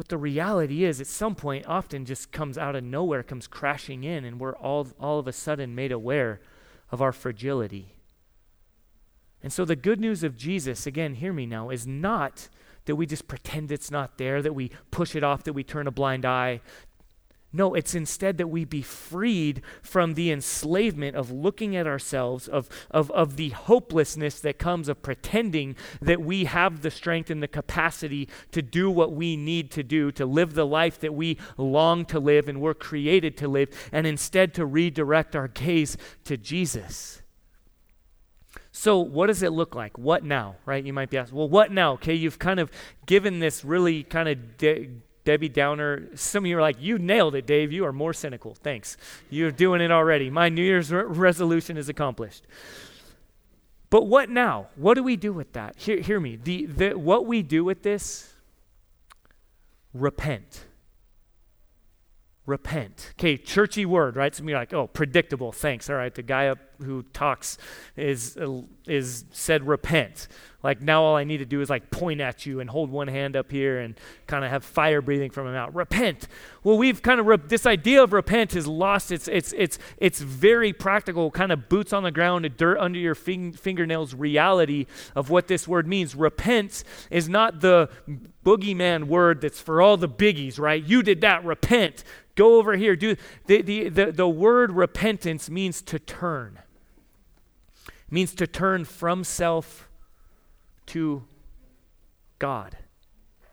but 0.00 0.08
the 0.08 0.16
reality 0.16 0.82
is 0.82 0.98
at 0.98 1.06
some 1.06 1.34
point 1.34 1.66
often 1.66 2.06
just 2.06 2.32
comes 2.32 2.56
out 2.56 2.74
of 2.74 2.82
nowhere, 2.82 3.22
comes 3.22 3.46
crashing 3.46 4.02
in, 4.02 4.24
and 4.24 4.40
we're 4.40 4.56
all 4.56 4.88
all 4.98 5.18
of 5.18 5.28
a 5.28 5.32
sudden 5.32 5.74
made 5.74 5.92
aware 5.92 6.40
of 6.90 7.02
our 7.02 7.12
fragility. 7.12 7.96
And 9.42 9.52
so 9.52 9.66
the 9.66 9.76
good 9.76 10.00
news 10.00 10.24
of 10.24 10.38
Jesus, 10.38 10.86
again, 10.86 11.16
hear 11.16 11.34
me 11.34 11.44
now, 11.44 11.68
is 11.68 11.86
not 11.86 12.48
that 12.86 12.96
we 12.96 13.04
just 13.04 13.28
pretend 13.28 13.70
it's 13.70 13.90
not 13.90 14.16
there, 14.16 14.40
that 14.40 14.54
we 14.54 14.70
push 14.90 15.14
it 15.14 15.22
off, 15.22 15.44
that 15.44 15.52
we 15.52 15.62
turn 15.62 15.86
a 15.86 15.90
blind 15.90 16.24
eye. 16.24 16.62
No, 17.52 17.74
it's 17.74 17.96
instead 17.96 18.38
that 18.38 18.46
we 18.46 18.64
be 18.64 18.82
freed 18.82 19.62
from 19.82 20.14
the 20.14 20.30
enslavement 20.30 21.16
of 21.16 21.32
looking 21.32 21.74
at 21.74 21.86
ourselves, 21.86 22.46
of, 22.46 22.68
of, 22.92 23.10
of 23.10 23.36
the 23.36 23.48
hopelessness 23.48 24.38
that 24.40 24.58
comes 24.58 24.88
of 24.88 25.02
pretending 25.02 25.74
that 26.00 26.20
we 26.20 26.44
have 26.44 26.82
the 26.82 26.92
strength 26.92 27.28
and 27.28 27.42
the 27.42 27.48
capacity 27.48 28.28
to 28.52 28.62
do 28.62 28.88
what 28.88 29.12
we 29.12 29.36
need 29.36 29.72
to 29.72 29.82
do, 29.82 30.12
to 30.12 30.24
live 30.24 30.54
the 30.54 30.66
life 30.66 31.00
that 31.00 31.12
we 31.12 31.38
long 31.56 32.04
to 32.04 32.20
live 32.20 32.48
and 32.48 32.60
were 32.60 32.74
created 32.74 33.36
to 33.38 33.48
live, 33.48 33.68
and 33.90 34.06
instead 34.06 34.54
to 34.54 34.64
redirect 34.64 35.34
our 35.34 35.48
gaze 35.48 35.96
to 36.24 36.36
Jesus. 36.36 37.20
So, 38.70 39.00
what 39.00 39.26
does 39.26 39.42
it 39.42 39.50
look 39.50 39.74
like? 39.74 39.98
What 39.98 40.24
now? 40.24 40.54
Right? 40.64 40.84
You 40.84 40.92
might 40.92 41.10
be 41.10 41.18
asked, 41.18 41.32
well, 41.32 41.48
what 41.48 41.72
now? 41.72 41.94
Okay, 41.94 42.14
you've 42.14 42.38
kind 42.38 42.60
of 42.60 42.70
given 43.06 43.40
this 43.40 43.64
really 43.64 44.04
kind 44.04 44.28
of 44.28 44.56
de- 44.56 44.90
Debbie 45.24 45.48
Downer. 45.48 46.08
Some 46.14 46.44
of 46.44 46.48
you 46.48 46.58
are 46.58 46.62
like, 46.62 46.80
you 46.80 46.98
nailed 46.98 47.34
it, 47.34 47.46
Dave. 47.46 47.72
You 47.72 47.84
are 47.84 47.92
more 47.92 48.12
cynical. 48.12 48.54
Thanks. 48.54 48.96
You're 49.28 49.50
doing 49.50 49.80
it 49.80 49.90
already. 49.90 50.30
My 50.30 50.48
New 50.48 50.62
Year's 50.62 50.90
re- 50.92 51.04
resolution 51.04 51.76
is 51.76 51.88
accomplished. 51.88 52.46
But 53.90 54.06
what 54.06 54.30
now? 54.30 54.68
What 54.76 54.94
do 54.94 55.02
we 55.02 55.16
do 55.16 55.32
with 55.32 55.52
that? 55.52 55.76
Hear, 55.76 56.00
hear 56.00 56.20
me. 56.20 56.36
The, 56.36 56.66
the, 56.66 56.98
what 56.98 57.26
we 57.26 57.42
do 57.42 57.64
with 57.64 57.82
this, 57.82 58.32
repent 59.92 60.64
repent. 62.50 63.12
Okay, 63.18 63.36
churchy 63.36 63.86
word, 63.86 64.16
right? 64.16 64.34
Some 64.34 64.46
of 64.46 64.50
you 64.50 64.56
are 64.56 64.58
like, 64.58 64.74
oh, 64.74 64.88
predictable, 64.88 65.52
thanks. 65.52 65.88
All 65.88 65.96
right, 65.96 66.14
the 66.14 66.22
guy 66.22 66.48
up 66.48 66.58
who 66.82 67.04
talks 67.14 67.56
is, 67.96 68.36
is 68.86 69.24
said 69.30 69.66
repent. 69.66 70.28
Like 70.62 70.82
now 70.82 71.02
all 71.02 71.16
I 71.16 71.24
need 71.24 71.38
to 71.38 71.46
do 71.46 71.62
is 71.62 71.70
like 71.70 71.90
point 71.90 72.20
at 72.20 72.44
you 72.44 72.60
and 72.60 72.68
hold 72.68 72.90
one 72.90 73.08
hand 73.08 73.34
up 73.34 73.50
here 73.50 73.80
and 73.80 73.94
kind 74.26 74.44
of 74.44 74.50
have 74.50 74.62
fire 74.62 75.00
breathing 75.00 75.30
from 75.30 75.46
him 75.46 75.54
out. 75.54 75.74
Repent. 75.74 76.28
Well, 76.62 76.76
we've 76.76 77.00
kind 77.00 77.18
of, 77.18 77.26
re- 77.26 77.38
this 77.38 77.64
idea 77.64 78.02
of 78.02 78.12
repent 78.12 78.52
has 78.52 78.66
lost 78.66 79.10
its, 79.10 79.26
its, 79.26 79.54
its, 79.54 79.78
its 79.96 80.20
very 80.20 80.74
practical 80.74 81.30
kind 81.30 81.50
of 81.50 81.70
boots 81.70 81.94
on 81.94 82.02
the 82.02 82.10
ground, 82.10 82.50
dirt 82.58 82.78
under 82.78 82.98
your 82.98 83.14
fing- 83.14 83.52
fingernails 83.52 84.14
reality 84.14 84.84
of 85.16 85.30
what 85.30 85.48
this 85.48 85.66
word 85.66 85.88
means. 85.88 86.14
Repent 86.14 86.84
is 87.10 87.26
not 87.26 87.60
the 87.60 87.88
boogeyman 88.44 89.04
word 89.04 89.40
that's 89.40 89.60
for 89.60 89.80
all 89.80 89.96
the 89.96 90.08
biggies, 90.08 90.58
right? 90.58 90.84
You 90.84 91.02
did 91.02 91.22
that, 91.22 91.42
repent. 91.42 92.04
Go 92.34 92.58
over 92.58 92.76
here. 92.76 92.96
Do 92.96 93.16
the, 93.46 93.62
the, 93.62 93.88
the, 93.88 94.12
the 94.12 94.28
word 94.28 94.72
repentance 94.72 95.48
means 95.48 95.80
to 95.82 95.98
turn. 95.98 96.58
Means 98.10 98.34
to 98.34 98.46
turn 98.46 98.84
from 98.84 99.24
self 99.24 99.89
to 100.90 101.22
God. 102.40 102.76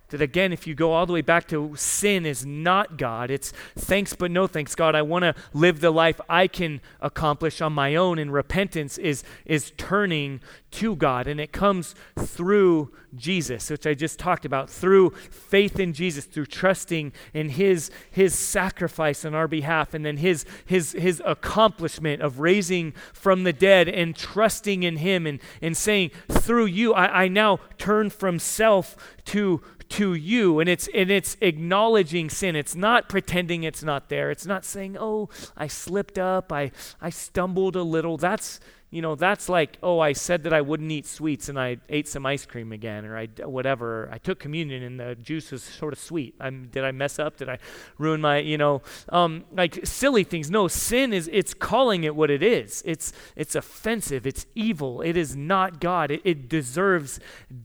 That 0.10 0.22
again, 0.22 0.54
if 0.54 0.66
you 0.66 0.74
go 0.74 0.94
all 0.94 1.06
the 1.06 1.14
way 1.14 1.22
back 1.22 1.48
to 1.50 1.76
sin 1.76 2.26
is 2.26 2.46
not 2.46 2.98
God, 2.98 3.30
it's 3.30 3.52
thanks 3.76 4.14
but 4.14 4.32
no 4.32 4.48
thanks, 4.48 4.74
God. 4.74 4.96
I 4.96 5.02
want 5.02 5.24
to 5.24 5.36
live 5.54 5.82
the 5.82 5.92
life 5.92 6.22
I 6.30 6.48
can 6.48 6.80
accomplish 7.02 7.62
on 7.62 7.74
my 7.74 7.96
own, 7.96 8.18
and 8.18 8.32
repentance 8.32 8.98
is, 8.98 9.24
is 9.46 9.72
turning 9.78 10.40
to 10.72 10.96
God. 10.96 11.28
And 11.28 11.40
it 11.40 11.52
comes 11.52 11.96
through 12.18 12.92
Jesus, 13.16 13.70
which 13.70 13.88
I 13.88 13.94
just 13.94 14.20
talked 14.20 14.46
about, 14.46 14.70
through 14.70 15.10
faith 15.10 15.80
in 15.80 15.94
Jesus, 15.94 16.26
through 16.26 16.46
trusting 16.46 17.12
in 17.34 17.50
his, 17.50 17.90
his 18.10 18.38
sacrifice 18.38 19.26
on 19.26 19.34
our 19.34 19.48
behalf, 19.48 19.94
and 19.94 20.06
then 20.06 20.18
his, 20.18 20.46
his, 20.66 20.92
his 20.94 21.22
accomplishment 21.26 22.22
of 22.22 22.40
raising 22.40 22.94
from 23.14 23.44
the 23.44 23.54
dead 23.54 23.90
and 23.90 24.16
trusting 24.16 24.84
in 24.84 24.98
him 24.98 25.26
and, 25.26 25.40
and 25.62 25.76
saying, 25.76 26.12
through 26.30 26.66
you, 26.66 26.94
I, 26.94 27.24
I 27.24 27.28
now 27.28 27.60
turn 27.78 28.10
from 28.10 28.40
self 28.40 28.96
to 29.26 29.62
to 29.90 30.14
you 30.14 30.60
and 30.60 30.70
it's 30.70 30.88
and 30.94 31.10
it's 31.10 31.38
acknowledging 31.42 32.30
sin. 32.30 32.56
It's 32.56 32.76
not 32.76 33.10
pretending 33.10 33.64
it's 33.64 33.84
not 33.84 34.10
there. 34.10 34.32
It's 34.32 34.46
not 34.46 34.66
saying 34.66 34.98
oh 35.00 35.30
i 35.56 35.68
slipped 35.68 36.18
up. 36.18 36.52
I 36.52 36.72
i 37.02 37.10
stumbled 37.10 37.76
a 37.76 37.84
little. 37.84 38.18
That's 38.18 38.60
you 38.90 39.02
know, 39.02 39.16
that's 39.16 39.50
like, 39.50 39.78
oh, 39.84 40.00
I 40.00 40.14
said 40.14 40.44
that 40.44 40.54
I 40.54 40.62
wouldn't 40.62 40.90
eat 40.90 41.06
sweets 41.06 41.50
and 41.50 41.60
I 41.60 41.78
ate 41.90 42.08
some 42.08 42.26
ice 42.26 42.46
cream 42.46 42.72
again, 42.72 43.06
or 43.06 43.18
I 43.18 43.28
whatever. 43.44 44.10
I 44.14 44.18
took 44.18 44.40
communion 44.40 44.82
and 44.82 44.98
the 44.98 45.16
juice 45.16 45.52
was 45.52 45.62
sort 45.62 45.92
of 45.92 46.00
sweet. 46.00 46.36
I'm, 46.40 46.70
did 46.72 46.86
I 46.86 46.92
mess 46.94 47.20
up? 47.20 47.36
Did 47.36 47.50
I 47.50 47.58
ruin 47.98 48.22
my, 48.22 48.38
you 48.38 48.58
know, 48.58 48.82
um, 49.10 49.44
like 49.52 49.86
silly 49.86 50.24
things? 50.24 50.50
No, 50.50 50.70
sin 50.70 51.12
is 51.12 51.30
it's 51.34 51.54
calling 51.54 52.06
it 52.06 52.16
what 52.16 52.32
it 52.32 52.42
is. 52.42 52.82
It's 52.86 53.12
it's 53.36 53.56
offensive. 53.56 54.26
It's 54.26 54.46
evil. 54.56 55.02
It 55.02 55.18
is 55.18 55.36
not 55.36 55.82
God. 55.82 56.10
It, 56.10 56.22
it 56.24 56.48
deserves 56.48 57.20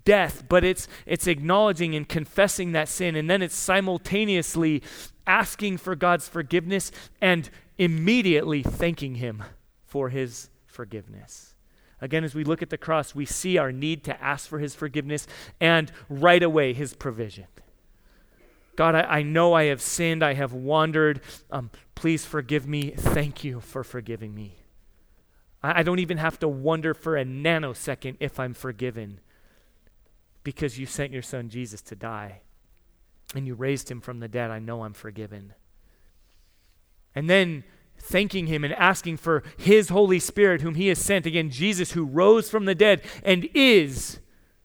death. 0.04 0.42
But 0.48 0.64
it's 0.64 0.88
it's 1.06 1.28
acknowledging 1.28 1.94
and 1.94 2.08
confessing 2.08 2.72
that 2.72 2.88
sin, 2.88 3.14
and 3.14 3.30
then 3.30 3.42
it's 3.42 3.54
simultaneously 3.54 4.82
asking 5.24 5.76
for 5.76 5.94
God's 5.94 6.26
forgiveness 6.26 6.90
and 7.20 7.48
immediately 7.78 8.64
thanking 8.64 9.14
Him 9.16 9.44
for 9.84 10.08
His 10.08 10.48
forgiveness. 10.72 11.54
Again, 12.00 12.24
as 12.24 12.34
we 12.34 12.42
look 12.42 12.62
at 12.62 12.70
the 12.70 12.78
cross, 12.78 13.14
we 13.14 13.24
see 13.24 13.58
our 13.58 13.70
need 13.70 14.02
to 14.04 14.22
ask 14.22 14.48
for 14.48 14.58
his 14.58 14.74
forgiveness 14.74 15.28
and 15.60 15.92
right 16.08 16.42
away 16.42 16.72
his 16.72 16.94
provision. 16.94 17.46
God, 18.74 18.94
I, 18.94 19.02
I 19.02 19.22
know 19.22 19.52
I 19.52 19.64
have 19.64 19.80
sinned, 19.80 20.24
I 20.24 20.34
have 20.34 20.52
wandered. 20.52 21.20
Um, 21.50 21.70
please 21.94 22.24
forgive 22.24 22.66
me. 22.66 22.90
Thank 22.90 23.44
you 23.44 23.60
for 23.60 23.84
forgiving 23.84 24.34
me. 24.34 24.56
I, 25.62 25.80
I 25.80 25.82
don't 25.82 26.00
even 26.00 26.18
have 26.18 26.40
to 26.40 26.48
wonder 26.48 26.92
for 26.92 27.16
a 27.16 27.24
nanosecond 27.24 28.16
if 28.18 28.40
I'm 28.40 28.54
forgiven 28.54 29.20
because 30.42 30.78
you 30.78 30.86
sent 30.86 31.12
your 31.12 31.22
son 31.22 31.48
Jesus 31.48 31.82
to 31.82 31.94
die 31.94 32.40
and 33.34 33.46
you 33.46 33.54
raised 33.54 33.90
him 33.90 34.00
from 34.00 34.18
the 34.20 34.28
dead. 34.28 34.50
I 34.50 34.58
know 34.58 34.82
I'm 34.82 34.94
forgiven. 34.94 35.54
And 37.14 37.28
then 37.30 37.64
thanking 38.02 38.48
him 38.48 38.64
and 38.64 38.74
asking 38.74 39.16
for 39.16 39.42
his 39.56 39.88
Holy 39.88 40.18
Spirit, 40.18 40.60
whom 40.60 40.74
he 40.74 40.88
has 40.88 40.98
sent. 40.98 41.24
Again, 41.24 41.50
Jesus, 41.50 41.92
who 41.92 42.04
rose 42.04 42.50
from 42.50 42.64
the 42.64 42.74
dead 42.74 43.00
and 43.22 43.48
is 43.54 44.18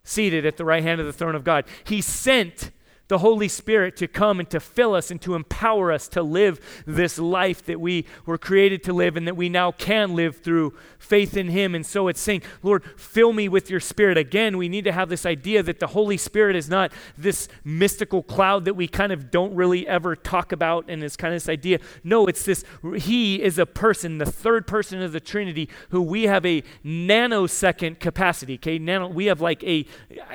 seated 0.03 0.45
at 0.45 0.57
the 0.57 0.65
right 0.65 0.83
hand 0.83 0.99
of 0.99 1.05
the 1.05 1.13
throne 1.13 1.35
of 1.35 1.43
God. 1.43 1.65
He 1.83 2.01
sent 2.01 2.71
the 3.07 3.19
Holy 3.19 3.47
Spirit 3.47 3.95
to 3.97 4.07
come 4.07 4.39
and 4.39 4.49
to 4.49 4.59
fill 4.59 4.93
us 4.93 5.11
and 5.11 5.21
to 5.21 5.35
empower 5.35 5.91
us 5.91 6.07
to 6.09 6.21
live 6.21 6.83
this 6.85 7.17
life 7.17 7.65
that 7.65 7.79
we 7.79 8.05
were 8.25 8.37
created 8.37 8.83
to 8.83 8.93
live 8.93 9.15
and 9.15 9.27
that 9.27 9.37
we 9.37 9.49
now 9.49 9.71
can 9.71 10.15
live 10.15 10.37
through 10.37 10.73
faith 10.99 11.37
in 11.37 11.49
Him. 11.49 11.73
And 11.73 11.85
so 11.85 12.07
it's 12.07 12.19
saying, 12.19 12.41
Lord, 12.63 12.83
fill 12.97 13.33
me 13.33 13.47
with 13.47 13.69
your 13.69 13.79
Spirit. 13.79 14.17
Again, 14.17 14.57
we 14.57 14.67
need 14.67 14.83
to 14.83 14.91
have 14.91 15.09
this 15.09 15.25
idea 15.25 15.63
that 15.63 15.79
the 15.79 15.87
Holy 15.87 16.17
Spirit 16.17 16.55
is 16.55 16.69
not 16.69 16.91
this 17.17 17.47
mystical 17.63 18.23
cloud 18.23 18.65
that 18.65 18.73
we 18.73 18.87
kind 18.87 19.11
of 19.11 19.31
don't 19.31 19.55
really 19.55 19.87
ever 19.87 20.15
talk 20.15 20.51
about 20.51 20.85
and 20.89 21.03
it's 21.03 21.15
kind 21.15 21.33
of 21.33 21.41
this 21.41 21.49
idea. 21.49 21.79
No, 22.03 22.27
it's 22.27 22.43
this, 22.43 22.65
He 22.97 23.41
is 23.41 23.57
a 23.57 23.65
person, 23.65 24.17
the 24.17 24.25
third 24.25 24.67
person 24.67 25.01
of 25.01 25.13
the 25.13 25.19
Trinity, 25.19 25.69
who 25.89 26.01
we 26.01 26.23
have 26.23 26.45
a 26.45 26.63
nanosecond 26.83 27.99
capacity. 27.99 28.55
Okay, 28.55 28.79
nano, 28.79 29.07
we 29.07 29.27
have 29.27 29.39
like 29.39 29.63
a, 29.63 29.85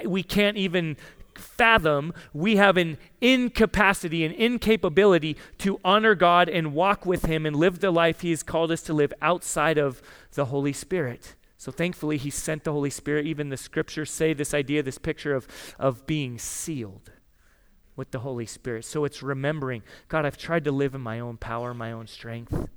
we 0.05 0.23
can't 0.23 0.57
even 0.57 0.97
fathom 1.38 2.12
we 2.33 2.57
have 2.57 2.77
an 2.77 2.99
incapacity, 3.21 4.25
an 4.25 4.33
incapability 4.33 5.37
to 5.59 5.81
honor 5.85 6.14
God 6.14 6.49
and 6.49 6.75
walk 6.75 7.07
with 7.07 7.25
Him 7.27 7.47
and 7.47 7.57
live 7.57 7.81
the 7.81 7.90
life 7.90 8.21
He 8.21 8.31
has 8.31 8.42
called 8.42 8.71
us 8.71 8.83
to 8.83 8.92
live 8.92 9.12
outside 9.21 9.79
of 9.79 10.03
the 10.33 10.47
Holy 10.47 10.73
Spirit. 10.73 11.35
So 11.57 11.71
thankfully, 11.71 12.16
He 12.16 12.31
sent 12.31 12.64
the 12.64 12.73
Holy 12.73 12.90
Spirit. 12.90 13.27
Even 13.27 13.49
the 13.49 13.57
scriptures 13.57 14.11
say 14.11 14.33
this 14.33 14.53
idea, 14.55 14.83
this 14.83 14.99
picture 14.99 15.35
of, 15.35 15.47
of 15.79 16.07
being 16.07 16.38
sealed 16.38 17.12
with 17.95 18.11
the 18.11 18.21
Holy 18.21 18.47
Spirit. 18.47 18.85
So 18.85 19.05
it's 19.05 19.23
remembering 19.23 19.83
God, 20.09 20.27
I've 20.27 20.38
tried 20.38 20.64
to 20.64 20.73
live 20.73 20.95
in 20.95 21.01
my 21.01 21.21
own 21.21 21.37
power, 21.37 21.75
my 21.75 21.92
own 21.92 22.07
strength. 22.07 22.68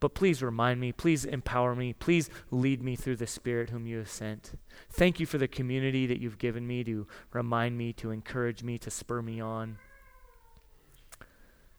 But 0.00 0.14
please 0.14 0.42
remind 0.42 0.80
me, 0.80 0.92
please 0.92 1.24
empower 1.24 1.74
me, 1.74 1.92
please 1.92 2.30
lead 2.50 2.82
me 2.82 2.94
through 2.94 3.16
the 3.16 3.26
Spirit 3.26 3.70
whom 3.70 3.86
you 3.86 3.98
have 3.98 4.10
sent. 4.10 4.52
Thank 4.90 5.18
you 5.18 5.26
for 5.26 5.38
the 5.38 5.48
community 5.48 6.06
that 6.06 6.20
you've 6.20 6.38
given 6.38 6.66
me 6.66 6.84
to 6.84 7.06
remind 7.32 7.76
me, 7.76 7.92
to 7.94 8.10
encourage 8.10 8.62
me, 8.62 8.78
to 8.78 8.90
spur 8.90 9.22
me 9.22 9.40
on. 9.40 9.78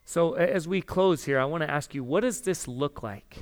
So, 0.03 0.33
as 0.33 0.67
we 0.67 0.81
close 0.81 1.25
here, 1.25 1.39
I 1.39 1.45
want 1.45 1.61
to 1.61 1.69
ask 1.69 1.93
you 1.93 2.03
what 2.03 2.21
does 2.21 2.41
this 2.41 2.67
look 2.67 3.03
like? 3.03 3.37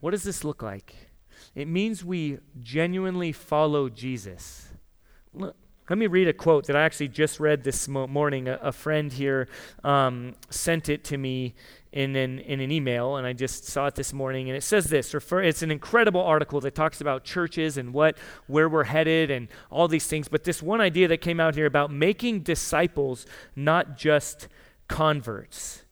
What 0.00 0.12
does 0.12 0.22
this 0.22 0.44
look 0.44 0.62
like? 0.62 0.94
It 1.54 1.68
means 1.68 2.04
we 2.04 2.38
genuinely 2.60 3.32
follow 3.32 3.88
Jesus. 3.88 4.68
Let 5.90 5.98
me 5.98 6.06
read 6.06 6.28
a 6.28 6.32
quote 6.32 6.66
that 6.66 6.76
I 6.76 6.82
actually 6.82 7.08
just 7.08 7.40
read 7.40 7.64
this 7.64 7.88
morning. 7.88 8.48
A, 8.48 8.54
a 8.62 8.72
friend 8.72 9.12
here 9.12 9.48
um, 9.82 10.34
sent 10.48 10.88
it 10.88 11.02
to 11.04 11.18
me 11.18 11.54
in 11.90 12.14
an, 12.14 12.38
in 12.38 12.60
an 12.60 12.70
email, 12.70 13.16
and 13.16 13.26
I 13.26 13.32
just 13.32 13.64
saw 13.64 13.86
it 13.86 13.96
this 13.96 14.12
morning. 14.12 14.48
And 14.48 14.56
it 14.56 14.62
says 14.62 14.86
this: 14.86 15.12
refer, 15.12 15.42
it's 15.42 15.60
an 15.62 15.72
incredible 15.72 16.22
article 16.22 16.60
that 16.60 16.76
talks 16.76 17.00
about 17.00 17.24
churches 17.24 17.76
and 17.76 17.92
what 17.92 18.16
where 18.46 18.68
we're 18.68 18.84
headed 18.84 19.30
and 19.30 19.48
all 19.70 19.88
these 19.88 20.06
things. 20.06 20.28
But 20.28 20.44
this 20.44 20.62
one 20.62 20.80
idea 20.80 21.08
that 21.08 21.20
came 21.20 21.40
out 21.40 21.56
here 21.56 21.66
about 21.66 21.90
making 21.90 22.40
disciples, 22.40 23.26
not 23.56 23.96
just 23.96 24.46
converts. 24.88 25.82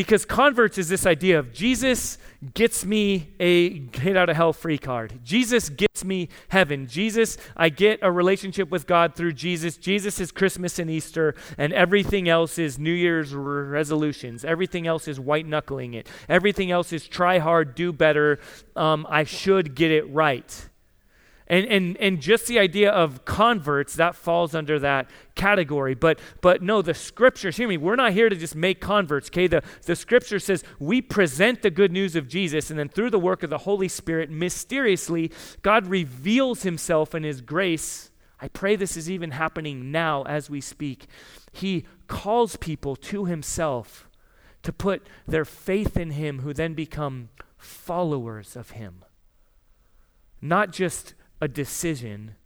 Because 0.00 0.24
converts 0.24 0.78
is 0.78 0.88
this 0.88 1.04
idea 1.04 1.38
of 1.38 1.52
Jesus 1.52 2.16
gets 2.54 2.86
me 2.86 3.34
a 3.38 3.80
get 3.80 4.16
out 4.16 4.30
of 4.30 4.36
hell 4.36 4.54
free 4.54 4.78
card. 4.78 5.20
Jesus 5.22 5.68
gets 5.68 6.06
me 6.06 6.30
heaven. 6.48 6.86
Jesus, 6.86 7.36
I 7.54 7.68
get 7.68 7.98
a 8.00 8.10
relationship 8.10 8.70
with 8.70 8.86
God 8.86 9.14
through 9.14 9.34
Jesus. 9.34 9.76
Jesus 9.76 10.18
is 10.18 10.32
Christmas 10.32 10.78
and 10.78 10.90
Easter, 10.90 11.34
and 11.58 11.74
everything 11.74 12.30
else 12.30 12.58
is 12.58 12.78
New 12.78 12.90
Year's 12.90 13.34
resolutions. 13.34 14.42
Everything 14.42 14.86
else 14.86 15.06
is 15.06 15.20
white 15.20 15.46
knuckling 15.46 15.92
it. 15.92 16.08
Everything 16.30 16.70
else 16.70 16.94
is 16.94 17.06
try 17.06 17.36
hard, 17.38 17.74
do 17.74 17.92
better. 17.92 18.38
Um, 18.74 19.06
I 19.10 19.24
should 19.24 19.74
get 19.74 19.90
it 19.90 20.10
right. 20.10 20.69
And, 21.50 21.66
and, 21.66 21.96
and 21.96 22.20
just 22.20 22.46
the 22.46 22.60
idea 22.60 22.92
of 22.92 23.24
converts, 23.24 23.94
that 23.94 24.14
falls 24.14 24.54
under 24.54 24.78
that 24.78 25.10
category. 25.34 25.96
But, 25.96 26.20
but 26.40 26.62
no, 26.62 26.80
the 26.80 26.94
scriptures, 26.94 27.56
hear 27.56 27.66
me, 27.66 27.76
we're 27.76 27.96
not 27.96 28.12
here 28.12 28.28
to 28.28 28.36
just 28.36 28.54
make 28.54 28.80
converts, 28.80 29.28
okay? 29.30 29.48
The, 29.48 29.64
the 29.84 29.96
scripture 29.96 30.38
says 30.38 30.62
we 30.78 31.02
present 31.02 31.62
the 31.62 31.70
good 31.70 31.90
news 31.90 32.14
of 32.14 32.28
Jesus, 32.28 32.70
and 32.70 32.78
then 32.78 32.88
through 32.88 33.10
the 33.10 33.18
work 33.18 33.42
of 33.42 33.50
the 33.50 33.58
Holy 33.58 33.88
Spirit, 33.88 34.30
mysteriously, 34.30 35.32
God 35.62 35.88
reveals 35.88 36.62
himself 36.62 37.16
in 37.16 37.24
his 37.24 37.40
grace. 37.40 38.12
I 38.40 38.46
pray 38.46 38.76
this 38.76 38.96
is 38.96 39.10
even 39.10 39.32
happening 39.32 39.90
now 39.90 40.22
as 40.22 40.48
we 40.48 40.60
speak. 40.60 41.06
He 41.50 41.84
calls 42.06 42.54
people 42.54 42.94
to 42.94 43.24
himself 43.24 44.08
to 44.62 44.72
put 44.72 45.04
their 45.26 45.44
faith 45.44 45.96
in 45.96 46.12
him, 46.12 46.42
who 46.42 46.54
then 46.54 46.74
become 46.74 47.30
followers 47.58 48.54
of 48.54 48.70
him. 48.70 49.04
Not 50.40 50.70
just 50.70 51.14
a 51.40 51.48
decision, 51.48 52.36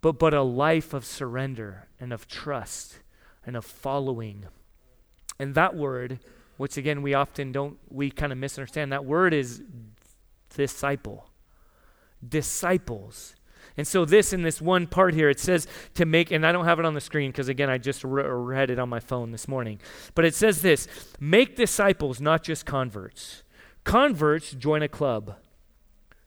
but, 0.00 0.18
but 0.18 0.34
a 0.34 0.42
life 0.42 0.92
of 0.92 1.04
surrender 1.04 1.88
and 1.98 2.12
of 2.12 2.28
trust 2.28 2.98
and 3.46 3.56
of 3.56 3.64
following. 3.64 4.46
And 5.38 5.54
that 5.54 5.74
word, 5.74 6.20
which 6.56 6.76
again 6.76 7.02
we 7.02 7.14
often 7.14 7.52
don't, 7.52 7.78
we 7.88 8.10
kind 8.10 8.32
of 8.32 8.38
misunderstand, 8.38 8.92
that 8.92 9.04
word 9.04 9.32
is 9.32 9.62
disciple. 10.54 11.30
Disciples. 12.26 13.34
And 13.76 13.86
so, 13.86 14.04
this 14.04 14.32
in 14.32 14.42
this 14.42 14.60
one 14.60 14.86
part 14.86 15.14
here, 15.14 15.30
it 15.30 15.40
says 15.40 15.66
to 15.94 16.04
make, 16.04 16.30
and 16.30 16.46
I 16.46 16.52
don't 16.52 16.66
have 16.66 16.78
it 16.78 16.84
on 16.84 16.94
the 16.94 17.00
screen 17.00 17.30
because, 17.30 17.48
again, 17.48 17.70
I 17.70 17.78
just 17.78 18.04
re- 18.04 18.24
read 18.24 18.70
it 18.70 18.78
on 18.78 18.88
my 18.88 19.00
phone 19.00 19.32
this 19.32 19.48
morning. 19.48 19.80
But 20.14 20.24
it 20.24 20.34
says 20.34 20.62
this 20.62 20.88
make 21.18 21.56
disciples, 21.56 22.20
not 22.20 22.42
just 22.42 22.66
converts. 22.66 23.42
Converts 23.84 24.52
join 24.52 24.82
a 24.82 24.88
club, 24.88 25.36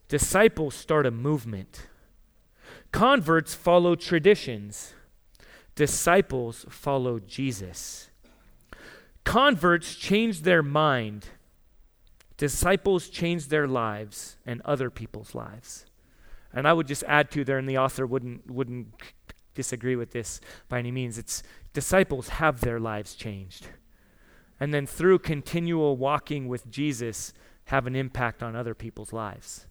disciples 0.07 0.75
start 0.75 1.05
a 1.05 1.11
movement. 1.11 1.87
Converts 2.95 3.53
follow 3.53 3.93
traditions, 3.95 4.93
disciples 5.75 6.65
follow 6.69 7.19
Jesus. 7.19 8.09
Converts 9.25 9.95
change 9.95 10.43
their 10.43 10.63
mind, 10.63 11.25
disciples 12.37 13.09
change 13.09 13.49
their 13.49 13.67
lives 13.67 14.37
and 14.45 14.61
other 14.61 14.89
people's 14.89 15.35
lives. 15.35 15.85
And 16.53 16.65
I 16.65 16.71
would 16.71 16.87
just 16.87 17.03
add 17.05 17.31
to 17.31 17.43
there, 17.43 17.57
and 17.57 17.67
the 17.67 17.77
author 17.77 18.05
wouldn't, 18.05 18.49
wouldn't 18.49 18.93
disagree 19.53 19.97
with 19.97 20.11
this 20.11 20.39
by 20.69 20.79
any 20.79 20.91
means. 20.93 21.17
It's 21.17 21.43
disciples 21.73 22.29
have 22.29 22.61
their 22.61 22.79
lives 22.79 23.13
changed. 23.13 23.67
And 24.57 24.73
then 24.73 24.85
through 24.85 25.19
continual 25.19 25.97
walking 25.97 26.47
with 26.47 26.71
Jesus, 26.71 27.33
have 27.65 27.87
an 27.87 27.95
impact 27.97 28.41
on 28.41 28.55
other 28.55 28.73
people's 28.73 29.11
lives. 29.11 29.65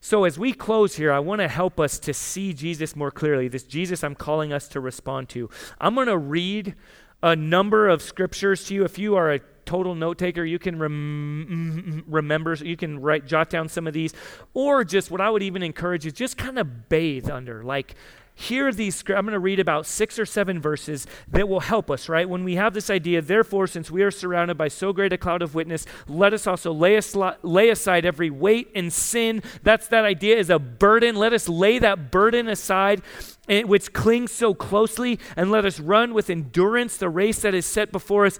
So, 0.00 0.24
as 0.24 0.38
we 0.38 0.52
close 0.52 0.96
here, 0.96 1.12
I 1.12 1.18
want 1.18 1.40
to 1.40 1.48
help 1.48 1.80
us 1.80 1.98
to 2.00 2.14
see 2.14 2.52
Jesus 2.52 2.94
more 2.94 3.10
clearly, 3.10 3.48
this 3.48 3.64
Jesus 3.64 4.04
I'm 4.04 4.14
calling 4.14 4.52
us 4.52 4.68
to 4.68 4.80
respond 4.80 5.28
to. 5.30 5.50
I'm 5.80 5.94
going 5.94 6.06
to 6.06 6.18
read 6.18 6.74
a 7.22 7.34
number 7.34 7.88
of 7.88 8.00
scriptures 8.00 8.64
to 8.66 8.74
you. 8.74 8.84
If 8.84 8.98
you 8.98 9.16
are 9.16 9.32
a 9.32 9.40
total 9.64 9.94
note 9.94 10.16
taker, 10.16 10.44
you 10.44 10.58
can 10.58 10.78
rem- 10.78 11.46
mm-hmm, 11.48 12.14
remember, 12.14 12.54
you 12.54 12.76
can 12.76 13.00
write, 13.00 13.26
jot 13.26 13.50
down 13.50 13.68
some 13.68 13.86
of 13.86 13.92
these, 13.92 14.14
or 14.54 14.84
just 14.84 15.10
what 15.10 15.20
I 15.20 15.28
would 15.28 15.42
even 15.42 15.62
encourage 15.62 16.06
is 16.06 16.12
just 16.12 16.38
kind 16.38 16.58
of 16.58 16.88
bathe 16.88 17.28
under, 17.28 17.64
like 17.64 17.94
here 18.38 18.70
these 18.72 19.02
i'm 19.08 19.24
going 19.24 19.32
to 19.32 19.38
read 19.38 19.58
about 19.58 19.84
six 19.84 20.16
or 20.16 20.24
seven 20.24 20.60
verses 20.60 21.08
that 21.26 21.48
will 21.48 21.60
help 21.60 21.90
us 21.90 22.08
right? 22.08 22.28
When 22.28 22.44
we 22.44 22.54
have 22.54 22.72
this 22.72 22.88
idea 22.88 23.20
therefore 23.20 23.66
since 23.66 23.90
we 23.90 24.02
are 24.02 24.12
surrounded 24.12 24.56
by 24.56 24.68
so 24.68 24.92
great 24.92 25.12
a 25.12 25.18
cloud 25.18 25.42
of 25.42 25.56
witness 25.56 25.86
let 26.06 26.32
us 26.32 26.46
also 26.46 26.72
lay, 26.72 27.00
lay 27.42 27.68
aside 27.68 28.04
every 28.04 28.30
weight 28.30 28.70
and 28.74 28.92
sin. 28.92 29.42
That's 29.62 29.88
that 29.88 30.04
idea 30.04 30.36
is 30.36 30.50
a 30.50 30.58
burden. 30.58 31.16
Let 31.16 31.32
us 31.32 31.48
lay 31.48 31.78
that 31.80 32.10
burden 32.10 32.48
aside 32.48 33.02
eh, 33.48 33.62
which 33.62 33.92
clings 33.92 34.30
so 34.30 34.54
closely 34.54 35.18
and 35.36 35.50
let 35.50 35.64
us 35.64 35.80
run 35.80 36.14
with 36.14 36.30
endurance 36.30 36.96
the 36.96 37.08
race 37.08 37.40
that 37.42 37.54
is 37.54 37.66
set 37.66 37.90
before 37.90 38.26
us. 38.26 38.38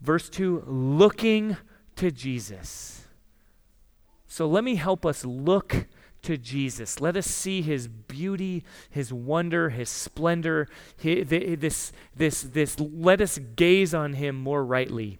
Verse 0.00 0.28
2 0.28 0.64
looking 0.66 1.56
to 1.96 2.10
jesus. 2.10 3.06
So 4.28 4.46
let 4.46 4.62
me 4.62 4.76
help 4.76 5.04
us 5.04 5.24
look 5.24 5.86
to 6.22 6.36
Jesus. 6.36 7.00
Let 7.00 7.16
us 7.16 7.26
see 7.26 7.62
his 7.62 7.88
beauty, 7.88 8.64
his 8.90 9.12
wonder, 9.12 9.70
his 9.70 9.88
splendor, 9.88 10.68
his, 10.96 11.28
this, 11.28 11.92
this, 12.16 12.42
this, 12.42 12.78
let 12.80 13.20
us 13.20 13.38
gaze 13.56 13.94
on 13.94 14.14
him 14.14 14.36
more 14.36 14.64
rightly 14.64 15.18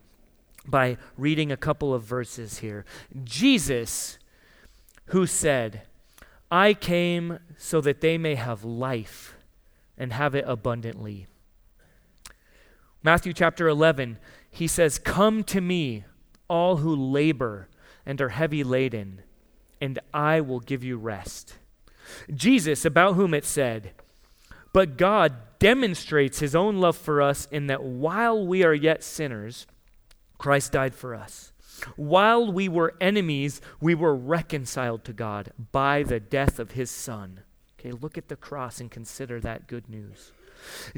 by 0.67 0.97
reading 1.17 1.51
a 1.51 1.57
couple 1.57 1.95
of 1.95 2.03
verses 2.03 2.59
here. 2.59 2.85
Jesus, 3.25 4.19
who 5.07 5.27
said, 5.27 5.83
I 6.51 6.75
came 6.75 7.39
so 7.57 7.81
that 7.81 8.01
they 8.01 8.19
may 8.19 8.35
have 8.35 8.65
life 8.65 9.37
and 9.97 10.13
have 10.13 10.35
it 10.35 10.45
abundantly. 10.47 11.27
Matthew 13.03 13.33
chapter 13.33 13.69
11, 13.69 14.19
he 14.51 14.67
says, 14.67 14.99
Come 14.99 15.45
to 15.45 15.61
me, 15.61 16.05
all 16.49 16.79
who 16.79 16.95
labor 16.95 17.69
and 18.05 18.21
are 18.21 18.31
heavy 18.31 18.65
laden 18.65 19.23
and 19.81 19.99
I 20.13 20.41
will 20.41 20.61
give 20.61 20.85
you 20.85 20.97
rest. 20.97 21.55
Jesus, 22.35 22.85
about 22.85 23.15
whom 23.15 23.35
it 23.35 23.45
said, 23.45 23.93
But 24.73 24.97
God 24.97 25.35
demonstrates 25.59 26.39
his 26.39 26.55
own 26.55 26.79
love 26.79 26.97
for 26.97 27.21
us 27.21 27.47
in 27.51 27.67
that 27.67 27.83
while 27.83 28.47
we 28.47 28.65
are 28.65 28.75
yet 28.75 29.03
sinners, 29.03 29.67
Christ 30.39 30.73
died 30.73 30.95
for 30.95 31.15
us. 31.15 31.53
While 31.97 32.53
we 32.53 32.69
were 32.69 32.95
enemies, 33.01 33.61
we 33.81 33.95
were 33.95 34.15
reconciled 34.15 35.05
to 35.05 35.13
God 35.13 35.53
by 35.73 36.03
the 36.03 36.21
death 36.21 36.59
of 36.59 36.73
his 36.73 36.91
Son. 36.91 37.41
Okay, 37.79 37.93
look 37.93 38.19
at 38.19 38.29
the 38.29 38.37
cross 38.37 38.81
and 38.81 38.91
consider 38.91 39.41
that 39.41 39.69
good 39.69 39.89
news. 39.89 40.33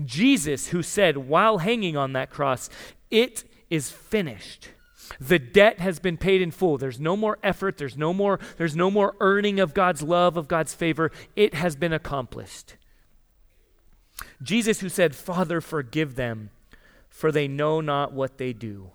Jesus, 0.03 0.69
who 0.69 0.83
said 0.83 1.19
while 1.19 1.59
hanging 1.59 1.97
on 1.97 2.15
that 2.15 2.31
cross, 2.31 2.71
It 3.11 3.45
is 3.69 3.91
finished 3.91 4.71
the 5.19 5.39
debt 5.39 5.81
has 5.81 5.99
been 5.99 6.17
paid 6.17 6.41
in 6.41 6.51
full. 6.51 6.79
There's 6.79 7.01
no 7.01 7.17
more 7.17 7.39
effort, 7.43 7.79
there's 7.79 7.97
no 7.97 8.13
more 8.13 8.39
there's 8.59 8.77
no 8.77 8.91
more 8.91 9.17
earning 9.21 9.59
of 9.59 9.75
God's 9.75 10.03
love, 10.03 10.37
of 10.37 10.49
God's 10.49 10.75
favor. 10.75 11.11
It 11.35 11.55
has 11.55 11.77
been 11.77 11.93
accomplished. 11.93 12.77
Jesus 14.43 14.81
who 14.81 14.89
said, 14.89 15.15
"Father, 15.15 15.61
forgive 15.61 16.15
them, 16.15 16.51
for 17.09 17.33
they 17.33 17.49
know 17.49 17.81
not 17.81 18.13
what 18.13 18.39
they 18.39 18.53
do." 18.53 18.93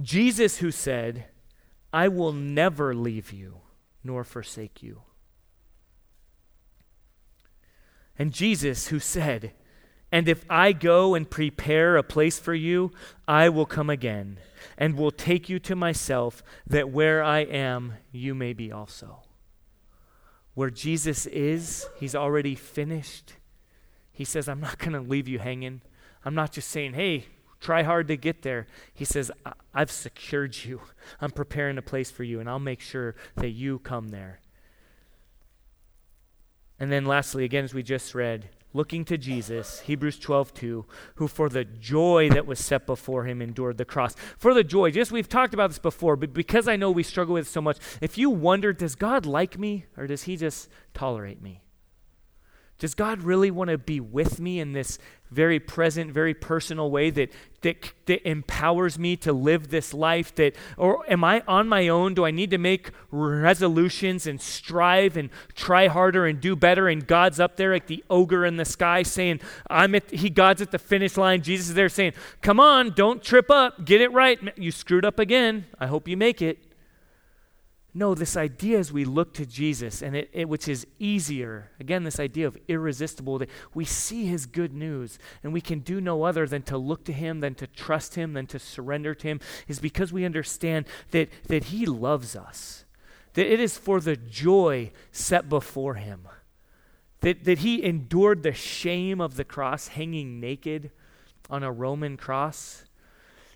Jesus 0.00 0.58
who 0.58 0.70
said, 0.70 1.26
"I 1.92 2.08
will 2.08 2.32
never 2.32 2.94
leave 2.94 3.32
you 3.32 3.62
nor 4.04 4.24
forsake 4.24 4.82
you." 4.82 5.02
And 8.18 8.32
Jesus 8.32 8.88
who 8.88 8.98
said, 8.98 9.54
and 10.12 10.28
if 10.28 10.44
I 10.50 10.72
go 10.72 11.14
and 11.14 11.28
prepare 11.28 11.96
a 11.96 12.02
place 12.02 12.38
for 12.38 12.54
you, 12.54 12.92
I 13.26 13.48
will 13.48 13.64
come 13.64 13.88
again 13.88 14.38
and 14.76 14.96
will 14.96 15.10
take 15.10 15.48
you 15.48 15.58
to 15.60 15.74
myself, 15.74 16.42
that 16.66 16.90
where 16.90 17.22
I 17.22 17.40
am, 17.40 17.94
you 18.12 18.34
may 18.34 18.52
be 18.52 18.70
also. 18.70 19.22
Where 20.54 20.70
Jesus 20.70 21.24
is, 21.26 21.88
he's 21.98 22.14
already 22.14 22.54
finished. 22.54 23.34
He 24.12 24.24
says, 24.24 24.48
I'm 24.48 24.60
not 24.60 24.78
going 24.78 24.92
to 24.92 25.00
leave 25.00 25.28
you 25.28 25.38
hanging. 25.38 25.80
I'm 26.24 26.34
not 26.34 26.52
just 26.52 26.68
saying, 26.68 26.92
hey, 26.92 27.24
try 27.58 27.82
hard 27.82 28.06
to 28.08 28.16
get 28.18 28.42
there. 28.42 28.66
He 28.92 29.06
says, 29.06 29.30
I've 29.72 29.90
secured 29.90 30.56
you. 30.64 30.82
I'm 31.22 31.30
preparing 31.30 31.78
a 31.78 31.82
place 31.82 32.10
for 32.10 32.22
you, 32.22 32.38
and 32.38 32.50
I'll 32.50 32.58
make 32.58 32.82
sure 32.82 33.14
that 33.36 33.50
you 33.50 33.78
come 33.78 34.08
there. 34.10 34.40
And 36.78 36.92
then, 36.92 37.06
lastly, 37.06 37.44
again, 37.44 37.64
as 37.64 37.72
we 37.72 37.82
just 37.82 38.14
read, 38.14 38.50
looking 38.72 39.04
to 39.06 39.18
Jesus, 39.18 39.80
Hebrews 39.80 40.18
12, 40.18 40.54
2, 40.54 40.86
who 41.16 41.28
for 41.28 41.48
the 41.48 41.64
joy 41.64 42.30
that 42.30 42.46
was 42.46 42.58
set 42.58 42.86
before 42.86 43.24
him 43.24 43.42
endured 43.42 43.78
the 43.78 43.84
cross. 43.84 44.14
For 44.38 44.54
the 44.54 44.64
joy, 44.64 44.90
just 44.90 45.12
we've 45.12 45.28
talked 45.28 45.54
about 45.54 45.70
this 45.70 45.78
before, 45.78 46.16
but 46.16 46.32
because 46.32 46.68
I 46.68 46.76
know 46.76 46.90
we 46.90 47.02
struggle 47.02 47.34
with 47.34 47.46
it 47.46 47.50
so 47.50 47.60
much, 47.60 47.78
if 48.00 48.16
you 48.16 48.30
wonder, 48.30 48.72
does 48.72 48.94
God 48.94 49.26
like 49.26 49.58
me 49.58 49.86
or 49.96 50.06
does 50.06 50.24
he 50.24 50.36
just 50.36 50.68
tolerate 50.94 51.42
me? 51.42 51.62
Does 52.78 52.94
God 52.94 53.22
really 53.22 53.50
want 53.50 53.70
to 53.70 53.78
be 53.78 54.00
with 54.00 54.40
me 54.40 54.58
in 54.58 54.72
this 54.72 54.98
very 55.30 55.60
present, 55.60 56.10
very 56.10 56.34
personal 56.34 56.90
way 56.90 57.10
that, 57.10 57.30
that, 57.60 57.92
that 58.06 58.28
empowers 58.28 58.98
me 58.98 59.16
to 59.18 59.32
live 59.32 59.68
this 59.68 59.94
life? 59.94 60.34
That, 60.34 60.56
or 60.76 61.08
am 61.08 61.22
I 61.22 61.44
on 61.46 61.68
my 61.68 61.86
own? 61.86 62.14
Do 62.14 62.24
I 62.24 62.32
need 62.32 62.50
to 62.50 62.58
make 62.58 62.90
resolutions 63.12 64.26
and 64.26 64.40
strive 64.40 65.16
and 65.16 65.30
try 65.54 65.86
harder 65.86 66.26
and 66.26 66.40
do 66.40 66.56
better? 66.56 66.88
And 66.88 67.06
God's 67.06 67.38
up 67.38 67.56
there 67.56 67.72
like 67.72 67.86
the 67.86 68.02
ogre 68.10 68.44
in 68.44 68.56
the 68.56 68.64
sky 68.64 69.04
saying, 69.04 69.40
I'm 69.70 69.94
at, 69.94 70.10
he, 70.10 70.28
God's 70.28 70.60
at 70.60 70.72
the 70.72 70.78
finish 70.80 71.16
line. 71.16 71.42
Jesus 71.42 71.68
is 71.68 71.74
there 71.74 71.88
saying, 71.88 72.14
come 72.40 72.58
on, 72.58 72.94
don't 72.94 73.22
trip 73.22 73.48
up, 73.48 73.84
get 73.84 74.00
it 74.00 74.12
right. 74.12 74.40
You 74.58 74.72
screwed 74.72 75.04
up 75.04 75.20
again. 75.20 75.66
I 75.78 75.86
hope 75.86 76.08
you 76.08 76.16
make 76.16 76.42
it. 76.42 76.71
No, 77.94 78.14
this 78.14 78.38
idea 78.38 78.78
as 78.78 78.90
we 78.90 79.04
look 79.04 79.34
to 79.34 79.44
Jesus, 79.44 80.00
and 80.00 80.16
it, 80.16 80.30
it, 80.32 80.48
which 80.48 80.66
is 80.66 80.86
easier, 80.98 81.70
again, 81.78 82.04
this 82.04 82.18
idea 82.18 82.46
of 82.46 82.56
irresistible, 82.66 83.38
that 83.38 83.50
we 83.74 83.84
see 83.84 84.24
his 84.24 84.46
good 84.46 84.72
news, 84.72 85.18
and 85.42 85.52
we 85.52 85.60
can 85.60 85.80
do 85.80 86.00
no 86.00 86.22
other 86.22 86.46
than 86.46 86.62
to 86.62 86.78
look 86.78 87.04
to 87.04 87.12
him, 87.12 87.40
than 87.40 87.54
to 87.56 87.66
trust 87.66 88.14
him, 88.14 88.32
than 88.32 88.46
to 88.46 88.58
surrender 88.58 89.14
to 89.14 89.28
him, 89.28 89.40
is 89.68 89.78
because 89.78 90.10
we 90.10 90.24
understand 90.24 90.86
that, 91.10 91.28
that 91.48 91.64
he 91.64 91.84
loves 91.84 92.34
us, 92.34 92.86
that 93.34 93.52
it 93.52 93.60
is 93.60 93.76
for 93.76 94.00
the 94.00 94.16
joy 94.16 94.90
set 95.10 95.50
before 95.50 95.94
him, 95.94 96.26
that, 97.20 97.44
that 97.44 97.58
he 97.58 97.84
endured 97.84 98.42
the 98.42 98.54
shame 98.54 99.20
of 99.20 99.36
the 99.36 99.44
cross, 99.44 99.88
hanging 99.88 100.40
naked 100.40 100.90
on 101.50 101.62
a 101.62 101.70
Roman 101.70 102.16
cross 102.16 102.84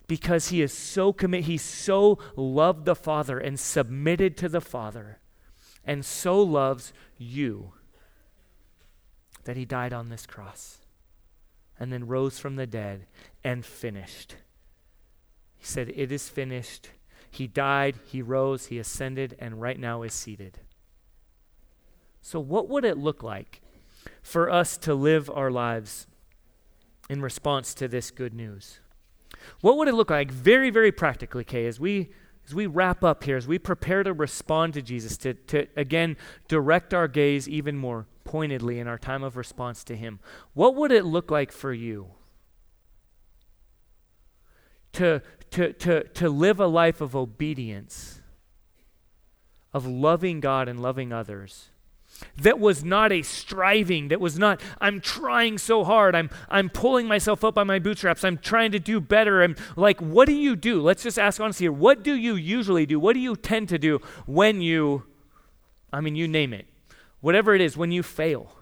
because 0.06 0.48
he 0.48 0.62
is 0.62 0.72
so 0.72 1.12
committed, 1.12 1.46
he 1.46 1.56
so 1.56 2.18
loved 2.36 2.84
the 2.84 2.94
Father 2.94 3.38
and 3.38 3.58
submitted 3.58 4.36
to 4.36 4.48
the 4.48 4.60
Father, 4.60 5.18
and 5.84 6.04
so 6.04 6.40
loves 6.40 6.92
you 7.18 7.72
that 9.44 9.56
he 9.56 9.64
died 9.64 9.92
on 9.92 10.08
this 10.08 10.26
cross 10.26 10.78
and 11.78 11.92
then 11.92 12.06
rose 12.06 12.38
from 12.38 12.56
the 12.56 12.66
dead 12.66 13.06
and 13.44 13.64
finished. 13.64 14.36
He 15.56 15.64
said, 15.64 15.92
It 15.94 16.12
is 16.12 16.28
finished. 16.28 16.90
He 17.30 17.46
died, 17.46 17.96
he 18.06 18.22
rose, 18.22 18.66
he 18.66 18.78
ascended, 18.78 19.36
and 19.38 19.60
right 19.60 19.78
now 19.78 20.02
is 20.02 20.14
seated. 20.14 20.60
So, 22.22 22.40
what 22.40 22.68
would 22.68 22.84
it 22.84 22.96
look 22.96 23.22
like 23.22 23.60
for 24.22 24.50
us 24.50 24.76
to 24.78 24.94
live 24.94 25.28
our 25.30 25.50
lives 25.50 26.06
in 27.10 27.20
response 27.20 27.74
to 27.74 27.88
this 27.88 28.10
good 28.10 28.34
news? 28.34 28.80
What 29.60 29.76
would 29.76 29.88
it 29.88 29.94
look 29.94 30.10
like, 30.10 30.30
very, 30.30 30.70
very 30.70 30.92
practically, 30.92 31.44
Kay, 31.44 31.66
as 31.66 31.80
we 31.80 32.10
as 32.46 32.54
we 32.54 32.66
wrap 32.66 33.02
up 33.02 33.24
here, 33.24 33.36
as 33.36 33.48
we 33.48 33.58
prepare 33.58 34.04
to 34.04 34.12
respond 34.12 34.74
to 34.74 34.82
Jesus, 34.82 35.16
to, 35.18 35.34
to 35.34 35.66
again 35.76 36.16
direct 36.46 36.94
our 36.94 37.08
gaze 37.08 37.48
even 37.48 37.76
more 37.76 38.06
pointedly 38.22 38.78
in 38.78 38.86
our 38.86 38.98
time 38.98 39.24
of 39.24 39.36
response 39.36 39.82
to 39.84 39.96
Him, 39.96 40.20
what 40.54 40.76
would 40.76 40.92
it 40.92 41.04
look 41.04 41.30
like 41.30 41.50
for 41.50 41.72
you? 41.72 42.08
To, 44.92 45.22
to, 45.50 45.72
to, 45.72 46.04
to 46.04 46.28
live 46.28 46.60
a 46.60 46.66
life 46.66 47.00
of 47.00 47.16
obedience, 47.16 48.20
of 49.74 49.84
loving 49.86 50.40
God 50.40 50.68
and 50.68 50.80
loving 50.80 51.12
others 51.12 51.70
that 52.36 52.58
was 52.58 52.84
not 52.84 53.12
a 53.12 53.22
striving 53.22 54.08
that 54.08 54.20
was 54.20 54.38
not 54.38 54.60
i'm 54.80 55.00
trying 55.00 55.58
so 55.58 55.84
hard 55.84 56.14
i'm 56.14 56.30
i'm 56.48 56.68
pulling 56.68 57.06
myself 57.06 57.44
up 57.44 57.54
by 57.54 57.64
my 57.64 57.78
bootstraps 57.78 58.24
i'm 58.24 58.38
trying 58.38 58.72
to 58.72 58.78
do 58.78 59.00
better 59.00 59.42
i'm 59.42 59.54
like 59.76 60.00
what 60.16 60.26
do 60.26 60.34
you 60.34 60.56
do? 60.56 60.80
Let's 60.80 61.02
just 61.02 61.18
ask 61.18 61.40
honestly 61.40 61.64
here 61.64 61.72
what 61.72 62.02
do 62.02 62.14
you 62.14 62.34
usually 62.34 62.86
do? 62.86 62.98
What 62.98 63.14
do 63.14 63.20
you 63.20 63.36
tend 63.36 63.68
to 63.70 63.78
do 63.78 64.00
when 64.26 64.60
you 64.60 65.04
i 65.92 66.00
mean 66.00 66.16
you 66.16 66.28
name 66.28 66.52
it. 66.52 66.66
Whatever 67.20 67.54
it 67.54 67.60
is 67.60 67.76
when 67.76 67.92
you 67.92 68.02
fail. 68.02 68.52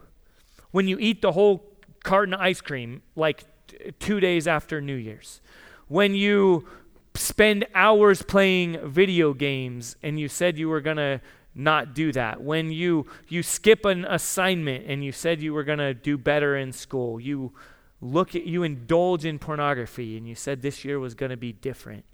When 0.71 0.89
you 0.89 0.99
eat 0.99 1.23
the 1.23 1.33
whole 1.33 1.65
carton 2.03 2.35
of 2.35 2.41
ice 2.41 2.61
cream 2.61 3.03
like 3.15 3.45
t- 3.69 3.93
two 3.99 4.21
days 4.21 4.47
after 4.47 4.81
new 4.81 4.97
year's. 4.97 5.41
When 5.89 6.15
you 6.15 6.67
spend 7.15 7.67
hours 7.75 8.23
playing 8.23 8.79
video 8.89 9.33
games 9.35 9.97
and 10.03 10.19
you 10.19 10.29
said 10.29 10.59
you 10.59 10.69
were 10.69 10.81
going 10.81 10.97
to 10.97 11.21
not 11.55 11.95
do 11.95 12.13
that. 12.13 12.43
When 12.43 12.71
you 12.71 13.07
you 13.29 13.43
skip 13.43 13.85
an 13.85 14.05
assignment 14.05 14.87
and 14.87 15.05
you 15.05 15.13
said 15.13 15.41
you 15.41 15.55
were 15.55 15.65
going 15.65 15.79
to 15.79 15.95
do 15.95 16.19
better 16.19 16.57
in 16.57 16.73
school, 16.73 17.21
you 17.21 17.53
look 18.01 18.35
at 18.35 18.45
you 18.45 18.63
indulge 18.63 19.25
in 19.25 19.39
pornography 19.39 20.17
and 20.17 20.27
you 20.27 20.35
said 20.35 20.63
this 20.63 20.85
year 20.85 20.99
was 20.99 21.15
going 21.15 21.31
to 21.31 21.37
be 21.37 21.53
different. 21.53 22.05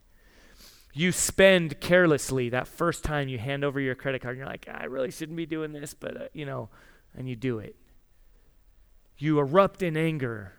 You 0.93 1.13
spend 1.13 1.81
carelessly 1.81 2.49
that 2.51 2.67
first 2.67 3.05
time 3.05 3.29
you 3.29 3.39
hand 3.39 3.65
over 3.65 3.81
your 3.81 3.95
credit 3.95 4.23
card 4.23 4.33
and 4.33 4.39
you're 4.41 4.49
like, 4.49 4.69
I 4.69 4.85
really 4.85 5.11
shouldn't 5.11 5.37
be 5.37 5.47
doing 5.47 5.73
this, 5.73 5.95
but 5.95 6.17
uh, 6.17 6.25
you 6.33 6.45
know, 6.45 6.69
and 7.17 7.29
you 7.29 7.37
do 7.37 7.59
it. 7.59 7.77
You 9.17 9.39
erupt 9.39 9.83
in 9.83 9.97
anger. 9.97 10.55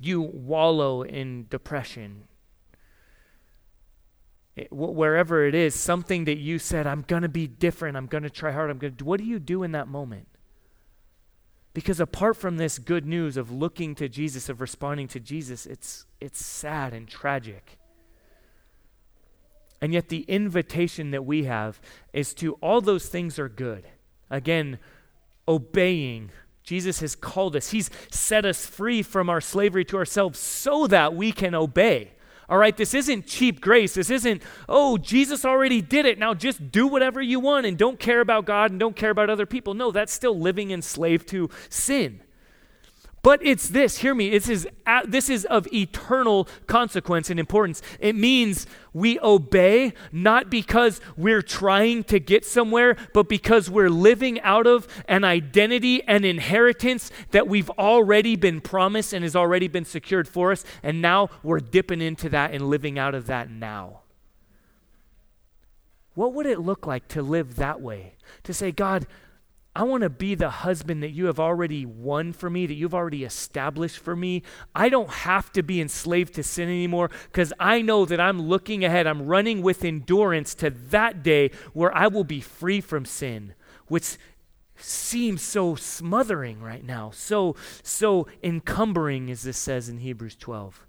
You 0.00 0.20
wallow 0.20 1.02
in 1.02 1.46
depression 1.48 2.28
Eh, 4.58 4.64
wherever 4.70 5.46
it 5.46 5.54
is, 5.54 5.74
something 5.74 6.24
that 6.24 6.38
you 6.38 6.58
said, 6.58 6.86
I'm 6.86 7.02
going 7.02 7.22
to 7.22 7.28
be 7.28 7.46
different, 7.46 7.96
I'm 7.96 8.06
going 8.06 8.24
to 8.24 8.30
try 8.30 8.52
hard, 8.52 8.70
I'm 8.70 8.78
going 8.78 8.96
to 8.96 9.04
what 9.04 9.18
do 9.18 9.24
you 9.24 9.38
do 9.38 9.62
in 9.62 9.72
that 9.72 9.88
moment? 9.88 10.26
Because 11.74 12.00
apart 12.00 12.36
from 12.36 12.56
this 12.56 12.78
good 12.78 13.06
news 13.06 13.36
of 13.36 13.52
looking 13.52 13.94
to 13.96 14.08
Jesus, 14.08 14.48
of 14.48 14.60
responding 14.60 15.06
to 15.08 15.20
Jesus, 15.20 15.64
it's, 15.64 16.06
it's 16.20 16.44
sad 16.44 16.92
and 16.92 17.06
tragic. 17.06 17.78
And 19.80 19.92
yet, 19.92 20.08
the 20.08 20.22
invitation 20.22 21.12
that 21.12 21.24
we 21.24 21.44
have 21.44 21.80
is 22.12 22.34
to 22.34 22.54
all 22.54 22.80
those 22.80 23.06
things 23.06 23.38
are 23.38 23.48
good. 23.48 23.84
Again, 24.28 24.80
obeying. 25.46 26.32
Jesus 26.64 26.98
has 26.98 27.14
called 27.14 27.54
us, 27.54 27.70
He's 27.70 27.88
set 28.10 28.44
us 28.44 28.66
free 28.66 29.02
from 29.02 29.30
our 29.30 29.40
slavery 29.40 29.84
to 29.84 29.96
ourselves 29.96 30.40
so 30.40 30.88
that 30.88 31.14
we 31.14 31.30
can 31.30 31.54
obey. 31.54 32.12
All 32.48 32.56
right, 32.58 32.76
this 32.76 32.94
isn't 32.94 33.26
cheap 33.26 33.60
grace. 33.60 33.94
This 33.94 34.08
isn't, 34.10 34.42
oh, 34.68 34.96
Jesus 34.96 35.44
already 35.44 35.82
did 35.82 36.06
it. 36.06 36.18
Now 36.18 36.32
just 36.32 36.72
do 36.72 36.86
whatever 36.86 37.20
you 37.20 37.40
want 37.40 37.66
and 37.66 37.76
don't 37.76 37.98
care 37.98 38.20
about 38.20 38.46
God 38.46 38.70
and 38.70 38.80
don't 38.80 38.96
care 38.96 39.10
about 39.10 39.28
other 39.28 39.46
people. 39.46 39.74
No, 39.74 39.90
that's 39.90 40.12
still 40.12 40.38
living 40.38 40.70
enslaved 40.70 41.28
to 41.28 41.50
sin. 41.68 42.20
But 43.22 43.40
it's 43.42 43.68
this, 43.68 43.98
hear 43.98 44.14
me, 44.14 44.30
this 44.30 44.48
is, 44.48 44.68
this 45.06 45.28
is 45.28 45.44
of 45.46 45.66
eternal 45.72 46.48
consequence 46.66 47.30
and 47.30 47.40
importance. 47.40 47.82
It 47.98 48.14
means 48.14 48.66
we 48.92 49.18
obey 49.20 49.92
not 50.12 50.50
because 50.50 51.00
we're 51.16 51.42
trying 51.42 52.04
to 52.04 52.20
get 52.20 52.44
somewhere, 52.44 52.96
but 53.12 53.28
because 53.28 53.68
we're 53.68 53.90
living 53.90 54.40
out 54.42 54.66
of 54.66 54.86
an 55.08 55.24
identity 55.24 56.02
and 56.04 56.24
inheritance 56.24 57.10
that 57.32 57.48
we've 57.48 57.70
already 57.70 58.36
been 58.36 58.60
promised 58.60 59.12
and 59.12 59.24
has 59.24 59.34
already 59.34 59.68
been 59.68 59.84
secured 59.84 60.28
for 60.28 60.52
us. 60.52 60.64
And 60.82 61.02
now 61.02 61.28
we're 61.42 61.60
dipping 61.60 62.00
into 62.00 62.28
that 62.28 62.52
and 62.52 62.70
living 62.70 62.98
out 62.98 63.14
of 63.14 63.26
that 63.26 63.50
now. 63.50 64.00
What 66.14 66.34
would 66.34 66.46
it 66.46 66.60
look 66.60 66.86
like 66.86 67.08
to 67.08 67.22
live 67.22 67.56
that 67.56 67.80
way? 67.80 68.14
To 68.44 68.54
say, 68.54 68.72
God, 68.72 69.06
I 69.78 69.84
want 69.84 70.02
to 70.02 70.10
be 70.10 70.34
the 70.34 70.50
husband 70.50 71.04
that 71.04 71.12
you 71.12 71.26
have 71.26 71.38
already 71.38 71.86
won 71.86 72.32
for 72.32 72.50
me, 72.50 72.66
that 72.66 72.74
you've 72.74 72.96
already 72.96 73.22
established 73.22 74.00
for 74.00 74.16
me. 74.16 74.42
I 74.74 74.88
don't 74.88 75.08
have 75.08 75.52
to 75.52 75.62
be 75.62 75.80
enslaved 75.80 76.34
to 76.34 76.42
sin 76.42 76.68
anymore 76.68 77.12
because 77.30 77.52
I 77.60 77.80
know 77.80 78.04
that 78.04 78.18
I'm 78.18 78.42
looking 78.42 78.84
ahead. 78.84 79.06
I'm 79.06 79.22
running 79.22 79.62
with 79.62 79.84
endurance 79.84 80.56
to 80.56 80.70
that 80.70 81.22
day 81.22 81.52
where 81.74 81.96
I 81.96 82.08
will 82.08 82.24
be 82.24 82.40
free 82.40 82.80
from 82.80 83.04
sin, 83.04 83.54
which 83.86 84.16
seems 84.74 85.42
so 85.42 85.76
smothering 85.76 86.60
right 86.60 86.84
now, 86.84 87.12
so 87.12 87.54
so 87.84 88.26
encumbering 88.42 89.30
as 89.30 89.44
this 89.44 89.58
says 89.58 89.88
in 89.88 89.98
Hebrews 89.98 90.34
12. 90.34 90.87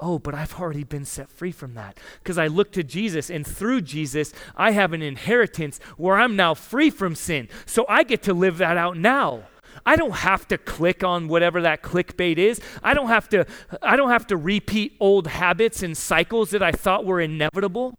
Oh, 0.00 0.18
but 0.18 0.34
I've 0.34 0.60
already 0.60 0.84
been 0.84 1.04
set 1.04 1.28
free 1.28 1.50
from 1.50 1.74
that 1.74 1.98
because 2.22 2.38
I 2.38 2.46
look 2.46 2.70
to 2.72 2.84
Jesus, 2.84 3.30
and 3.30 3.44
through 3.46 3.80
Jesus, 3.80 4.32
I 4.56 4.70
have 4.70 4.92
an 4.92 5.02
inheritance 5.02 5.80
where 5.96 6.16
I'm 6.16 6.36
now 6.36 6.54
free 6.54 6.90
from 6.90 7.16
sin. 7.16 7.48
So 7.66 7.84
I 7.88 8.04
get 8.04 8.22
to 8.24 8.34
live 8.34 8.58
that 8.58 8.76
out 8.76 8.96
now. 8.96 9.48
I 9.84 9.96
don't 9.96 10.12
have 10.12 10.46
to 10.48 10.58
click 10.58 11.02
on 11.02 11.28
whatever 11.28 11.62
that 11.62 11.82
clickbait 11.82 12.38
is. 12.38 12.60
I 12.82 12.94
don't 12.94 13.08
have 13.08 13.28
to 13.30 13.46
I 13.82 13.96
don't 13.96 14.10
have 14.10 14.26
to 14.28 14.36
repeat 14.36 14.96
old 15.00 15.26
habits 15.26 15.82
and 15.82 15.96
cycles 15.96 16.50
that 16.50 16.62
I 16.62 16.72
thought 16.72 17.04
were 17.04 17.20
inevitable. 17.20 17.98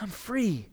I'm 0.00 0.08
free. 0.08 0.68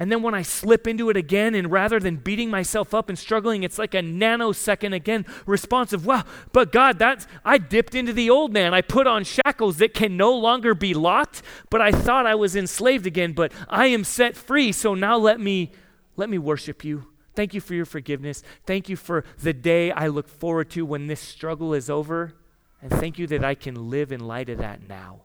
And 0.00 0.10
then 0.10 0.22
when 0.22 0.34
I 0.34 0.40
slip 0.40 0.86
into 0.86 1.10
it 1.10 1.16
again, 1.18 1.54
and 1.54 1.70
rather 1.70 2.00
than 2.00 2.16
beating 2.16 2.48
myself 2.48 2.94
up 2.94 3.10
and 3.10 3.18
struggling, 3.18 3.62
it's 3.62 3.78
like 3.78 3.92
a 3.92 4.00
nanosecond 4.00 4.94
again 4.94 5.26
responsive. 5.44 6.06
Wow, 6.06 6.24
but 6.52 6.72
God, 6.72 6.98
that's 6.98 7.26
I 7.44 7.58
dipped 7.58 7.94
into 7.94 8.14
the 8.14 8.30
old 8.30 8.50
man. 8.50 8.72
I 8.72 8.80
put 8.80 9.06
on 9.06 9.24
shackles 9.24 9.76
that 9.76 9.92
can 9.92 10.16
no 10.16 10.34
longer 10.34 10.74
be 10.74 10.94
locked, 10.94 11.42
but 11.68 11.82
I 11.82 11.92
thought 11.92 12.24
I 12.24 12.34
was 12.34 12.56
enslaved 12.56 13.06
again, 13.06 13.34
but 13.34 13.52
I 13.68 13.88
am 13.88 14.02
set 14.02 14.38
free. 14.38 14.72
So 14.72 14.94
now 14.94 15.18
let 15.18 15.38
me 15.38 15.70
let 16.16 16.30
me 16.30 16.38
worship 16.38 16.82
you. 16.82 17.06
Thank 17.34 17.52
you 17.52 17.60
for 17.60 17.74
your 17.74 17.84
forgiveness. 17.84 18.42
Thank 18.64 18.88
you 18.88 18.96
for 18.96 19.24
the 19.38 19.52
day 19.52 19.92
I 19.92 20.08
look 20.08 20.28
forward 20.28 20.70
to 20.70 20.86
when 20.86 21.08
this 21.08 21.20
struggle 21.20 21.74
is 21.74 21.90
over. 21.90 22.34
And 22.80 22.90
thank 22.90 23.18
you 23.18 23.26
that 23.26 23.44
I 23.44 23.54
can 23.54 23.90
live 23.90 24.12
in 24.12 24.20
light 24.20 24.48
of 24.48 24.58
that 24.58 24.88
now. 24.88 25.20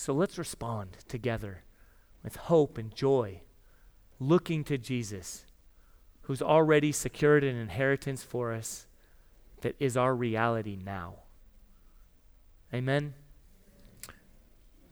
So 0.00 0.12
let's 0.12 0.38
respond 0.38 0.98
together 1.08 1.64
with 2.22 2.36
hope 2.36 2.78
and 2.78 2.94
joy, 2.94 3.40
looking 4.20 4.62
to 4.62 4.78
Jesus, 4.78 5.44
who's 6.22 6.40
already 6.40 6.92
secured 6.92 7.42
an 7.42 7.56
inheritance 7.56 8.22
for 8.22 8.52
us 8.52 8.86
that 9.62 9.74
is 9.80 9.96
our 9.96 10.14
reality 10.14 10.78
now. 10.80 11.16
Amen. 12.72 13.14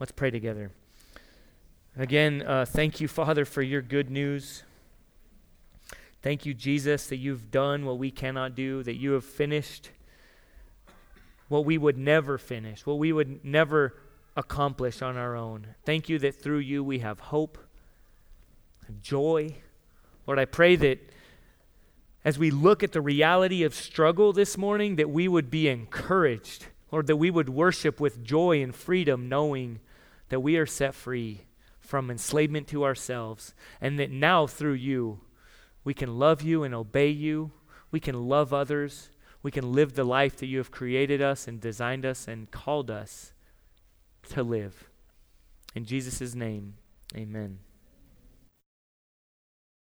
Let's 0.01 0.11
pray 0.11 0.33
together. 0.33 0.73
Again, 1.97 2.43
uh, 2.43 2.65
thank 2.65 3.01
you, 3.01 3.07
Father, 3.07 3.45
for 3.45 3.63
your 3.63 3.83
good 3.83 4.11
news. 4.11 4.65
Thank 6.21 6.45
you, 6.45 6.53
Jesus, 6.53 7.07
that 7.07 7.19
you've 7.19 7.53
done 7.53 7.87
what 7.87 7.99
we 7.99 8.11
cannot 8.11 8.57
do, 8.57 8.83
that 8.83 8.97
you 8.97 9.13
have 9.13 9.25
finished 9.25 9.91
what 11.47 11.65
we 11.65 11.79
would 11.79 11.97
never 11.97 12.39
finish, 12.39 12.85
what 12.85 12.99
we 12.99 13.13
would 13.13 13.45
never 13.45 13.95
accomplish 14.37 15.01
on 15.03 15.17
our 15.17 15.35
own. 15.35 15.69
Thank 15.85 16.09
you 16.09 16.19
that 16.21 16.35
through 16.35 16.59
you 16.59 16.85
we 16.85 16.99
have 16.99 17.19
hope, 17.19 17.59
joy. 19.01 19.57
Lord, 20.27 20.39
I 20.39 20.45
pray 20.45 20.77
that 20.77 21.11
as 22.25 22.39
we 22.39 22.51
look 22.51 22.83
at 22.83 22.93
the 22.93 23.01
reality 23.01 23.63
of 23.63 23.75
struggle 23.75 24.33
this 24.33 24.59
morning, 24.59 24.97
that 24.97 25.11
we 25.11 25.29
would 25.29 25.51
be 25.51 25.69
encouraged. 25.69 26.67
Lord, 26.93 27.07
that 27.07 27.17
we 27.17 27.31
would 27.31 27.49
worship 27.49 27.99
with 27.99 28.25
joy 28.25 28.63
and 28.63 28.75
freedom, 28.75 29.29
knowing 29.29 29.81
that 30.29 30.41
we 30.41 30.57
are 30.57 30.67
set 30.67 30.95
free 30.95 31.43
from 31.81 32.11
enslavement 32.11 32.67
to 32.69 32.85
ourselves, 32.85 33.55
and 33.81 33.99
that 33.99 34.11
now 34.11 34.47
through 34.47 34.75
you 34.75 35.21
we 35.85 35.95
can 35.95 36.19
love 36.19 36.43
you 36.43 36.65
and 36.65 36.75
obey 36.75 37.11
you. 37.11 37.53
We 37.93 38.01
can 38.01 38.29
love 38.29 38.53
others. 38.53 39.09
We 39.41 39.53
can 39.53 39.73
live 39.73 39.95
the 39.95 40.03
life 40.03 40.37
that 40.39 40.47
you 40.47 40.59
have 40.59 40.73
created 40.73 41.23
us 41.23 41.47
and 41.47 41.61
designed 41.61 42.05
us 42.05 42.27
and 42.27 42.51
called 42.51 42.91
us 42.91 43.33
to 44.31 44.43
live. 44.43 44.89
In 45.75 45.85
Jesus' 45.85 46.35
name, 46.35 46.75
amen. 47.17 47.59